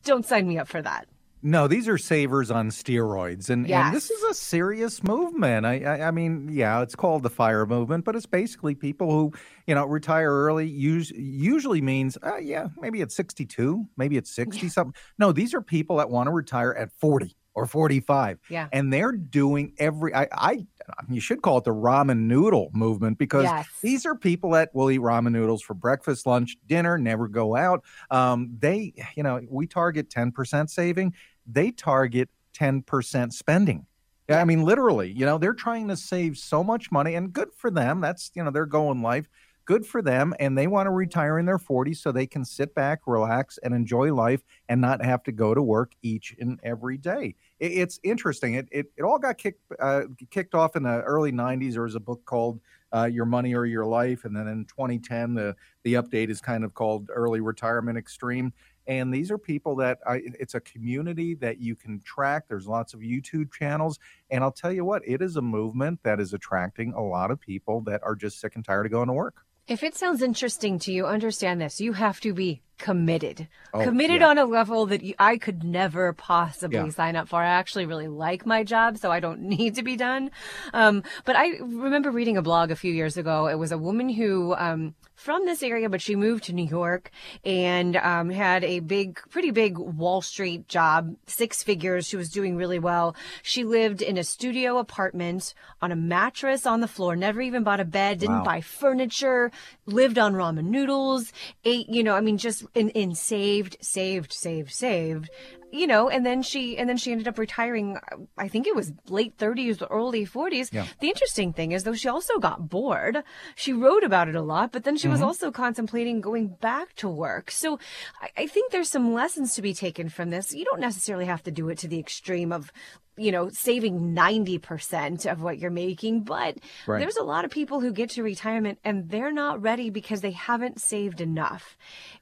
don't 0.03 0.25
sign 0.25 0.47
me 0.47 0.57
up 0.57 0.67
for 0.67 0.81
that. 0.81 1.07
No, 1.47 1.67
these 1.67 1.87
are 1.87 1.99
savers 1.99 2.49
on 2.49 2.69
steroids, 2.69 3.51
and, 3.51 3.67
yes. 3.67 3.85
and 3.85 3.95
this 3.95 4.09
is 4.09 4.23
a 4.23 4.33
serious 4.33 5.03
movement. 5.03 5.63
I, 5.63 5.79
I, 5.81 6.07
I, 6.07 6.11
mean, 6.11 6.49
yeah, 6.51 6.81
it's 6.81 6.95
called 6.95 7.21
the 7.21 7.29
fire 7.29 7.67
movement, 7.67 8.03
but 8.03 8.15
it's 8.15 8.25
basically 8.25 8.73
people 8.73 9.11
who, 9.11 9.31
you 9.67 9.75
know, 9.75 9.85
retire 9.85 10.31
early. 10.31 10.67
Use, 10.67 11.11
usually 11.11 11.81
means, 11.81 12.17
uh, 12.23 12.37
yeah, 12.37 12.69
maybe 12.79 12.99
it's 12.99 13.15
sixty-two, 13.15 13.85
maybe 13.95 14.17
it's 14.17 14.33
sixty 14.33 14.69
something. 14.69 14.99
No, 15.19 15.31
these 15.31 15.53
are 15.53 15.61
people 15.61 15.97
that 15.97 16.09
want 16.09 16.25
to 16.25 16.31
retire 16.31 16.73
at 16.73 16.91
forty 16.99 17.37
or 17.55 17.65
45. 17.65 18.39
Yeah. 18.49 18.67
And 18.71 18.91
they're 18.91 19.13
doing 19.13 19.73
every 19.79 20.13
I, 20.13 20.27
I 20.31 20.67
you 21.09 21.19
should 21.19 21.41
call 21.41 21.57
it 21.57 21.63
the 21.63 21.71
ramen 21.71 22.21
noodle 22.21 22.69
movement 22.73 23.17
because 23.17 23.43
yes. 23.43 23.67
these 23.81 24.05
are 24.05 24.15
people 24.15 24.51
that 24.51 24.73
will 24.73 24.91
eat 24.91 24.99
ramen 24.99 25.31
noodles 25.31 25.61
for 25.61 25.73
breakfast, 25.73 26.25
lunch, 26.25 26.57
dinner, 26.67 26.97
never 26.97 27.27
go 27.27 27.55
out. 27.55 27.83
Um, 28.11 28.55
they, 28.59 28.93
you 29.15 29.23
know, 29.23 29.41
we 29.49 29.67
target 29.67 30.09
10% 30.09 30.69
saving, 30.69 31.13
they 31.45 31.71
target 31.71 32.29
10% 32.57 33.33
spending. 33.33 33.85
Yeah, 34.29 34.41
I 34.41 34.45
mean, 34.45 34.63
literally, 34.63 35.11
you 35.11 35.25
know, 35.25 35.37
they're 35.37 35.53
trying 35.53 35.87
to 35.89 35.97
save 35.97 36.37
so 36.37 36.63
much 36.63 36.91
money 36.91 37.13
and 37.13 37.31
good 37.31 37.49
for 37.55 37.69
them. 37.69 38.01
That's, 38.01 38.31
you 38.33 38.43
know, 38.43 38.49
they're 38.49 38.65
going 38.65 39.03
life 39.03 39.29
good 39.65 39.85
for 39.85 40.01
them. 40.01 40.33
And 40.39 40.57
they 40.57 40.67
want 40.67 40.87
to 40.87 40.91
retire 40.91 41.37
in 41.39 41.45
their 41.45 41.57
40s 41.57 41.97
so 41.97 42.11
they 42.11 42.27
can 42.27 42.45
sit 42.45 42.73
back, 42.73 43.01
relax, 43.05 43.57
and 43.63 43.73
enjoy 43.73 44.13
life 44.13 44.43
and 44.69 44.79
not 44.79 45.03
have 45.03 45.23
to 45.23 45.31
go 45.31 45.53
to 45.53 45.61
work 45.61 45.93
each 46.01 46.35
and 46.39 46.59
every 46.63 46.97
day. 46.97 47.35
It, 47.59 47.71
it's 47.73 47.99
interesting. 48.03 48.53
It, 48.53 48.67
it, 48.71 48.91
it 48.97 49.03
all 49.03 49.19
got 49.19 49.37
kicked, 49.37 49.61
uh, 49.79 50.03
kicked 50.29 50.55
off 50.55 50.75
in 50.75 50.83
the 50.83 51.01
early 51.01 51.31
90s. 51.31 51.73
There 51.73 51.83
was 51.83 51.95
a 51.95 51.99
book 51.99 52.23
called 52.25 52.59
uh, 52.93 53.05
Your 53.05 53.25
Money 53.25 53.53
or 53.53 53.65
Your 53.65 53.85
Life. 53.85 54.25
And 54.25 54.35
then 54.35 54.47
in 54.47 54.65
2010, 54.65 55.33
the, 55.33 55.55
the 55.83 55.95
update 55.95 56.29
is 56.29 56.39
kind 56.39 56.63
of 56.63 56.73
called 56.73 57.09
Early 57.13 57.41
Retirement 57.41 57.97
Extreme. 57.97 58.53
And 58.87 59.11
these 59.11 59.31
are 59.31 59.37
people 59.39 59.75
that 59.77 59.97
I, 60.07 60.21
it's 60.39 60.53
a 60.53 60.59
community 60.59 61.33
that 61.35 61.59
you 61.59 61.75
can 61.75 62.01
track. 62.01 62.43
There's 62.47 62.67
lots 62.67 62.93
of 62.93 62.99
YouTube 62.99 63.51
channels. 63.51 63.97
And 64.29 64.43
I'll 64.43 64.51
tell 64.51 64.71
you 64.71 64.85
what, 64.85 65.01
it 65.05 65.23
is 65.23 65.37
a 65.37 65.41
movement 65.41 65.99
that 66.03 66.19
is 66.19 66.33
attracting 66.33 66.93
a 66.93 67.01
lot 67.01 67.31
of 67.31 67.39
people 67.39 67.81
that 67.81 68.01
are 68.03 68.15
just 68.15 68.39
sick 68.39 68.55
and 68.55 68.63
tired 68.63 68.85
of 68.85 68.91
going 68.91 69.07
to 69.07 69.13
work. 69.13 69.45
If 69.67 69.81
it 69.81 69.95
sounds 69.95 70.21
interesting 70.21 70.77
to 70.79 70.91
you, 70.91 71.07
understand 71.07 71.59
this. 71.59 71.81
You 71.81 71.93
have 71.93 72.19
to 72.19 72.33
be 72.35 72.61
committed. 72.77 73.47
Oh, 73.73 73.83
committed 73.83 74.21
yeah. 74.21 74.27
on 74.27 74.37
a 74.37 74.45
level 74.45 74.85
that 74.87 75.03
you, 75.03 75.15
I 75.19 75.37
could 75.37 75.63
never 75.63 76.13
possibly 76.13 76.77
yeah. 76.77 76.89
sign 76.89 77.15
up 77.15 77.27
for. 77.27 77.41
I 77.41 77.47
actually 77.47 77.85
really 77.85 78.07
like 78.07 78.45
my 78.45 78.63
job, 78.63 78.97
so 78.97 79.11
I 79.11 79.19
don't 79.19 79.41
need 79.55 79.75
to 79.75 79.83
be 79.83 79.95
done. 79.95 80.31
Um, 80.73 81.03
but 81.25 81.35
I 81.35 81.57
remember 81.59 82.11
reading 82.11 82.37
a 82.37 82.41
blog 82.41 82.71
a 82.71 82.75
few 82.75 82.93
years 82.93 83.17
ago. 83.17 83.47
It 83.47 83.55
was 83.55 83.71
a 83.71 83.77
woman 83.77 84.09
who, 84.09 84.53
um, 84.55 84.95
from 85.15 85.45
this 85.45 85.63
area, 85.63 85.89
but 85.89 86.01
she 86.01 86.15
moved 86.15 86.43
to 86.45 86.53
New 86.53 86.67
York 86.67 87.09
and 87.43 87.95
um, 87.95 88.29
had 88.29 88.63
a 88.63 88.79
big, 88.81 89.19
pretty 89.29 89.51
big 89.51 89.77
Wall 89.77 90.21
Street 90.21 90.67
job, 90.67 91.15
six 91.25 91.63
figures. 91.63 92.05
She 92.05 92.17
was 92.17 92.29
doing 92.29 92.55
really 92.55 92.79
well. 92.79 93.15
She 93.41 93.63
lived 93.63 94.01
in 94.01 94.17
a 94.17 94.23
studio 94.23 94.77
apartment 94.77 95.53
on 95.81 95.91
a 95.91 95.95
mattress 95.95 96.65
on 96.65 96.81
the 96.81 96.87
floor, 96.87 97.15
never 97.15 97.41
even 97.41 97.63
bought 97.63 97.79
a 97.79 97.85
bed, 97.85 98.19
didn't 98.19 98.39
wow. 98.39 98.43
buy 98.43 98.61
furniture, 98.61 99.51
lived 99.85 100.19
on 100.19 100.33
ramen 100.33 100.65
noodles, 100.65 101.31
ate, 101.63 101.87
you 101.89 102.03
know, 102.03 102.15
I 102.15 102.21
mean, 102.21 102.37
just 102.37 102.64
in, 102.73 102.89
in 102.89 103.15
saved, 103.15 103.77
saved, 103.81 104.33
saved, 104.33 104.71
saved 104.71 105.29
you 105.75 105.87
know, 105.87 106.09
and 106.09 106.25
then 106.25 106.41
she 106.41 106.77
and 106.77 106.87
then 106.87 106.95
she 106.95 107.11
ended 107.11 107.27
up 107.27 107.37
retiring. 107.37 107.97
I 108.37 108.47
think 108.47 108.65
it 108.65 108.75
was 108.75 108.93
late 109.09 109.37
30s, 109.37 109.85
early 109.89 110.25
40s. 110.25 110.71
Yeah. 110.71 110.85
The 111.01 111.09
interesting 111.09 111.51
thing 111.51 111.73
is, 111.73 111.83
though, 111.83 111.93
she 111.93 112.07
also 112.07 112.39
got 112.39 112.69
bored. 112.69 113.23
She 113.55 113.73
wrote 113.73 114.03
about 114.03 114.29
it 114.29 114.35
a 114.35 114.41
lot, 114.41 114.71
but 114.71 114.85
then 114.85 114.95
she 114.95 115.07
mm-hmm. 115.07 115.13
was 115.13 115.21
also 115.21 115.51
contemplating 115.51 116.21
going 116.21 116.55
back 116.61 116.95
to 116.95 117.09
work. 117.09 117.51
So 117.51 117.77
I, 118.21 118.43
I 118.43 118.47
think 118.47 118.71
there's 118.71 118.89
some 118.89 119.13
lessons 119.13 119.53
to 119.55 119.61
be 119.61 119.73
taken 119.73 120.07
from 120.07 120.29
this. 120.29 120.53
You 120.53 120.63
don't 120.63 120.79
necessarily 120.79 121.25
have 121.25 121.43
to 121.43 121.51
do 121.51 121.67
it 121.67 121.77
to 121.79 121.89
the 121.89 121.99
extreme 121.99 122.53
of 122.53 122.71
you 123.17 123.31
know, 123.31 123.49
saving 123.49 124.13
90% 124.15 125.31
of 125.31 125.41
what 125.41 125.59
you're 125.59 125.71
making. 125.71 126.23
But 126.23 126.57
right. 126.87 126.99
there's 126.99 127.17
a 127.17 127.23
lot 127.23 127.45
of 127.45 127.51
people 127.51 127.79
who 127.79 127.91
get 127.91 128.09
to 128.11 128.23
retirement 128.23 128.79
and 128.83 129.09
they're 129.09 129.31
not 129.31 129.61
ready 129.61 129.89
because 129.89 130.21
they 130.21 130.31
haven't 130.31 130.81
saved 130.81 131.21
enough. 131.21 131.77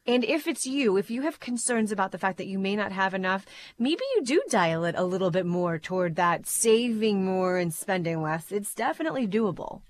And 0.06 0.24
if 0.24 0.48
it's 0.48 0.66
you, 0.66 0.98
if 0.98 1.10
you 1.10 1.22
have 1.24 1.40
concerns 1.40 1.92
about 1.92 2.12
the 2.12 2.18
fact 2.18 2.38
that 2.38 2.48
you 2.48 2.60
may 2.60 2.76
not 2.76 2.92
have 2.92 3.14
enough, 3.14 3.46
maybe 3.80 4.02
you 4.16 4.24
do 4.24 4.42
dial 4.50 4.86
it 4.86 4.96
a 4.98 5.04
little 5.04 5.32
bit 5.32 5.46
more 5.46 5.80
toward 5.80 6.16
that 6.16 6.46
saving 6.46 7.26
more 7.26 7.58
and 7.58 7.74
spending 7.74 8.22
less. 8.22 8.52
It's 8.52 8.74
definitely 8.74 9.28
doable. 9.28 9.82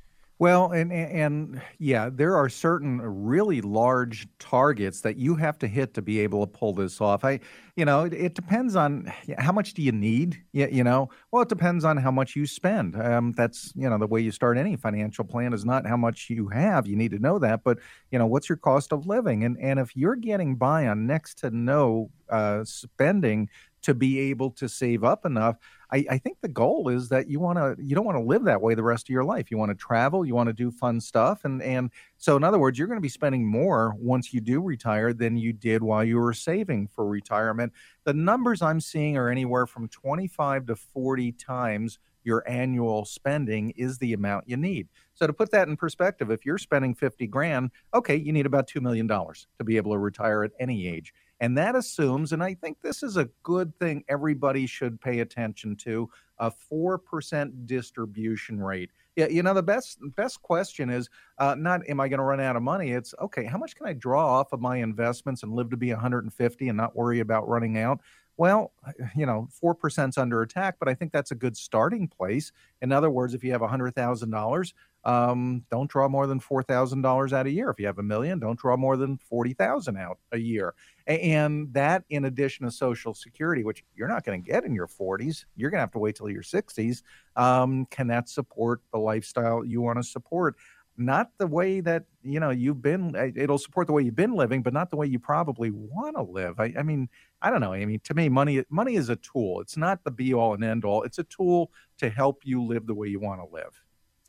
Well, 0.43 0.73
and 0.73 0.91
and 0.91 1.62
yeah, 1.79 2.10
there 2.12 2.36
are 2.36 2.49
certain 2.49 2.99
really 2.99 3.62
large 3.62 4.27
targets 4.39 4.99
that 4.99 5.15
you 5.15 5.36
have 5.36 5.58
to 5.60 5.67
hit 5.67 5.93
to 5.93 6.01
be 6.01 6.19
able 6.19 6.45
to 6.45 6.51
pull 6.51 6.73
this 6.73 6.99
off. 6.99 7.23
I, 7.23 7.39
you 7.77 7.86
know, 7.86 8.03
it, 8.03 8.13
it 8.13 8.36
depends 8.36 8.75
on 8.75 9.10
how 9.38 9.53
much 9.53 9.73
do 9.73 9.82
you 9.82 9.93
need. 9.93 10.43
You, 10.51 10.67
you 10.69 10.84
know, 10.84 11.08
well, 11.32 11.43
it 11.43 11.47
depends 11.47 11.86
on 11.86 11.95
how 11.95 12.12
much 12.12 12.36
you 12.36 12.45
spend. 12.45 13.01
Um, 13.01 13.32
that's 13.38 13.71
you 13.73 13.89
know 13.89 13.97
the 13.97 14.06
way 14.06 14.19
you 14.19 14.32
start 14.32 14.58
any 14.58 14.75
financial 14.75 15.23
plan 15.23 15.53
is 15.53 15.63
not 15.63 15.88
how 15.88 15.95
much 15.95 16.29
you 16.29 16.49
have. 16.49 16.88
You 16.88 16.97
need 16.97 17.12
to 17.12 17.19
know 17.19 17.39
that, 17.39 17.63
but 17.63 17.77
you 18.12 18.19
know, 18.19 18.27
what's 18.27 18.49
your 18.49 18.58
cost 18.58 18.91
of 18.91 19.08
living? 19.08 19.45
And 19.45 19.58
and 19.62 19.79
if 19.79 19.95
you're 19.95 20.17
getting 20.17 20.58
by 20.58 20.88
on 20.88 21.08
next 21.08 21.36
to 21.36 21.51
no 21.51 22.12
uh, 22.29 22.65
spending 22.65 23.47
to 23.84 23.93
be 23.93 24.19
able 24.19 24.50
to 24.52 24.67
save 24.67 25.04
up 25.04 25.26
enough. 25.26 25.58
I, 25.91 26.06
I 26.10 26.17
think 26.17 26.38
the 26.41 26.48
goal 26.48 26.89
is 26.89 27.10
that 27.10 27.30
you 27.30 27.39
want 27.39 27.58
to 27.58 27.76
you 27.84 27.96
don't 27.96 28.06
want 28.06 28.17
to 28.17 28.24
live 28.24 28.43
that 28.46 28.62
way 28.62 28.74
the 28.74 28.84
rest 28.84 29.06
of 29.06 29.10
your 29.10 29.24
life. 29.24 29.52
You 29.52 29.58
want 29.58 29.69
to 29.69 29.76
travel, 29.76 30.26
you 30.26 30.34
want 30.34 30.48
to 30.48 30.54
do 30.54 30.72
fun 30.72 31.00
stuff, 31.00 31.46
and 31.46 31.62
and 31.62 31.91
so 32.17 32.36
in 32.36 32.43
other 32.43 32.60
words, 32.60 32.80
you're 32.80 32.88
going 32.88 32.98
to 32.98 33.02
be 33.02 33.10
spending 33.10 33.46
more 33.46 33.93
once 33.98 34.34
you 34.34 34.41
do 34.41 34.62
retire 34.62 35.13
than 35.13 35.38
you 35.38 35.54
did 35.54 35.84
while 35.84 36.04
you 36.04 36.17
were 36.17 36.34
saving 36.34 36.88
for 36.88 37.06
retirement. 37.06 37.72
The 38.06 38.13
numbers 38.13 38.62
I'm 38.62 38.82
seeing 38.82 39.17
are 39.17 39.30
anywhere 39.30 39.67
from 39.67 39.88
25 39.88 40.65
to 40.67 40.76
40 40.76 41.32
times 41.34 42.00
your 42.24 42.43
annual 42.50 43.06
spending 43.06 43.72
is 43.72 43.98
the 43.98 44.13
amount 44.13 44.48
you 44.48 44.58
need. 44.58 44.88
So 45.13 45.28
to 45.28 45.34
put 45.34 45.52
that 45.52 45.67
in 45.67 45.78
perspective, 45.78 46.32
if 46.32 46.46
you're 46.46 46.58
spending 46.58 46.96
50 46.96 47.28
grand, 47.28 47.72
okay, 47.93 48.15
you 48.15 48.32
need 48.32 48.46
about 48.46 48.67
$2 48.67 48.82
million 48.82 49.08
to 49.08 49.63
be 49.63 49.78
able 49.78 49.91
to 49.91 49.98
retire 49.98 50.43
at 50.43 50.52
any 50.60 50.88
age. 50.88 51.13
And 51.43 51.58
that 51.58 51.75
assumes, 51.75 52.32
and 52.32 52.41
I 52.41 52.53
think 52.53 52.77
this 52.82 53.03
is 53.03 53.17
a 53.17 53.27
good 53.43 53.77
thing 53.77 54.06
everybody 54.08 54.65
should 54.65 55.01
pay 55.01 55.19
attention 55.19 55.75
to, 55.75 56.10
a 56.38 56.49
4% 56.71 57.65
distribution 57.65 58.63
rate. 58.63 58.91
Yeah, 59.17 59.27
you 59.27 59.43
know, 59.43 59.53
the 59.53 59.62
best 59.62 59.99
best 60.15 60.41
question 60.41 60.89
is 60.89 61.10
uh, 61.39 61.56
not 61.56 61.82
am 61.89 61.99
I 61.99 62.08
going 62.08 62.19
to 62.19 62.23
run 62.23 62.39
out 62.39 62.56
of 62.56 62.63
money? 62.63 62.91
It's 62.91 63.13
okay, 63.19 63.43
how 63.43 63.58
much 63.58 63.75
can 63.75 63.88
I 63.88 63.91
draw 63.91 64.25
off 64.25 64.53
of 64.53 64.62
my 64.62 64.77
investments 64.77 65.43
and 65.43 65.51
live 65.51 65.69
to 65.71 65.77
be 65.77 65.89
150 65.89 66.69
and 66.69 66.77
not 66.77 66.95
worry 66.95 67.19
about 67.19 67.45
running 67.49 67.77
out? 67.77 67.99
Well, 68.36 68.74
you 69.15 69.26
know, 69.26 69.48
4% 69.52 70.10
is 70.10 70.17
under 70.17 70.41
attack, 70.41 70.76
but 70.80 70.89
I 70.89 70.96
think 70.96 71.12
that's 71.12 71.32
a 71.32 71.36
good 71.36 71.56
starting 71.56 72.08
place. 72.08 72.52
In 72.82 72.91
other 72.91 73.10
words, 73.10 73.34
if 73.34 73.43
you 73.43 73.52
have 73.52 73.62
$100,000, 73.62 74.74
um, 75.06 75.65
don't 75.69 75.89
draw 75.89 76.08
more 76.08 76.26
than 76.26 76.39
$4,000 76.39 77.32
out 77.34 77.46
a 77.46 77.52
year. 77.52 77.69
If 77.69 77.80
you 77.80 77.86
have 77.86 78.00
a 78.00 78.04
million, 78.04 78.39
don't 78.39 78.58
draw 78.58 78.76
more 78.76 78.98
than 78.98 79.17
40,000 79.17 79.98
out 79.98 80.17
a 80.32 80.38
year. 80.39 80.74
And 81.06 81.72
that, 81.74 82.06
in 82.10 82.26
addition 82.26 82.65
to 82.65 82.72
Social 82.72 83.13
Security, 83.13 83.63
which 83.63 83.84
you're 83.96 84.08
not 84.08 84.24
going 84.24 84.41
to 84.41 84.52
get 84.52 84.63
in 84.63 84.74
your 84.74 84.88
40s, 84.88 85.46
you're 85.56 85.69
going 85.69 85.80
to 85.80 85.84
have 85.84 85.91
to 85.91 86.00
wait 86.00 86.15
till 86.15 86.30
your 86.30 86.43
60s. 86.43 87.04
Um, 87.36 87.86
can 87.88 88.08
that 88.08 88.30
support 88.30 88.82
the 88.91 89.00
lifestyle 89.00 89.63
you 89.65 89.82
want 89.82 89.98
to 89.98 90.04
support? 90.04 90.56
Not 90.96 91.31
the 91.39 91.48
way 91.48 91.79
that 91.81 92.06
you 92.21 92.39
know 92.39 92.52
you've 92.52 92.81
been. 92.81 93.15
Uh, 93.15 93.29
it'll 93.35 93.58
support 93.58 93.87
the 93.87 93.94
way 93.94 94.04
you've 94.04 94.15
been 94.15 94.35
living, 94.35 94.62
but 94.62 94.73
not 94.73 94.91
the 94.91 94.96
way 94.96 95.08
you 95.08 95.17
probably 95.17 95.71
want 95.71 96.15
to 96.15 96.21
live. 96.21 96.60
I, 96.60 96.73
I 96.77 96.83
mean, 96.83 97.10
I 97.41 97.50
don't 97.50 97.62
know. 97.62 97.73
I 97.73 97.83
mean, 97.85 98.00
to 98.04 98.13
me, 98.13 98.29
money 98.29 98.63
money 98.69 98.96
is 98.96 99.10
a 99.10 99.15
tool. 99.15 99.60
It's 99.62 99.75
not 99.75 100.04
the 100.04 100.12
be 100.12 100.33
all 100.33 100.54
and 100.54 100.63
end 100.63 100.85
all. 100.85 101.02
It's 101.04 101.17
a 101.17 101.23
tool 101.23 101.71
to 101.98 102.10
help 102.10 102.41
you 102.46 102.63
live 102.63 102.85
the 102.85 102.94
way 102.94 103.08
you 103.08 103.19
want 103.19 103.41
to 103.41 103.54
live. 103.54 103.83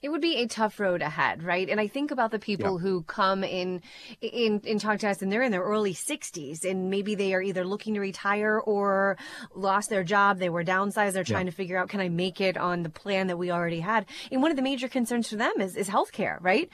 It 0.05 0.11
would 0.11 0.21
be 0.21 0.37
a 0.37 0.47
tough 0.47 0.79
road 0.79 1.01
ahead, 1.01 1.43
right? 1.43 1.67
And 1.71 1.81
I 1.81 1.87
think 1.89 2.11
about 2.11 2.31
the 2.31 2.39
people 2.39 2.75
Yeah. 2.75 2.83
who 2.85 3.03
come 3.05 3.43
in, 3.43 3.81
in, 4.21 4.61
in 4.65 4.79
talk 4.79 4.99
to 4.99 5.09
us 5.09 5.23
and 5.23 5.33
they're 5.33 5.43
in 5.43 5.51
their 5.51 5.63
early 5.63 5.95
60s 5.95 6.63
and 6.71 6.91
maybe 6.91 7.15
they 7.15 7.33
are 7.33 7.41
either 7.41 7.65
looking 7.65 7.95
to 7.95 8.01
retire 8.01 8.59
or 8.59 9.17
lost 9.55 9.89
their 9.89 10.05
job. 10.05 10.39
They 10.39 10.51
were 10.51 10.63
downsized. 10.63 11.13
They're 11.15 11.25
trying 11.25 11.47
to 11.47 11.53
figure 11.53 11.79
out, 11.79 11.89
can 11.89 12.01
I 12.01 12.11
make 12.11 12.39
it 12.43 12.57
on 12.59 12.83
the 12.83 12.91
plan 12.91 13.29
that 13.29 13.39
we 13.39 13.51
already 13.51 13.81
had? 13.81 14.05
And 14.31 14.43
one 14.43 14.51
of 14.51 14.57
the 14.59 14.63
major 14.63 14.89
concerns 14.89 15.29
for 15.31 15.37
them 15.37 15.53
is, 15.59 15.75
is 15.75 15.89
healthcare, 15.89 16.37
right? 16.43 16.69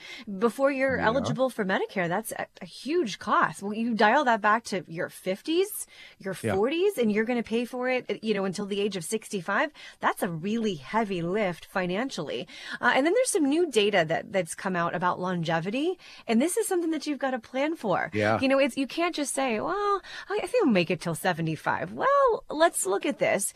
Before 0.47 0.69
you're 0.69 0.97
Yeah. 0.97 1.05
eligible 1.05 1.49
for 1.49 1.63
Medicare, 1.63 2.09
that's 2.09 2.33
a, 2.33 2.45
a 2.61 2.65
huge 2.65 3.17
cost. 3.17 3.63
Well, 3.63 3.73
you 3.73 3.93
dial 3.93 4.25
that 4.25 4.41
back 4.41 4.65
to 4.65 4.83
your 4.89 5.07
50s, 5.07 5.85
your 6.19 6.35
Yeah. 6.43 6.55
40s, 6.55 6.97
and 6.97 7.09
you're 7.09 7.23
going 7.31 7.41
to 7.41 7.47
pay 7.47 7.63
for 7.63 7.87
it, 7.87 8.19
you 8.21 8.33
know, 8.33 8.43
until 8.43 8.65
the 8.65 8.81
age 8.81 8.97
of 8.97 9.05
65. 9.05 9.69
That's 10.01 10.21
a 10.21 10.27
really 10.29 10.75
heavy 10.75 11.21
lift 11.21 11.63
financially. 11.65 12.45
Uh, 12.81 12.91
and 12.93 13.05
then 13.05 13.13
there's 13.21 13.29
some 13.29 13.47
new 13.47 13.69
data 13.69 14.03
that 14.07 14.33
that's 14.33 14.55
come 14.55 14.75
out 14.75 14.95
about 14.95 15.19
longevity, 15.19 15.99
and 16.27 16.41
this 16.41 16.57
is 16.57 16.67
something 16.67 16.89
that 16.89 17.05
you've 17.05 17.19
got 17.19 17.31
to 17.31 17.39
plan 17.39 17.75
for. 17.75 18.09
Yeah. 18.13 18.39
You 18.41 18.47
know, 18.47 18.57
it's 18.57 18.77
you 18.77 18.87
can't 18.87 19.13
just 19.13 19.35
say, 19.35 19.59
"Well, 19.59 20.01
I 20.27 20.39
think 20.47 20.65
I'll 20.65 20.71
make 20.71 20.89
it 20.89 20.99
till 21.01 21.13
75." 21.13 21.93
Well, 21.93 22.43
let's 22.49 22.87
look 22.87 23.05
at 23.05 23.19
this. 23.19 23.53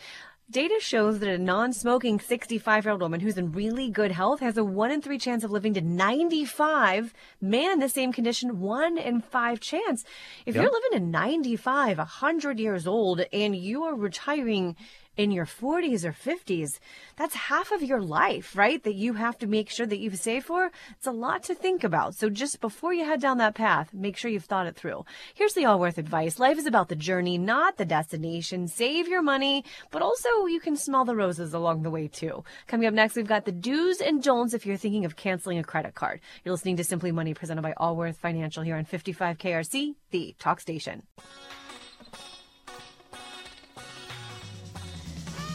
Data 0.52 0.78
shows 0.80 1.18
that 1.20 1.30
a 1.30 1.40
non-smoking 1.40 2.20
65-year-old 2.20 3.02
woman 3.02 3.20
who's 3.20 3.36
in 3.40 3.52
really 3.52 3.90
good 3.90 4.12
health 4.12 4.42
has 4.42 4.58
a 4.58 4.64
1 4.64 4.92
in 4.92 5.02
3 5.02 5.18
chance 5.18 5.44
of 5.44 5.50
living 5.50 5.74
to 5.74 5.82
95. 5.82 7.16
Man 7.42 7.72
in 7.72 7.80
the 7.80 7.90
same 7.90 8.14
condition, 8.14 8.60
1 8.60 9.00
in 9.00 9.22
5 9.22 9.60
chance. 9.60 10.06
If 10.46 10.54
Yeah. 10.54 10.62
you're 10.62 10.72
living 10.72 11.00
to 11.00 11.00
95, 11.00 11.98
100 11.98 12.60
years 12.60 12.86
old 12.86 13.26
and 13.34 13.56
you 13.56 13.86
are 13.86 13.96
retiring 13.96 14.76
in 15.18 15.32
your 15.32 15.46
40s 15.46 16.04
or 16.04 16.12
50s, 16.12 16.80
that's 17.16 17.36
half 17.36 17.72
of 17.72 17.82
your 17.82 18.02
life, 18.02 18.56
right? 18.56 18.84
That 18.84 18.96
you 18.96 19.14
have 19.14 19.38
to 19.40 19.48
make 19.48 19.70
sure 19.70 19.86
that 19.86 20.00
you've 20.00 20.18
saved 20.18 20.46
for. 20.46 20.72
It's 20.92 21.08
a 21.08 21.12
lot 21.12 21.44
to 21.44 21.56
think 21.56 21.84
about. 21.84 22.16
So 22.16 22.30
just 22.30 22.62
before 22.62 22.94
you 22.94 23.06
head 23.06 23.22
down 23.22 23.38
that 23.38 23.56
path, 23.56 23.94
make 23.94 24.18
sure 24.18 24.30
you've 24.30 24.46
thought 24.46 24.68
it 24.68 24.76
through. 24.76 25.06
Here's 25.34 25.54
the 25.54 25.66
Allworth 25.66 25.98
advice. 25.98 26.40
Life 26.40 26.58
is 26.58 26.66
about 26.66 26.90
the 26.90 26.96
journey, 26.96 27.38
not 27.38 27.78
the 27.78 27.86
destination. 27.86 28.68
Save 28.68 29.08
your 29.08 29.22
money, 29.22 29.64
but 29.92 30.02
also 30.02 30.46
you 30.48 30.60
can 30.60 30.76
smell 30.76 31.06
the 31.06 31.16
roses 31.16 31.54
along 31.54 31.84
the 31.84 31.90
way 31.90 32.08
too. 32.08 32.44
Coming 32.68 32.88
up 32.88 32.94
next, 32.94 33.16
we've 33.16 33.28
got 33.28 33.46
the 33.46 33.52
do's 33.52 34.02
and 34.02 34.22
don'ts 34.22 34.54
if 34.54 34.66
you're 34.66 34.78
thinking 34.78 35.06
of 35.06 35.16
canceling 35.16 35.58
a 35.58 35.64
credit 35.64 35.96
card. 35.96 36.20
You're 36.44 36.54
listening 36.54 36.78
to 36.78 36.84
Simply 36.84 37.12
Money 37.12 37.34
presented 37.34 37.62
by 37.62 37.74
Allworth 37.78 38.18
Financial 38.18 38.64
here 38.64 38.76
on 38.76 38.86
55 38.86 39.38
KRC, 39.38 39.96
the 40.12 40.36
talk 40.40 40.60
station. 40.60 41.04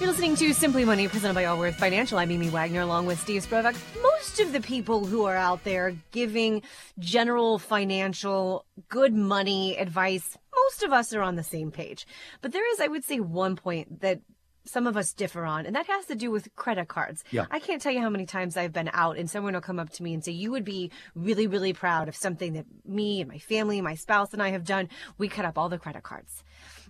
You're 0.00 0.08
listening 0.08 0.34
to 0.36 0.54
Simply 0.54 0.86
Money 0.86 1.08
presented 1.08 1.34
by 1.34 1.44
Allworth 1.44 1.76
Financial. 1.76 2.18
I'm 2.18 2.30
Amy 2.30 2.48
Wagner 2.48 2.80
along 2.80 3.04
with 3.04 3.20
Steve 3.20 3.42
Sprovach. 3.46 3.76
Most 4.00 4.40
of 4.40 4.50
the 4.50 4.62
people 4.62 5.04
who 5.04 5.26
are 5.26 5.36
out 5.36 5.62
there 5.62 5.94
giving 6.10 6.62
general 6.98 7.58
financial 7.58 8.64
good 8.88 9.12
money 9.12 9.76
advice, 9.76 10.38
most 10.56 10.82
of 10.82 10.90
us 10.90 11.12
are 11.12 11.20
on 11.20 11.36
the 11.36 11.42
same 11.42 11.70
page. 11.70 12.06
But 12.40 12.52
there 12.52 12.66
is, 12.72 12.80
I 12.80 12.86
would 12.86 13.04
say, 13.04 13.20
one 13.20 13.56
point 13.56 14.00
that 14.00 14.22
some 14.64 14.86
of 14.86 14.96
us 14.96 15.12
differ 15.12 15.44
on, 15.44 15.66
and 15.66 15.76
that 15.76 15.86
has 15.86 16.06
to 16.06 16.14
do 16.14 16.30
with 16.30 16.54
credit 16.56 16.88
cards. 16.88 17.22
Yeah. 17.30 17.44
I 17.50 17.58
can't 17.58 17.82
tell 17.82 17.92
you 17.92 18.00
how 18.00 18.08
many 18.08 18.24
times 18.24 18.56
I've 18.56 18.72
been 18.72 18.90
out 18.94 19.18
and 19.18 19.28
someone 19.28 19.52
will 19.52 19.60
come 19.60 19.78
up 19.78 19.90
to 19.90 20.02
me 20.02 20.14
and 20.14 20.24
say, 20.24 20.32
You 20.32 20.50
would 20.52 20.64
be 20.64 20.90
really, 21.14 21.46
really 21.46 21.74
proud 21.74 22.08
of 22.08 22.16
something 22.16 22.54
that 22.54 22.64
me 22.86 23.20
and 23.20 23.28
my 23.28 23.38
family, 23.38 23.82
my 23.82 23.96
spouse, 23.96 24.32
and 24.32 24.42
I 24.42 24.48
have 24.50 24.64
done. 24.64 24.88
We 25.18 25.28
cut 25.28 25.44
up 25.44 25.58
all 25.58 25.68
the 25.68 25.78
credit 25.78 26.04
cards. 26.04 26.42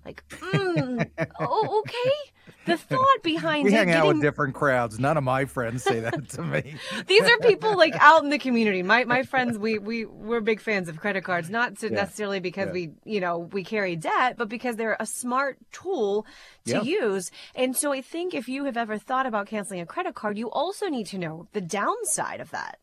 Like, 0.04 0.24
mm, 0.28 1.08
oh, 1.40 1.82
okay. 1.84 2.12
The 2.66 2.76
thought 2.76 3.22
behind 3.22 3.64
We 3.64 3.70
it, 3.72 3.76
hang 3.76 3.90
out 3.90 4.02
getting- 4.04 4.08
with 4.18 4.22
different 4.22 4.54
crowds. 4.54 4.98
None 4.98 5.16
of 5.16 5.24
my 5.24 5.44
friends 5.44 5.82
say 5.84 6.00
that 6.00 6.28
to 6.30 6.42
me. 6.42 6.74
these 7.06 7.22
are 7.22 7.38
people 7.38 7.76
like 7.76 7.94
out 8.00 8.22
in 8.24 8.30
the 8.30 8.38
community. 8.38 8.82
My 8.82 9.04
my 9.04 9.22
friends, 9.22 9.56
we 9.58 9.78
we 9.78 10.04
we're 10.04 10.40
big 10.40 10.60
fans 10.60 10.88
of 10.88 10.98
credit 10.98 11.22
cards, 11.24 11.48
not 11.50 11.78
to 11.78 11.88
Yeah. 11.88 11.94
necessarily 11.96 12.40
because 12.40 12.66
Yeah. 12.68 12.72
we 12.72 12.90
you 13.04 13.20
know 13.20 13.38
we 13.38 13.62
carry 13.64 13.94
debt, 13.96 14.36
but 14.36 14.48
because 14.48 14.76
they're 14.76 14.96
a 14.98 15.06
smart 15.06 15.58
tool 15.72 16.26
to 16.66 16.72
Yeah. 16.72 16.82
use. 16.82 17.30
And 17.54 17.76
so 17.76 17.92
I 17.92 18.00
think 18.00 18.34
if 18.34 18.48
you 18.48 18.64
have 18.64 18.76
ever 18.76 18.98
thought 18.98 19.26
about 19.26 19.46
canceling 19.46 19.80
a 19.80 19.86
credit 19.86 20.14
card, 20.14 20.36
you 20.38 20.50
also 20.50 20.88
need 20.88 21.06
to 21.08 21.18
know 21.18 21.46
the 21.52 21.60
downside 21.60 22.40
of 22.40 22.50
that. 22.50 22.78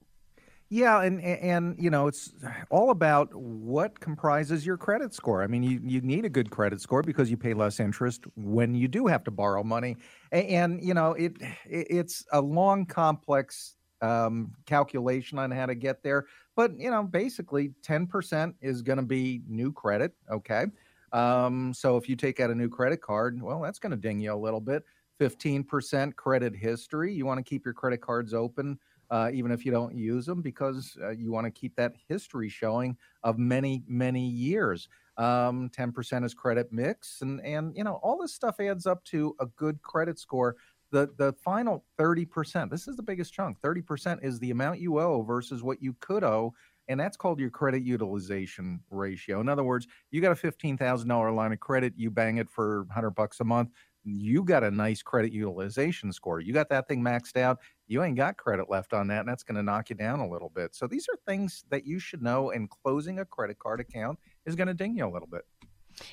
Yeah, 0.70 1.02
and 1.02 1.22
and 1.22 1.76
you 1.80 1.90
know 1.90 2.08
it's 2.08 2.34
all 2.70 2.90
about 2.90 3.34
what 3.34 4.02
comprises 4.02 4.66
your 4.66 4.76
credit 4.76 5.14
score. 5.14 5.42
I 5.42 5.48
mean, 5.48 5.64
you 5.64 5.80
you 5.82 6.02
need 6.02 6.26
a 6.26 6.30
good 6.30 6.50
credit 6.52 6.82
score 6.82 7.02
because 7.02 7.30
you 7.32 7.38
pay 7.38 7.54
less 7.54 7.80
interest 7.80 8.26
when 8.36 8.76
you 8.76 8.90
do 8.90 9.08
have 9.08 9.24
to 9.26 9.32
borrow 9.32 9.64
money, 9.64 9.96
and, 10.34 10.48
and 10.48 10.84
you 10.84 10.94
know 10.94 11.14
it, 11.14 11.38
it 11.66 11.88
it's 11.90 12.26
a 12.34 12.42
long, 12.42 12.86
complex 12.86 13.76
um, 14.02 14.52
calculation 14.66 15.40
on 15.40 15.52
how 15.52 15.68
to 15.68 15.76
get 15.76 16.04
there. 16.04 16.26
But 16.58 16.78
you 16.78 16.92
know, 16.92 17.04
basically, 17.04 17.74
ten 17.82 18.06
percent 18.06 18.54
is 18.60 18.82
going 18.82 18.98
to 18.98 19.06
be 19.06 19.44
new 19.48 19.72
credit. 19.72 20.12
Okay, 20.30 20.66
um, 21.14 21.74
so 21.74 21.96
if 21.96 22.10
you 22.10 22.18
take 22.18 22.42
out 22.42 22.50
a 22.50 22.56
new 22.56 22.68
credit 22.68 23.02
card, 23.02 23.42
well, 23.42 23.62
that's 23.62 23.80
going 23.80 23.92
to 23.92 23.98
ding 23.98 24.20
you 24.20 24.34
a 24.34 24.36
little 24.36 24.62
bit. 24.62 24.84
Fifteen 25.18 25.64
percent 25.64 26.18
credit 26.18 26.54
history. 26.54 27.14
You 27.14 27.26
want 27.26 27.38
to 27.38 27.44
keep 27.44 27.64
your 27.64 27.74
credit 27.74 28.02
cards 28.02 28.34
open 28.34 28.78
uh, 29.10 29.30
even 29.34 29.52
if 29.52 29.66
you 29.66 29.72
don't 29.72 29.96
use 29.96 30.26
them, 30.26 30.42
because 30.42 30.98
uh, 31.02 31.10
you 31.10 31.32
want 31.32 31.46
to 31.46 31.52
keep 31.52 31.76
that 31.76 31.94
history 32.08 32.50
showing 32.50 32.98
of 33.24 33.38
many, 33.38 33.84
many 33.88 34.28
years. 34.28 34.90
Um, 35.18 35.70
10% 35.70 36.24
is 36.24 36.34
credit 36.34 36.72
mix, 36.72 37.22
and 37.22 37.42
and 37.42 37.76
you 37.76 37.84
know 37.84 37.96
all 38.04 38.20
this 38.22 38.34
stuff 38.34 38.60
adds 38.60 38.86
up 38.86 39.04
to 39.06 39.36
a 39.40 39.48
good 39.48 39.82
credit 39.82 40.20
score. 40.20 40.56
The 40.92 41.10
the 41.18 41.34
final 41.34 41.84
30%, 42.00 42.70
this 42.70 42.88
is 42.88 42.96
the 42.96 43.04
biggest 43.04 43.34
chunk. 43.34 43.60
30% 43.62 44.24
is 44.24 44.40
the 44.40 44.52
amount 44.52 44.80
you 44.80 45.00
owe 45.00 45.22
versus 45.24 45.64
what 45.64 45.82
you 45.82 45.96
could 46.00 46.24
owe. 46.24 46.54
And 46.88 47.00
that's 47.00 47.18
called 47.18 47.40
your 47.40 47.50
credit 47.50 47.84
utilization 47.84 48.80
ratio. 48.90 49.42
In 49.42 49.50
other 49.50 49.64
words, 49.64 49.88
you 50.12 50.22
got 50.22 50.32
a 50.32 50.36
$15,000 50.36 51.36
line 51.36 51.52
of 51.52 51.60
credit, 51.60 51.94
you 51.98 52.10
bang 52.10 52.38
it 52.38 52.50
for 52.50 52.84
100 52.84 53.12
bucks 53.12 53.42
a 53.42 53.44
month, 53.44 53.72
you 54.06 54.44
got 54.44 54.64
a 54.64 54.72
nice 54.72 55.02
credit 55.02 55.34
utilization 55.34 56.14
score. 56.14 56.40
You 56.40 56.54
got 56.54 56.70
that 56.70 56.88
thing 56.88 57.02
maxed 57.02 57.38
out 57.38 57.60
you 57.88 58.04
ain't 58.04 58.18
got 58.18 58.38
credit 58.38 58.70
left 58.70 58.94
on 58.94 59.08
that, 59.08 59.22
and 59.22 59.30
that's 59.30 59.44
going 59.44 59.56
to 59.56 59.64
knock 59.64 59.90
you 59.90 59.96
down 59.96 60.20
a 60.20 60.30
little 60.30 60.50
bit. 60.50 60.76
So 60.76 60.88
these 60.88 61.08
are 61.10 61.18
things 61.26 61.64
that 61.70 61.86
you 61.86 62.00
should 62.00 62.22
know, 62.22 62.52
and 62.52 62.70
closing 62.70 63.20
a 63.20 63.26
credit 63.26 63.60
card 63.60 63.80
account 63.80 64.20
is 64.46 64.56
going 64.56 64.68
to 64.68 64.74
ding 64.74 64.98
you 64.98 65.06
a 65.06 65.10
little 65.12 65.28
bit. 65.28 65.44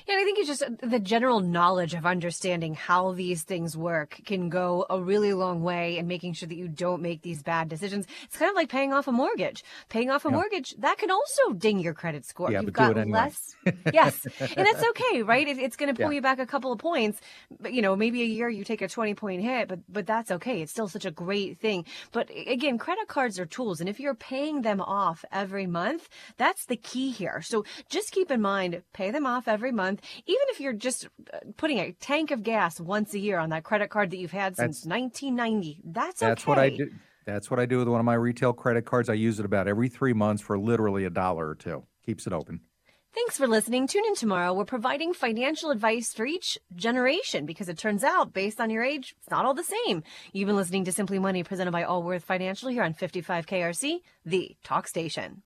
Yeah, 0.07 0.15
I 0.19 0.23
think 0.23 0.39
it's 0.39 0.47
just 0.47 0.63
uh, 0.63 0.69
the 0.81 0.99
general 0.99 1.39
knowledge 1.39 1.93
of 1.93 2.05
understanding 2.05 2.73
how 2.73 3.13
these 3.13 3.43
things 3.43 3.77
work 3.77 4.19
can 4.25 4.49
go 4.49 4.85
a 4.89 4.99
really 5.01 5.33
long 5.33 5.61
way 5.61 5.97
in 5.97 6.07
making 6.07 6.33
sure 6.33 6.47
that 6.47 6.55
you 6.55 6.67
don't 6.67 7.01
make 7.01 7.21
these 7.21 7.43
bad 7.43 7.69
decisions. 7.69 8.05
It's 8.23 8.37
kind 8.37 8.49
of 8.49 8.55
like 8.55 8.69
paying 8.69 8.93
off 8.93 9.07
a 9.07 9.11
mortgage. 9.11 9.63
Paying 9.89 10.09
off 10.09 10.25
a 10.25 10.29
Yeah. 10.29 10.35
mortgage, 10.35 10.73
that 10.79 10.97
can 10.97 11.11
also 11.11 11.53
ding 11.53 11.79
your 11.79 11.93
credit 11.93 12.25
score. 12.25 12.51
Yeah, 12.51 12.61
You've 12.61 12.73
got 12.73 12.91
it 12.97 13.01
anyway. 13.01 13.19
less. 13.19 13.55
yes. 13.93 14.25
And 14.57 14.65
that's 14.65 14.83
okay, 14.89 15.21
right? 15.23 15.47
It, 15.47 15.57
it's 15.59 15.75
going 15.75 15.93
to 15.93 15.99
pull 16.01 16.11
Yeah. 16.11 16.15
you 16.15 16.21
back 16.21 16.39
a 16.39 16.45
couple 16.47 16.71
of 16.71 16.79
points. 16.79 17.19
But, 17.59 17.73
you 17.73 17.81
know, 17.81 17.95
maybe 17.95 18.21
a 18.21 18.25
year 18.25 18.49
you 18.49 18.63
take 18.63 18.81
a 18.81 18.87
20 18.87 19.13
point 19.15 19.41
hit, 19.43 19.67
but, 19.67 19.79
but 19.87 20.07
that's 20.07 20.31
okay. 20.31 20.61
It's 20.61 20.71
still 20.71 20.87
such 20.87 21.05
a 21.05 21.11
great 21.11 21.59
thing. 21.59 21.85
But 22.11 22.29
again, 22.47 22.77
credit 22.77 23.07
cards 23.07 23.39
are 23.39 23.45
tools. 23.45 23.79
And 23.79 23.89
if 23.89 23.99
you're 23.99 24.15
paying 24.15 24.61
them 24.63 24.81
off 24.81 25.23
every 25.31 25.67
month, 25.67 26.09
that's 26.37 26.65
the 26.65 26.75
key 26.77 27.11
here. 27.11 27.41
So 27.43 27.65
just 27.89 28.11
keep 28.11 28.31
in 28.31 28.41
mind, 28.41 28.81
pay 28.93 29.11
them 29.11 29.25
off 29.25 29.47
every 29.47 29.71
month. 29.75 30.01
Even 30.25 30.41
if 30.49 30.59
you're 30.59 30.73
just 30.73 31.07
uh, 31.33 31.37
putting 31.57 31.79
a 31.79 31.91
tank 31.93 32.31
of 32.31 32.41
gas 32.43 32.79
once 32.79 33.13
a 33.13 33.19
year 33.19 33.37
on 33.37 33.49
that 33.49 33.63
credit 33.63 33.89
card 33.89 34.11
that 34.11 34.17
you've 34.17 34.31
had 34.31 34.55
since 34.55 34.81
That's- 34.81 35.01
1990, 35.01 35.81
that's 35.85 36.21
okay. 36.21 36.29
That's 36.29 36.43
okay. 36.43 36.49
what 36.49 36.59
I 36.59 36.69
do. 36.69 36.89
That's 37.25 37.49
what 37.49 37.59
I 37.59 37.65
do 37.65 37.79
with 37.79 37.87
one 37.87 37.99
of 37.99 38.05
my 38.05 38.13
retail 38.13 38.53
credit 38.53 38.85
cards. 38.85 39.09
I 39.09 39.13
use 39.13 39.39
it 39.39 39.45
about 39.45 39.67
every 39.67 39.89
three 39.89 40.13
months 40.13 40.43
for 40.43 40.57
literally 40.59 41.05
a 41.05 41.09
dollar 41.09 41.49
or 41.49 41.55
two. 41.55 41.83
Keeps 42.05 42.27
it 42.27 42.33
open. 42.33 42.61
Thanks 43.15 43.37
for 43.37 43.47
listening. 43.47 43.87
Tune 43.87 44.03
in 44.05 44.13
tomorrow. 44.15 44.53
We're 44.53 44.65
providing 44.65 45.13
financial 45.13 45.71
advice 45.71 46.13
for 46.13 46.25
each 46.25 46.59
generation 46.75 47.45
because 47.45 47.69
it 47.69 47.77
turns 47.77 48.03
out, 48.03 48.33
based 48.33 48.59
on 48.59 48.69
your 48.69 48.83
age, 48.83 49.15
it's 49.17 49.31
not 49.31 49.45
all 49.45 49.53
the 49.53 49.63
same. 49.63 50.03
You've 50.33 50.47
been 50.47 50.57
listening 50.57 50.83
to 50.83 50.91
Simply 50.91 51.17
Money 51.17 51.41
presented 51.41 51.71
by 51.71 51.83
Allworth 51.85 52.25
Financial 52.25 52.69
here 52.69 52.83
on 52.83 52.93
55 52.93 53.45
KRC, 53.47 54.01
the 54.25 54.55
talk 54.65 54.87
station. 54.87 55.43